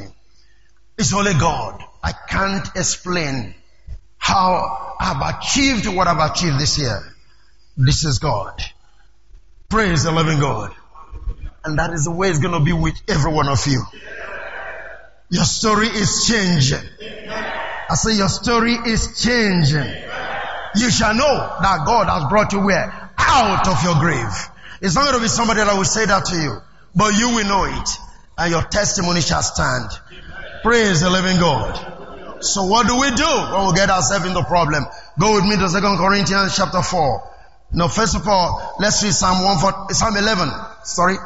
It's 0.96 1.12
only 1.14 1.34
God. 1.34 1.82
I 2.02 2.12
can't 2.12 2.66
explain 2.74 3.54
how 4.16 4.96
I've 4.98 5.36
achieved 5.36 5.86
what 5.88 6.08
I've 6.08 6.30
achieved 6.30 6.58
this 6.58 6.78
year. 6.78 7.00
This 7.76 8.04
is 8.04 8.18
God. 8.18 8.60
Praise 9.68 10.04
the 10.04 10.12
living 10.12 10.38
God. 10.40 10.74
And 11.64 11.78
that 11.78 11.92
is 11.92 12.04
the 12.04 12.10
way 12.10 12.28
it's 12.28 12.38
going 12.38 12.58
to 12.58 12.64
be 12.64 12.72
with 12.72 12.94
every 13.08 13.32
one 13.32 13.48
of 13.48 13.66
you. 13.66 13.82
Your 15.30 15.44
story 15.44 15.86
is 15.86 16.26
changing. 16.26 16.88
I 17.88 17.94
say 17.94 18.14
your 18.16 18.28
story 18.28 18.72
is 18.72 19.22
changing. 19.22 19.86
You 20.76 20.90
shall 20.90 21.14
know 21.14 21.56
that 21.62 21.84
God 21.86 22.08
has 22.08 22.28
brought 22.28 22.52
you 22.52 22.64
where? 22.64 23.10
Out 23.18 23.68
of 23.68 23.82
your 23.84 23.98
grave. 24.00 24.48
It's 24.82 24.96
not 24.96 25.04
going 25.04 25.14
to 25.14 25.22
be 25.22 25.28
somebody 25.28 25.60
that 25.60 25.76
will 25.76 25.84
say 25.84 26.06
that 26.06 26.24
to 26.26 26.36
you, 26.36 26.58
but 26.94 27.14
you 27.14 27.28
will 27.36 27.46
know 27.46 27.64
it 27.64 27.88
and 28.36 28.50
your 28.50 28.62
testimony 28.62 29.20
shall 29.20 29.42
stand. 29.42 29.88
Praise 30.64 31.00
the 31.00 31.10
living 31.10 31.38
God. 31.38 32.42
So 32.42 32.64
what 32.64 32.88
do 32.88 32.98
we 32.98 33.08
do 33.14 33.30
when 33.54 33.66
we 33.68 33.72
get 33.74 33.90
ourselves 33.90 34.26
into 34.26 34.42
problem? 34.42 34.84
Go 35.20 35.34
with 35.34 35.44
me 35.44 35.56
to 35.56 35.68
Second 35.68 35.98
Corinthians 35.98 36.56
chapter 36.56 36.82
4. 36.82 37.30
Now, 37.74 37.86
first 37.86 38.16
of 38.16 38.26
all, 38.26 38.74
let's 38.80 39.02
read 39.04 39.12
Psalm 39.12 39.44
1, 39.44 39.94
Psalm 39.94 40.16
11. 40.16 40.50
Sorry. 40.82 41.16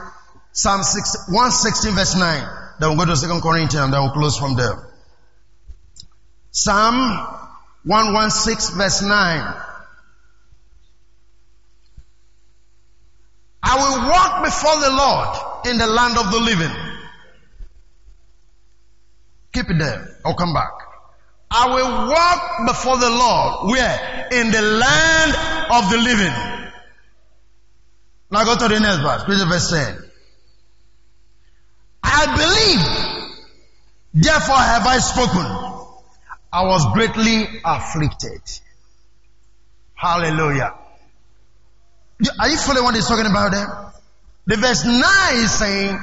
Psalm 0.52 0.82
6, 0.82 1.28
116 1.32 1.94
verse 1.94 2.14
9. 2.14 2.48
Then 2.78 2.90
we'll 2.90 2.98
go 2.98 3.06
to 3.06 3.16
Second 3.16 3.40
Corinthians, 3.40 3.84
and 3.84 3.92
then 3.92 4.02
we'll 4.02 4.12
close 4.12 4.38
from 4.38 4.56
there. 4.56 4.86
Psalm 6.50 6.94
116 7.84 8.76
verse 8.76 9.00
9. 9.02 9.65
I 13.68 13.74
will 13.82 14.08
walk 14.08 14.44
before 14.44 14.80
the 14.80 14.90
Lord 14.90 15.66
in 15.66 15.76
the 15.76 15.88
land 15.88 16.16
of 16.16 16.30
the 16.30 16.38
living. 16.38 16.70
Keep 19.52 19.70
it 19.70 19.78
there. 19.78 20.20
I'll 20.24 20.34
come 20.36 20.54
back. 20.54 20.70
I 21.50 21.74
will 21.74 22.08
walk 22.08 22.66
before 22.68 22.96
the 22.98 23.10
Lord. 23.10 23.70
Where? 23.70 24.28
In 24.30 24.52
the 24.52 24.62
land 24.62 25.34
of 25.72 25.90
the 25.90 25.98
living. 25.98 26.32
Now 28.30 28.44
go 28.44 28.56
to 28.56 28.68
the 28.72 28.78
next 28.78 28.98
verse. 28.98 29.24
Please 29.24 29.42
verse 29.42 29.70
10. 29.70 30.10
I 32.04 32.26
believe, 32.36 34.22
therefore 34.24 34.56
have 34.56 34.86
I 34.86 34.98
spoken. 34.98 35.44
I 36.52 36.64
was 36.66 36.86
greatly 36.92 37.60
afflicted. 37.64 38.42
Hallelujah. 39.94 40.74
Are 42.38 42.48
you 42.48 42.56
following 42.56 42.84
what 42.84 42.94
he's 42.94 43.06
talking 43.06 43.26
about 43.26 43.52
there? 43.52 43.92
The 44.46 44.56
verse 44.56 44.84
9 44.84 45.02
is 45.36 45.50
saying, 45.50 45.98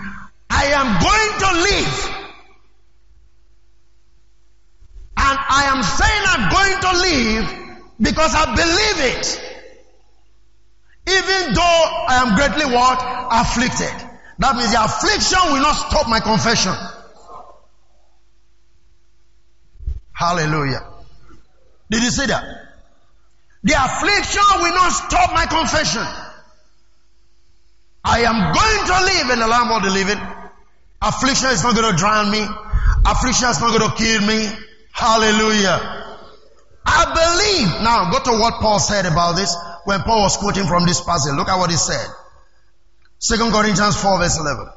I 0.49 0.65
am 0.65 1.01
going 1.01 1.39
to 1.39 1.49
live 1.61 2.23
and 5.17 5.39
I 5.49 5.63
am 5.73 5.81
saying 5.81 6.23
I'm 6.27 6.49
going 6.51 6.77
to 6.81 6.91
leave 7.01 7.45
because 8.01 8.35
I 8.35 8.45
believe 8.53 9.17
it. 9.17 9.39
Even 11.07 11.53
though 11.53 12.05
I 12.07 12.23
am 12.25 12.35
greatly 12.35 12.65
what? 12.73 12.99
Afflicted. 13.31 14.09
That 14.39 14.55
means 14.55 14.71
the 14.71 14.83
affliction 14.83 15.39
will 15.51 15.61
not 15.61 15.73
stop 15.73 16.07
my 16.07 16.19
confession. 16.19 16.73
Hallelujah. 20.11 20.85
Did 21.89 22.03
you 22.03 22.09
see 22.09 22.27
that? 22.27 22.62
The 23.63 23.73
affliction 23.73 24.43
will 24.59 24.75
not 24.75 24.91
stop 24.91 25.33
my 25.33 25.45
confession. 25.45 26.03
I 28.03 28.21
am 28.27 28.53
going 28.53 28.81
to 28.87 28.97
live 29.13 29.29
in 29.31 29.39
the 29.39 29.47
land 29.47 29.71
of 29.71 29.83
the 29.83 29.89
living. 29.89 30.19
Affliction 31.01 31.49
is 31.51 31.63
not 31.63 31.75
going 31.75 31.89
to 31.89 31.97
drown 31.97 32.31
me. 32.31 32.45
Affliction 33.05 33.49
is 33.49 33.61
not 33.61 33.77
going 33.77 33.89
to 33.89 33.95
kill 33.95 34.21
me. 34.27 34.47
Hallelujah. 34.91 36.03
I 36.85 37.05
believe. 37.15 37.81
Now 37.81 38.11
go 38.11 38.19
to 38.19 38.39
what 38.39 38.55
Paul 38.59 38.79
said 38.79 39.05
about 39.05 39.35
this 39.35 39.55
when 39.85 40.01
Paul 40.01 40.23
was 40.23 40.35
quoting 40.35 40.67
from 40.67 40.85
this 40.85 40.99
passage. 41.01 41.33
Look 41.33 41.47
at 41.47 41.57
what 41.57 41.69
he 41.69 41.77
said. 41.77 42.05
Second 43.19 43.51
Corinthians 43.53 43.95
4 44.01 44.19
verse 44.19 44.37
11. 44.37 44.67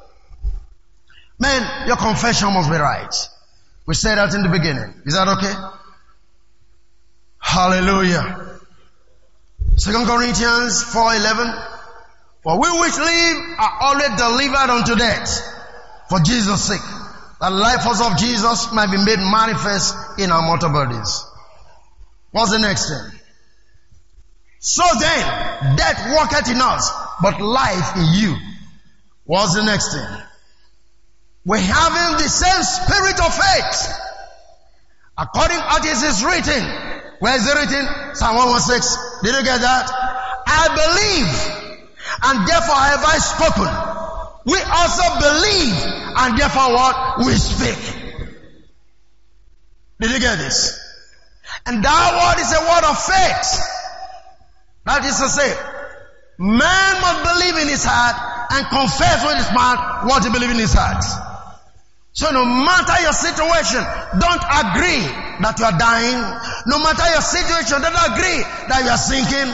Man, 1.39 1.87
your 1.87 1.97
confession 1.97 2.53
must 2.53 2.69
be 2.69 2.77
right. 2.77 3.13
We 3.85 3.93
said 3.93 4.15
that 4.15 4.33
in 4.33 4.43
the 4.43 4.49
beginning. 4.49 5.01
Is 5.05 5.13
that 5.13 5.27
okay? 5.27 5.53
Hallelujah. 7.39 8.46
Second 9.77 10.05
Corinthians 10.07 10.83
4:11. 10.83 11.53
For 12.43 12.59
we 12.59 12.79
which 12.79 12.97
live 12.97 13.37
are 13.59 13.81
already 13.81 14.15
delivered 14.15 14.69
unto 14.71 14.95
death 14.95 15.41
for 16.09 16.19
Jesus' 16.19 16.63
sake 16.63 16.81
the 17.39 17.49
life 17.51 17.83
force 17.83 18.01
of 18.01 18.17
Jesus 18.17 18.71
might 18.73 18.89
be 18.89 18.97
made 18.97 19.19
manifest 19.19 19.95
in 20.19 20.31
our 20.31 20.41
mortal 20.41 20.71
bodies. 20.71 21.25
What's 22.31 22.51
the 22.51 22.59
next 22.59 22.89
thing? 22.89 23.19
So 24.59 24.83
then, 24.99 25.75
death 25.77 26.17
worketh 26.17 26.49
in 26.49 26.59
us, 26.59 26.91
but 27.21 27.39
life 27.39 27.95
in 27.95 28.05
you. 28.13 28.35
What's 29.25 29.53
the 29.53 29.63
next 29.63 29.93
thing? 29.93 30.07
We 31.45 31.59
having 31.59 32.17
the 32.17 32.29
same 32.29 32.63
spirit 32.63 33.19
of 33.19 33.33
faith. 33.33 33.93
According 35.17 35.57
as 35.57 36.03
it 36.03 36.07
is 36.09 36.23
written. 36.25 36.96
Where 37.19 37.35
is 37.35 37.47
it 37.47 37.55
written? 37.55 38.15
Psalm 38.15 38.35
116. 38.35 39.23
Did 39.23 39.35
you 39.35 39.43
get 39.43 39.61
that? 39.61 39.89
I 40.47 40.67
believe, 40.69 41.31
and 42.23 42.47
therefore 42.47 42.75
have 42.75 43.03
I 43.03 43.17
spoken 43.17 43.97
we 44.47 44.57
also 44.61 45.03
believe 45.19 45.75
and 46.15 46.39
therefore 46.39 46.71
what? 46.71 47.17
We 47.19 47.35
speak. 47.35 47.75
Did 49.99 50.11
you 50.11 50.19
get 50.21 50.37
this? 50.37 50.79
And 51.65 51.83
that 51.83 52.09
word 52.15 52.39
is 52.39 52.53
a 52.55 52.61
word 52.63 52.85
of 52.87 52.97
faith. 52.97 53.59
That 54.85 55.03
is 55.03 55.19
to 55.19 55.27
say, 55.27 55.53
man 56.39 57.01
must 57.01 57.23
believe 57.27 57.57
in 57.61 57.67
his 57.67 57.83
heart 57.83 58.15
and 58.53 58.65
confess 58.67 59.25
with 59.25 59.35
his 59.35 59.51
mouth 59.53 60.07
what 60.07 60.23
he 60.23 60.31
believes 60.31 60.53
in 60.53 60.59
his 60.59 60.73
heart. 60.73 61.03
So 62.17 62.33
no 62.33 62.41
matter 62.49 62.97
your 63.05 63.13
situation, 63.13 63.85
don't 64.17 64.41
agree 64.41 65.05
that 65.37 65.53
you 65.61 65.69
are 65.69 65.77
dying. 65.77 66.17
No 66.65 66.81
matter 66.81 67.05
your 67.13 67.21
situation, 67.21 67.77
don't 67.77 68.01
agree 68.09 68.41
that 68.73 68.81
you 68.81 68.89
are 68.89 68.97
sinking. 68.97 69.45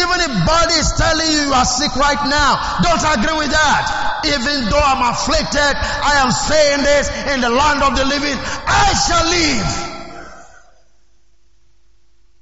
Even 0.00 0.18
if 0.24 0.32
body 0.48 0.80
is 0.80 0.96
telling 0.96 1.28
you 1.28 1.52
you 1.52 1.52
are 1.52 1.68
sick 1.68 1.92
right 1.92 2.16
now, 2.24 2.56
don't 2.80 3.04
agree 3.20 3.36
with 3.36 3.52
that. 3.52 4.24
Even 4.32 4.64
though 4.72 4.80
I'm 4.80 5.04
afflicted, 5.12 5.76
I 5.76 6.24
am 6.24 6.32
saying 6.32 6.88
this 6.88 7.12
in 7.36 7.44
the 7.44 7.52
land 7.52 7.84
of 7.84 7.92
the 8.00 8.08
living, 8.08 8.36
I 8.64 8.96
shall 8.96 9.26
live. 9.28 9.68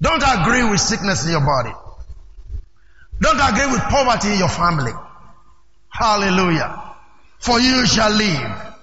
Don't 0.06 0.22
agree 0.22 0.70
with 0.70 0.78
sickness 0.78 1.26
in 1.26 1.34
your 1.34 1.42
body. 1.42 1.74
Don't 3.18 3.42
agree 3.42 3.74
with 3.74 3.82
poverty 3.90 4.34
in 4.34 4.38
your 4.38 4.54
family. 4.54 4.94
Hallelujah. 5.90 6.94
For 7.40 7.58
you 7.58 7.86
shall 7.90 8.14
live. 8.14 8.73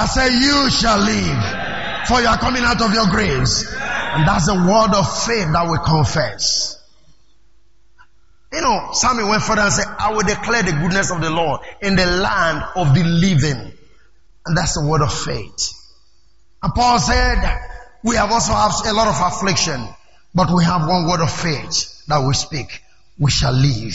I 0.00 0.06
say 0.06 0.32
you 0.32 0.70
shall 0.70 0.98
live. 0.98 2.08
For 2.08 2.22
you 2.22 2.26
are 2.26 2.38
coming 2.38 2.62
out 2.64 2.80
of 2.80 2.94
your 2.94 3.06
graves. 3.10 3.66
And 3.70 4.26
that's 4.26 4.46
the 4.46 4.54
word 4.54 4.96
of 4.96 5.04
faith 5.26 5.52
that 5.52 5.68
we 5.68 5.76
confess. 5.84 6.82
You 8.50 8.62
know, 8.62 8.88
Samuel 8.92 9.28
went 9.28 9.42
further 9.42 9.60
and 9.60 9.72
said, 9.72 9.84
I 9.98 10.14
will 10.14 10.26
declare 10.26 10.62
the 10.62 10.72
goodness 10.72 11.12
of 11.12 11.20
the 11.20 11.28
Lord 11.28 11.60
in 11.82 11.96
the 11.96 12.06
land 12.06 12.64
of 12.76 12.94
the 12.94 13.04
living. 13.04 13.72
And 14.46 14.56
that's 14.56 14.80
the 14.80 14.86
word 14.88 15.02
of 15.02 15.12
faith. 15.12 15.68
And 16.62 16.72
Paul 16.72 16.98
said, 16.98 17.60
we 18.02 18.16
have 18.16 18.32
also 18.32 18.54
have 18.54 18.72
a 18.86 18.92
lot 18.94 19.06
of 19.06 19.20
affliction, 19.20 19.86
but 20.34 20.48
we 20.50 20.64
have 20.64 20.88
one 20.88 21.08
word 21.08 21.20
of 21.20 21.30
faith 21.30 22.06
that 22.08 22.26
we 22.26 22.32
speak. 22.32 22.80
We 23.18 23.30
shall 23.30 23.52
live. 23.52 23.94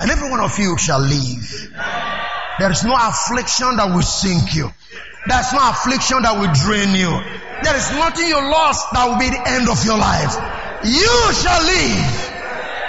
And 0.00 0.10
every 0.10 0.30
one 0.30 0.40
of 0.40 0.58
you 0.58 0.78
shall 0.78 1.00
live. 1.00 1.70
There 2.58 2.72
is 2.72 2.84
no 2.84 2.96
affliction 2.96 3.76
that 3.76 3.92
will 3.94 4.00
sink 4.00 4.54
you. 4.54 4.70
There's 5.28 5.52
no 5.52 5.70
affliction 5.70 6.22
that 6.22 6.38
will 6.38 6.52
drain 6.54 6.94
you. 6.94 7.10
There 7.62 7.76
is 7.76 7.90
nothing 7.98 8.28
you 8.28 8.38
lost 8.38 8.86
that 8.92 9.06
will 9.08 9.18
be 9.18 9.30
the 9.30 9.42
end 9.42 9.68
of 9.68 9.82
your 9.84 9.98
life. 9.98 10.34
You 10.84 11.14
shall 11.34 11.62
live. 11.66 12.36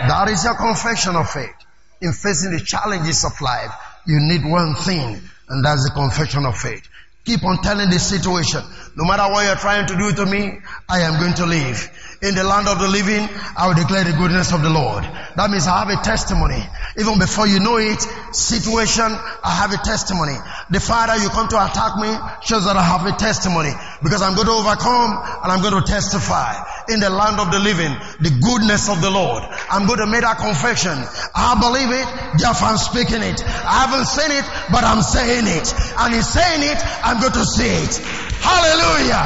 That 0.05 0.29
is 0.29 0.43
your 0.43 0.55
confession 0.55 1.15
of 1.15 1.29
faith. 1.29 1.55
In 2.01 2.13
facing 2.13 2.51
the 2.51 2.59
challenges 2.59 3.25
of 3.25 3.33
life, 3.41 3.71
you 4.05 4.19
need 4.21 4.45
one 4.45 4.75
thing, 4.75 5.19
and 5.49 5.65
that's 5.65 5.83
the 5.83 5.91
confession 5.95 6.45
of 6.45 6.57
faith. 6.57 6.87
Keep 7.25 7.43
on 7.43 7.57
telling 7.61 7.89
the 7.89 7.99
situation. 7.99 8.61
No 8.95 9.03
matter 9.03 9.23
what 9.33 9.45
you're 9.45 9.55
trying 9.57 9.85
to 9.87 9.97
do 9.97 10.13
to 10.13 10.25
me, 10.25 10.59
I 10.87 11.01
am 11.01 11.19
going 11.19 11.33
to 11.35 11.45
live. 11.45 11.91
In 12.21 12.35
the 12.35 12.43
land 12.43 12.69
of 12.69 12.79
the 12.79 12.87
living, 12.87 13.27
I 13.57 13.67
will 13.67 13.75
declare 13.75 14.05
the 14.05 14.13
goodness 14.13 14.53
of 14.53 14.61
the 14.61 14.69
Lord. 14.69 15.03
That 15.03 15.49
means 15.51 15.67
I 15.67 15.83
have 15.83 15.89
a 15.89 16.01
testimony. 16.01 16.63
Even 16.97 17.19
before 17.19 17.45
you 17.45 17.59
know 17.59 17.77
it, 17.77 17.99
situation, 18.31 19.05
I 19.05 19.51
have 19.59 19.73
a 19.73 19.77
testimony. 19.77 20.37
The 20.69 20.83
Father, 20.83 21.15
you 21.23 21.29
come 21.31 21.47
to 21.47 21.55
attack 21.55 21.95
me 21.95 22.11
shows 22.43 22.67
that 22.67 22.75
I 22.75 22.83
have 22.83 23.07
a 23.07 23.15
testimony 23.15 23.71
because 24.03 24.19
I'm 24.19 24.35
going 24.35 24.51
to 24.51 24.57
overcome 24.59 25.15
and 25.15 25.47
I'm 25.47 25.63
going 25.63 25.79
to 25.79 25.85
testify 25.87 26.59
in 26.91 26.99
the 26.99 27.07
land 27.07 27.39
of 27.39 27.55
the 27.55 27.59
living 27.63 27.95
the 28.19 28.35
goodness 28.43 28.91
of 28.91 28.99
the 28.99 29.07
Lord. 29.07 29.47
I'm 29.71 29.87
going 29.87 30.03
to 30.03 30.09
make 30.11 30.27
that 30.27 30.43
confession. 30.43 30.91
I 31.31 31.55
believe 31.55 31.87
it, 31.87 32.07
therefore 32.35 32.75
I'm 32.75 32.81
speaking 32.83 33.23
it. 33.23 33.39
I 33.47 33.87
haven't 33.87 34.11
seen 34.11 34.27
it, 34.27 34.43
but 34.67 34.83
I'm 34.83 34.99
saying 34.99 35.47
it. 35.47 35.71
And 36.03 36.11
in 36.11 36.23
saying 36.23 36.67
it, 36.67 36.79
I'm 36.99 37.23
going 37.23 37.39
to 37.39 37.47
see 37.47 37.71
it. 37.71 38.03
Hallelujah. 38.43 39.23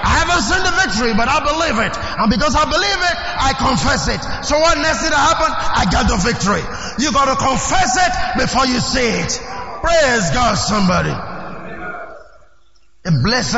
I 0.00 0.24
haven't 0.24 0.48
seen 0.48 0.64
the 0.64 0.74
victory, 0.80 1.12
but 1.12 1.28
I 1.28 1.44
believe 1.44 1.76
it. 1.80 1.92
And 1.92 2.28
because 2.32 2.56
I 2.56 2.64
believe 2.64 3.00
it, 3.04 3.16
I 3.20 3.52
confess 3.52 4.08
it. 4.08 4.20
So 4.48 4.56
what 4.60 4.80
next 4.80 5.04
that 5.04 5.12
happen? 5.12 5.52
I 5.52 5.84
got 5.92 6.08
the 6.08 6.20
victory. 6.20 6.64
You 7.00 7.12
gotta 7.12 7.36
confess 7.36 8.00
it 8.00 8.12
before 8.40 8.64
you 8.64 8.80
see 8.80 9.12
it. 9.24 9.32
Praise 9.84 10.30
God, 10.30 10.54
somebody. 10.54 11.10
A 13.04 13.10
blessed 13.22 13.52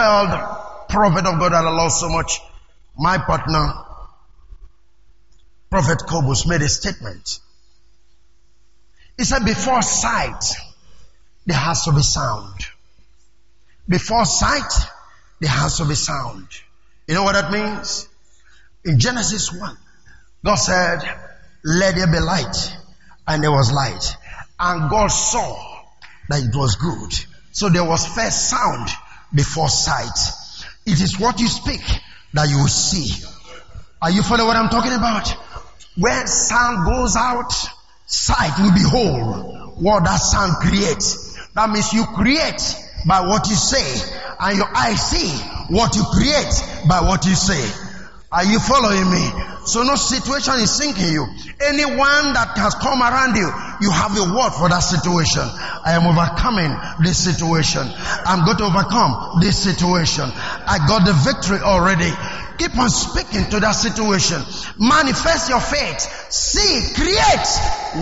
prophet 0.88 1.24
of 1.24 1.38
God 1.38 1.52
that 1.52 1.64
I 1.64 1.70
love 1.70 1.92
so 1.92 2.08
much, 2.08 2.40
my 2.98 3.16
partner, 3.16 3.72
Prophet 5.70 5.98
Kobus 5.98 6.48
made 6.48 6.62
a 6.62 6.68
statement. 6.68 7.38
He 9.16 9.22
said, 9.22 9.44
before 9.44 9.82
sight, 9.82 10.42
there 11.46 11.56
has 11.56 11.84
to 11.84 11.92
be 11.92 12.02
sound. 12.02 12.58
Before 13.88 14.24
sight, 14.24 14.72
there 15.40 15.50
has 15.50 15.76
to 15.76 15.84
be 15.84 15.94
sound. 15.94 16.48
You 17.06 17.14
know 17.14 17.22
what 17.22 17.34
that 17.34 17.52
means? 17.52 18.08
In 18.84 18.98
Genesis 18.98 19.52
1, 19.52 19.76
God 20.44 20.56
said, 20.56 21.02
let 21.64 21.94
there 21.94 22.08
be 22.08 22.18
light. 22.18 22.76
And 23.28 23.44
there 23.44 23.52
was 23.52 23.70
light. 23.70 24.16
And 24.58 24.90
God 24.90 25.06
saw 25.12 25.75
that 26.28 26.42
it 26.42 26.54
was 26.54 26.76
good. 26.76 27.12
So 27.52 27.68
there 27.68 27.84
was 27.84 28.06
first 28.06 28.50
sound 28.50 28.88
before 29.34 29.68
sight. 29.68 30.18
It 30.84 31.00
is 31.00 31.18
what 31.18 31.40
you 31.40 31.48
speak 31.48 31.82
that 32.34 32.48
you 32.48 32.58
will 32.58 32.68
see. 32.68 33.24
Are 34.00 34.10
you 34.10 34.22
following 34.22 34.46
what 34.48 34.56
I'm 34.56 34.68
talking 34.68 34.92
about? 34.92 35.28
When 35.96 36.26
sound 36.26 36.86
goes 36.86 37.16
out, 37.16 37.52
sight 38.06 38.52
will 38.58 38.72
behold 38.72 39.82
what 39.82 40.04
that 40.04 40.16
sound 40.16 40.56
creates. 40.56 41.36
That 41.54 41.70
means 41.70 41.92
you 41.92 42.04
create 42.04 42.60
by 43.06 43.20
what 43.20 43.48
you 43.48 43.54
say 43.54 44.14
and 44.38 44.58
your 44.58 44.68
eyes 44.76 45.00
see 45.10 45.30
what 45.74 45.96
you 45.96 46.04
create 46.12 46.86
by 46.88 47.00
what 47.00 47.24
you 47.24 47.34
say. 47.34 47.62
Are 48.30 48.44
you 48.44 48.58
following 48.58 49.10
me? 49.10 49.55
So 49.66 49.82
no 49.82 49.96
situation 49.96 50.54
is 50.62 50.70
sinking 50.70 51.12
you. 51.12 51.26
Anyone 51.60 52.32
that 52.38 52.54
has 52.56 52.74
come 52.78 53.02
around 53.02 53.34
you, 53.34 53.50
you 53.82 53.90
have 53.90 54.14
a 54.14 54.22
word 54.30 54.54
for 54.54 54.68
that 54.70 54.78
situation. 54.78 55.42
I 55.42 55.98
am 55.98 56.06
overcoming 56.06 56.70
this 57.02 57.18
situation. 57.18 57.82
I'm 57.82 58.46
going 58.46 58.58
to 58.58 58.70
overcome 58.70 59.40
this 59.40 59.58
situation. 59.58 60.30
I 60.30 60.78
got 60.86 61.04
the 61.04 61.12
victory 61.12 61.58
already. 61.58 62.10
Keep 62.58 62.78
on 62.78 62.88
speaking 62.88 63.44
to 63.50 63.60
that 63.60 63.72
situation. 63.72 64.40
Manifest 64.80 65.48
your 65.48 65.60
faith. 65.60 66.00
See, 66.32 66.94
create 66.94 67.48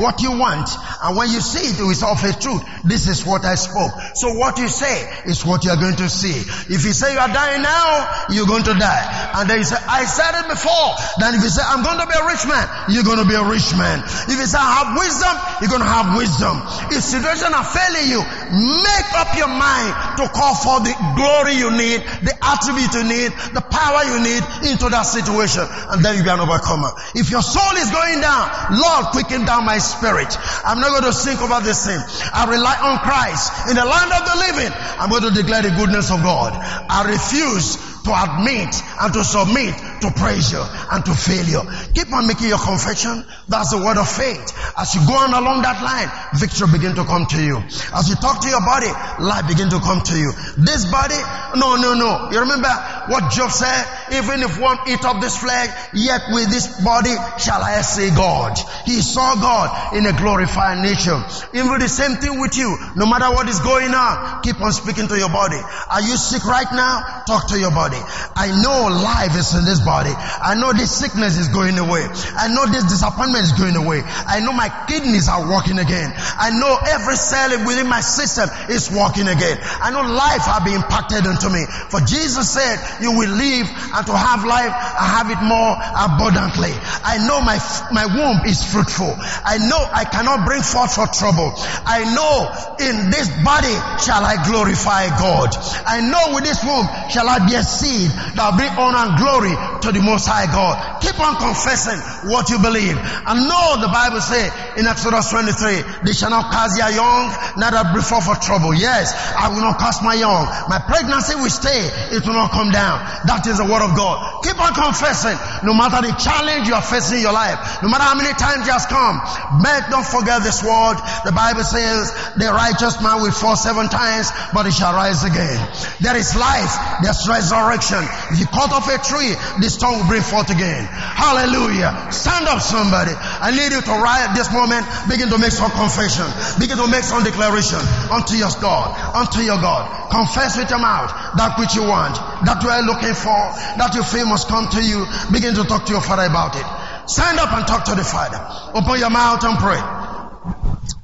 what 0.01 0.23
you 0.23 0.39
want. 0.39 0.71
And 1.03 1.17
when 1.17 1.31
you 1.31 1.41
see 1.41 1.75
it, 1.75 1.79
it 1.79 1.91
is 1.91 2.03
of 2.03 2.23
a 2.23 2.33
truth. 2.39 2.63
This 2.85 3.09
is 3.09 3.27
what 3.27 3.45
I 3.45 3.55
spoke. 3.57 3.91
So 4.15 4.35
what 4.35 4.59
you 4.59 4.69
say 4.69 4.95
is 5.27 5.45
what 5.45 5.65
you 5.65 5.71
are 5.71 5.81
going 5.81 5.97
to 5.97 6.09
see. 6.09 6.35
If 6.71 6.85
you 6.85 6.93
say 6.95 7.13
you 7.13 7.19
are 7.19 7.29
dying 7.29 7.63
now, 7.63 8.27
you're 8.31 8.47
going 8.47 8.65
to 8.65 8.75
die. 8.75 9.05
And 9.35 9.51
then 9.51 9.59
you 9.59 9.65
say, 9.67 9.77
I 9.77 10.05
said 10.05 10.39
it 10.39 10.47
before. 10.49 10.91
Then 11.19 11.35
if 11.35 11.43
you 11.43 11.51
say, 11.51 11.63
I'm 11.67 11.83
going 11.83 11.99
to 11.99 12.07
be 12.07 12.15
a 12.15 12.27
rich 12.27 12.47
man, 12.47 12.67
you're 12.89 13.07
going 13.07 13.19
to 13.19 13.29
be 13.29 13.35
a 13.35 13.45
rich 13.45 13.75
man. 13.75 14.03
If 14.31 14.39
you 14.39 14.47
say, 14.47 14.59
I 14.61 14.87
have 14.87 14.91
wisdom, 14.95 15.35
you're 15.61 15.73
going 15.75 15.83
to 15.83 15.91
have 15.91 16.15
wisdom. 16.15 16.55
If 16.95 17.03
situation 17.03 17.51
are 17.51 17.67
failing 17.67 18.07
you, 18.07 18.23
make 18.23 19.11
up 19.19 19.35
your 19.35 19.51
mind 19.51 19.93
to 20.23 20.31
call 20.31 20.55
for 20.55 20.79
the 20.87 20.95
glory 21.19 21.59
you 21.59 21.75
need, 21.75 22.01
the 22.23 22.35
attribute 22.39 22.95
you 22.95 23.05
need, 23.05 23.31
the 23.57 23.65
power 23.65 24.03
you 24.07 24.19
need 24.23 24.44
into 24.67 24.89
that 24.91 25.03
situation. 25.03 25.65
And 25.91 26.05
then 26.05 26.17
you'll 26.17 26.25
be 26.25 26.31
an 26.31 26.41
overcomer. 26.41 26.93
If 27.15 27.31
your 27.31 27.43
soul 27.43 27.77
is 27.77 27.91
going 27.91 28.21
down, 28.21 28.79
Lord, 28.79 29.13
quicken 29.13 29.45
down 29.45 29.65
my 29.65 29.79
spirit. 29.79 30.37
I'm 30.65 30.81
not 30.81 30.91
going 30.91 31.09
to 31.11 31.17
sink 31.17 31.41
over 31.41 31.61
this 31.61 31.87
thing. 31.87 32.01
I 32.33 32.47
rely 32.49 32.77
on 32.81 32.99
Christ. 33.01 33.71
In 33.71 33.77
the 33.77 33.85
land 33.85 34.11
of 34.13 34.23
the 34.27 34.37
living, 34.51 34.73
I'm 34.99 35.11
going 35.11 35.27
to 35.29 35.35
declare 35.35 35.63
the 35.63 35.75
goodness 35.77 36.11
of 36.11 36.23
God. 36.23 36.53
I 36.55 37.09
refuse 37.11 37.77
to 38.05 38.13
admit 38.13 38.75
and 39.01 39.13
to 39.15 39.25
submit 39.25 39.75
to 40.05 40.11
pressure 40.13 40.65
and 40.93 41.05
to 41.05 41.15
failure. 41.15 41.63
Keep 41.95 42.13
on 42.13 42.27
making 42.27 42.49
your 42.49 42.61
confession. 42.61 43.25
That's 43.49 43.71
the 43.71 43.81
word 43.81 43.97
of 43.97 44.09
faith. 44.09 44.45
As 44.77 44.93
you 44.93 45.01
go 45.07 45.15
on 45.15 45.33
along 45.33 45.63
that 45.63 45.81
line, 45.81 46.11
victory 46.37 46.69
begin 46.69 46.93
to 46.97 47.05
come 47.05 47.25
to 47.33 47.41
you. 47.41 47.57
As 47.97 48.09
you 48.09 48.17
talk 48.21 48.43
to 48.45 48.49
your 48.49 48.61
body, 48.61 48.91
life 49.23 49.49
begin 49.49 49.71
to 49.71 49.81
come 49.81 50.03
to 50.05 50.17
you. 50.19 50.33
This 50.59 50.85
body, 50.91 51.17
no, 51.57 51.77
no, 51.79 51.95
no. 51.95 52.29
You 52.35 52.45
remember 52.45 52.73
what 53.09 53.33
Job 53.33 53.51
said? 53.55 53.87
Even 54.13 54.43
if 54.43 54.59
one 54.61 54.77
eat 54.89 55.05
up 55.05 55.23
this 55.23 55.39
flesh, 55.39 55.71
yet 55.95 56.29
with 56.29 56.51
this 56.51 56.83
body 56.83 57.15
shall 57.39 57.63
I 57.63 57.81
see 57.81 58.11
God. 58.11 58.59
He 58.85 59.01
saw 59.01 59.39
God 59.39 59.97
in 59.97 60.05
a 60.07 60.13
glorified 60.13 60.83
nature. 60.83 61.17
Even 61.55 61.79
the 61.79 61.89
same 61.89 62.19
thing 62.19 62.41
with 62.41 62.57
you. 62.59 62.77
No 62.97 63.07
matter 63.07 63.33
what 63.33 63.49
is 63.49 63.61
going 63.61 63.95
on, 63.95 64.43
keep 64.43 64.61
on 64.61 64.73
speaking 64.73 65.09
to 65.09 65.17
your 65.17 65.31
body. 65.31 65.61
Are 65.91 66.03
you 66.03 66.17
sick 66.17 66.45
right 66.45 66.69
now? 66.73 67.23
Talk 67.27 67.49
to 67.49 67.59
your 67.59 67.71
body 67.71 67.85
body. 67.85 68.01
I 68.37 68.49
know 68.63 68.89
life 68.89 69.37
is 69.37 69.55
in 69.55 69.65
this 69.65 69.81
body. 69.81 69.94
I 70.03 70.55
know 70.59 70.73
this 70.73 70.91
sickness 70.91 71.39
is 71.39 71.49
going 71.49 71.79
away. 71.79 72.03
I 72.35 72.49
know 72.49 72.67
this 72.67 72.85
disappointment 72.85 73.45
is 73.45 73.53
going 73.53 73.77
away. 73.77 74.03
I 74.05 74.41
know 74.41 74.53
my 74.53 74.69
kidneys 74.89 75.29
are 75.29 75.47
working 75.51 75.79
again. 75.79 76.13
I 76.17 76.51
know 76.51 76.75
every 76.75 77.17
cell 77.17 77.51
within 77.67 77.87
my 77.87 78.01
system 78.01 78.51
is 78.69 78.91
working 78.91 79.29
again. 79.29 79.59
I 79.63 79.91
know 79.91 80.03
life 80.03 80.43
has 80.43 80.65
been 80.65 80.75
impacted 80.83 81.27
into 81.27 81.49
me. 81.51 81.65
For 81.91 82.01
Jesus 82.01 82.51
said, 82.51 82.81
you 83.01 83.13
will 83.13 83.31
live 83.31 83.67
and 83.71 84.07
to 84.07 84.15
have 84.17 84.45
life 84.45 84.73
I 84.75 85.07
have 85.21 85.29
it 85.31 85.43
more 85.43 85.75
abundantly. 85.79 86.73
I 87.05 87.19
know 87.27 87.41
my, 87.41 87.59
my 87.93 88.07
womb 88.07 88.47
is 88.47 88.65
fruitful. 88.65 89.15
I 89.45 89.59
know 89.59 89.79
I 89.79 90.05
cannot 90.05 90.47
bring 90.47 90.63
forth 90.63 90.95
for 90.95 91.07
trouble. 91.07 91.53
I 91.87 92.03
know 92.15 92.51
in 92.81 93.11
this 93.11 93.29
body 93.45 93.75
shall 94.03 94.25
I 94.25 94.41
glorify 94.47 95.09
God. 95.19 95.51
I 95.87 96.01
know 96.01 96.35
with 96.35 96.45
this 96.45 96.63
womb 96.65 96.87
shall 97.11 97.29
I 97.29 97.45
be 97.47 97.55
a 97.55 97.63
seed 97.63 98.11
that 98.11 98.51
will 98.51 98.59
bring 98.59 98.73
honor 98.75 99.11
and 99.11 99.15
glory 99.19 99.55
to 99.85 99.93
the 99.93 100.01
Most 100.01 100.27
High 100.27 100.49
God. 100.49 101.01
Keep 101.01 101.21
on 101.21 101.37
confessing 101.37 102.01
what 102.33 102.49
you 102.51 102.59
believe. 102.59 102.97
And 102.97 103.37
know 103.45 103.77
the 103.81 103.93
Bible 103.93 104.21
say 104.21 104.49
in 104.81 104.89
Exodus 104.89 105.31
23, 105.31 106.03
they 106.09 106.13
shall 106.17 106.31
not 106.33 106.51
cast 106.51 106.77
their 106.81 106.91
young, 106.91 107.31
neither 107.61 107.85
forth 108.01 108.25
for 108.25 108.37
trouble. 108.41 108.73
Yes, 108.73 109.13
I 109.37 109.53
will 109.53 109.61
not 109.61 109.79
cast 109.79 110.03
my 110.03 110.15
young. 110.15 110.49
My 110.69 110.81
pregnancy 110.81 111.37
will 111.37 111.53
stay. 111.53 111.89
It 112.17 112.25
will 112.27 112.35
not 112.35 112.51
come 112.51 112.73
down. 112.73 113.01
That 113.29 113.45
is 113.47 113.61
the 113.61 113.69
word 113.69 113.85
of 113.85 113.93
God. 113.95 114.43
Keep 114.43 114.59
on 114.59 114.73
confessing. 114.73 115.37
No 115.63 115.77
matter 115.77 116.01
the 116.01 116.17
challenge 116.17 116.69
you 116.69 116.75
are 116.75 116.85
facing 116.85 117.21
in 117.21 117.29
your 117.29 117.37
life, 117.37 117.83
no 117.85 117.89
matter 117.93 118.05
how 118.05 118.17
many 118.17 118.33
times 118.35 118.67
it 118.67 118.73
has 118.73 118.89
come, 118.89 119.21
but 119.61 119.93
don't 119.93 120.07
forget 120.07 120.43
this 120.43 120.65
word. 120.65 120.97
The 121.29 121.33
Bible 121.37 121.65
says 121.65 122.11
the 122.41 122.49
righteous 122.49 123.01
man 123.05 123.21
will 123.21 123.33
fall 123.33 123.57
seven 123.57 123.89
times, 123.89 124.33
but 124.57 124.65
he 124.65 124.73
shall 124.73 124.97
rise 124.97 125.25
again. 125.25 125.61
There 126.01 126.17
is 126.17 126.33
life. 126.37 126.73
There's 127.05 127.29
resurrection 127.29 127.75
resurrection. 127.75 128.03
If 128.33 128.41
you 128.41 128.47
cut 128.47 128.73
off 128.73 128.89
a 128.89 128.99
tree, 128.99 129.35
the 129.61 129.71
stone 129.75 129.99
will 129.99 130.07
bring 130.07 130.23
forth 130.23 130.49
again. 130.51 130.87
Hallelujah. 130.87 132.09
Stand 132.15 132.47
up 132.47 132.63
somebody. 132.63 133.11
I 133.15 133.51
need 133.51 133.75
you 133.75 133.83
to 133.83 133.95
right 133.99 134.31
at 134.31 134.35
this 134.39 134.51
moment 134.55 134.87
begin 135.11 135.29
to 135.35 135.39
make 135.39 135.51
some 135.51 135.71
confession. 135.75 136.25
Begin 136.63 136.79
to 136.79 136.87
make 136.87 137.03
some 137.03 137.27
declaration 137.27 137.83
unto 138.09 138.39
your 138.39 138.55
God. 138.63 138.95
Unto 139.19 139.43
your 139.43 139.59
God. 139.59 139.91
Confess 140.11 140.57
with 140.57 140.71
your 140.71 140.79
mouth 140.79 141.11
that 141.37 141.59
which 141.59 141.75
you 141.75 141.83
want. 141.83 142.15
That 142.47 142.63
you 142.63 142.71
are 142.71 142.83
looking 142.87 143.15
for. 143.19 143.41
That 143.77 143.93
you 143.99 144.03
feel 144.07 144.27
must 144.31 144.47
come 144.47 144.71
to 144.71 144.81
you. 144.81 145.03
Begin 145.35 145.55
to 145.59 145.65
talk 145.67 145.87
to 145.87 145.93
your 145.93 146.03
father 146.03 146.25
about 146.25 146.55
it. 146.55 146.67
Stand 147.11 147.39
up 147.39 147.53
and 147.53 147.67
talk 147.67 147.85
to 147.91 147.95
the 147.95 148.05
father. 148.05 148.39
Open 148.79 148.99
your 148.99 149.11
mouth 149.11 149.43
and 149.43 149.59
pray. 149.59 149.83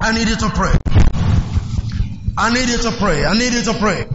I 0.01 0.15
need 0.15 0.29
you 0.29 0.37
to 0.37 0.49
pray. 0.49 0.73
I 2.39 2.55
need 2.55 2.69
you 2.71 2.79
to 2.79 2.93
pray. 2.97 3.25
I 3.25 3.37
need 3.37 3.53
you 3.53 3.63
to 3.69 3.75
pray. 3.75 4.07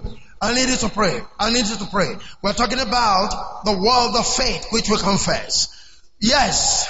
I 0.41 0.53
need 0.53 0.69
you 0.69 0.77
to 0.77 0.89
pray. 0.89 1.21
I 1.39 1.51
need 1.51 1.65
you 1.65 1.75
to 1.77 1.86
pray. 1.86 2.15
We're 2.41 2.53
talking 2.53 2.79
about 2.79 3.63
the 3.65 3.71
world 3.77 4.15
of 4.15 4.27
faith 4.27 4.67
which 4.71 4.89
we 4.89 4.97
confess. 4.97 5.69
Yes, 6.19 6.88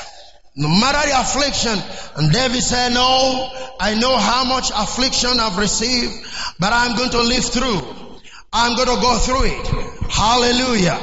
No 0.55 0.69
matter 0.69 1.09
the 1.09 1.19
affliction. 1.19 1.77
And 2.15 2.31
David 2.31 2.63
said, 2.63 2.93
no, 2.93 3.49
I 3.79 3.95
know 3.95 4.15
how 4.15 4.45
much 4.45 4.71
affliction 4.73 5.37
I've 5.37 5.57
received, 5.57 6.13
but 6.59 6.71
I'm 6.71 6.95
going 6.95 7.09
to 7.11 7.21
live 7.21 7.43
through. 7.43 7.81
I'm 8.53 8.75
going 8.77 8.87
to 8.87 9.01
go 9.01 9.17
through 9.17 9.43
it. 9.51 9.67
Hallelujah. 10.09 10.97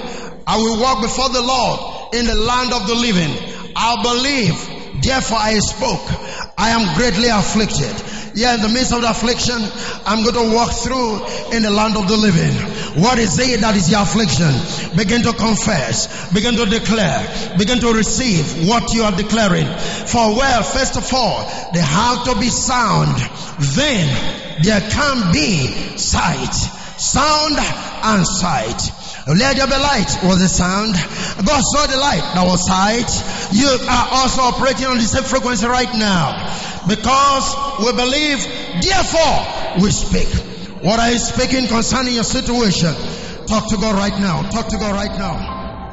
I 0.46 0.56
will 0.56 0.80
walk 0.80 1.02
before 1.02 1.28
the 1.28 1.42
Lord 1.42 2.14
in 2.14 2.24
the 2.24 2.34
land 2.34 2.72
of 2.72 2.86
the 2.86 2.94
living. 2.94 3.30
I 3.76 4.02
believe, 4.02 5.02
therefore 5.02 5.38
I 5.38 5.58
spoke. 5.58 6.00
I 6.56 6.70
am 6.70 6.96
greatly 6.96 7.28
afflicted. 7.28 7.92
Yeah, 8.34 8.54
in 8.54 8.62
the 8.62 8.68
midst 8.68 8.92
of 8.92 9.02
the 9.02 9.10
affliction, 9.10 9.60
I'm 10.06 10.22
going 10.24 10.34
to 10.34 10.54
walk 10.54 10.72
through 10.72 11.54
in 11.54 11.62
the 11.62 11.70
land 11.70 11.96
of 11.96 12.08
the 12.08 12.16
living. 12.16 12.54
What 13.02 13.18
is 13.18 13.38
it 13.38 13.60
that 13.60 13.76
is 13.76 13.90
your 13.90 14.00
affliction? 14.00 14.52
Begin 14.96 15.22
to 15.22 15.32
confess, 15.32 16.32
begin 16.32 16.56
to 16.56 16.64
declare, 16.64 17.56
begin 17.58 17.80
to 17.80 17.92
receive 17.92 18.66
what 18.66 18.94
you 18.94 19.02
are 19.04 19.12
declaring. 19.12 19.66
For 19.66 20.36
well, 20.36 20.62
first 20.62 20.96
of 20.96 21.12
all, 21.12 21.44
they 21.74 21.80
have 21.80 22.24
to 22.24 22.40
be 22.40 22.48
sound. 22.48 23.20
Then 23.76 24.08
there 24.62 24.80
can 24.80 25.32
be 25.32 25.98
sight. 25.98 26.54
Sound 26.96 27.56
and 27.58 28.26
sight. 28.26 29.01
Let 29.26 29.56
there 29.56 29.66
be 29.66 29.78
light 29.78 30.18
was 30.24 30.40
the 30.40 30.48
sound. 30.48 30.94
God 31.46 31.62
saw 31.62 31.86
the 31.86 31.96
light. 31.96 32.22
That 32.34 32.44
was 32.44 32.66
sight. 32.66 33.06
You 33.54 33.68
are 33.68 34.08
also 34.18 34.42
operating 34.42 34.86
on 34.86 34.96
the 34.96 35.06
same 35.06 35.22
frequency 35.22 35.66
right 35.66 35.94
now. 35.94 36.50
Because 36.88 37.46
we 37.78 37.92
believe, 37.92 38.42
therefore 38.82 39.82
we 39.82 39.90
speak. 39.90 40.26
What 40.82 40.98
are 40.98 41.12
you 41.12 41.18
speaking 41.18 41.68
concerning 41.68 42.14
your 42.14 42.24
situation? 42.24 42.92
Talk 43.46 43.68
to 43.70 43.76
God 43.76 43.94
right 43.94 44.18
now. 44.18 44.42
Talk 44.50 44.66
to 44.68 44.78
God 44.78 44.94
right 44.94 45.16
now. 45.16 45.61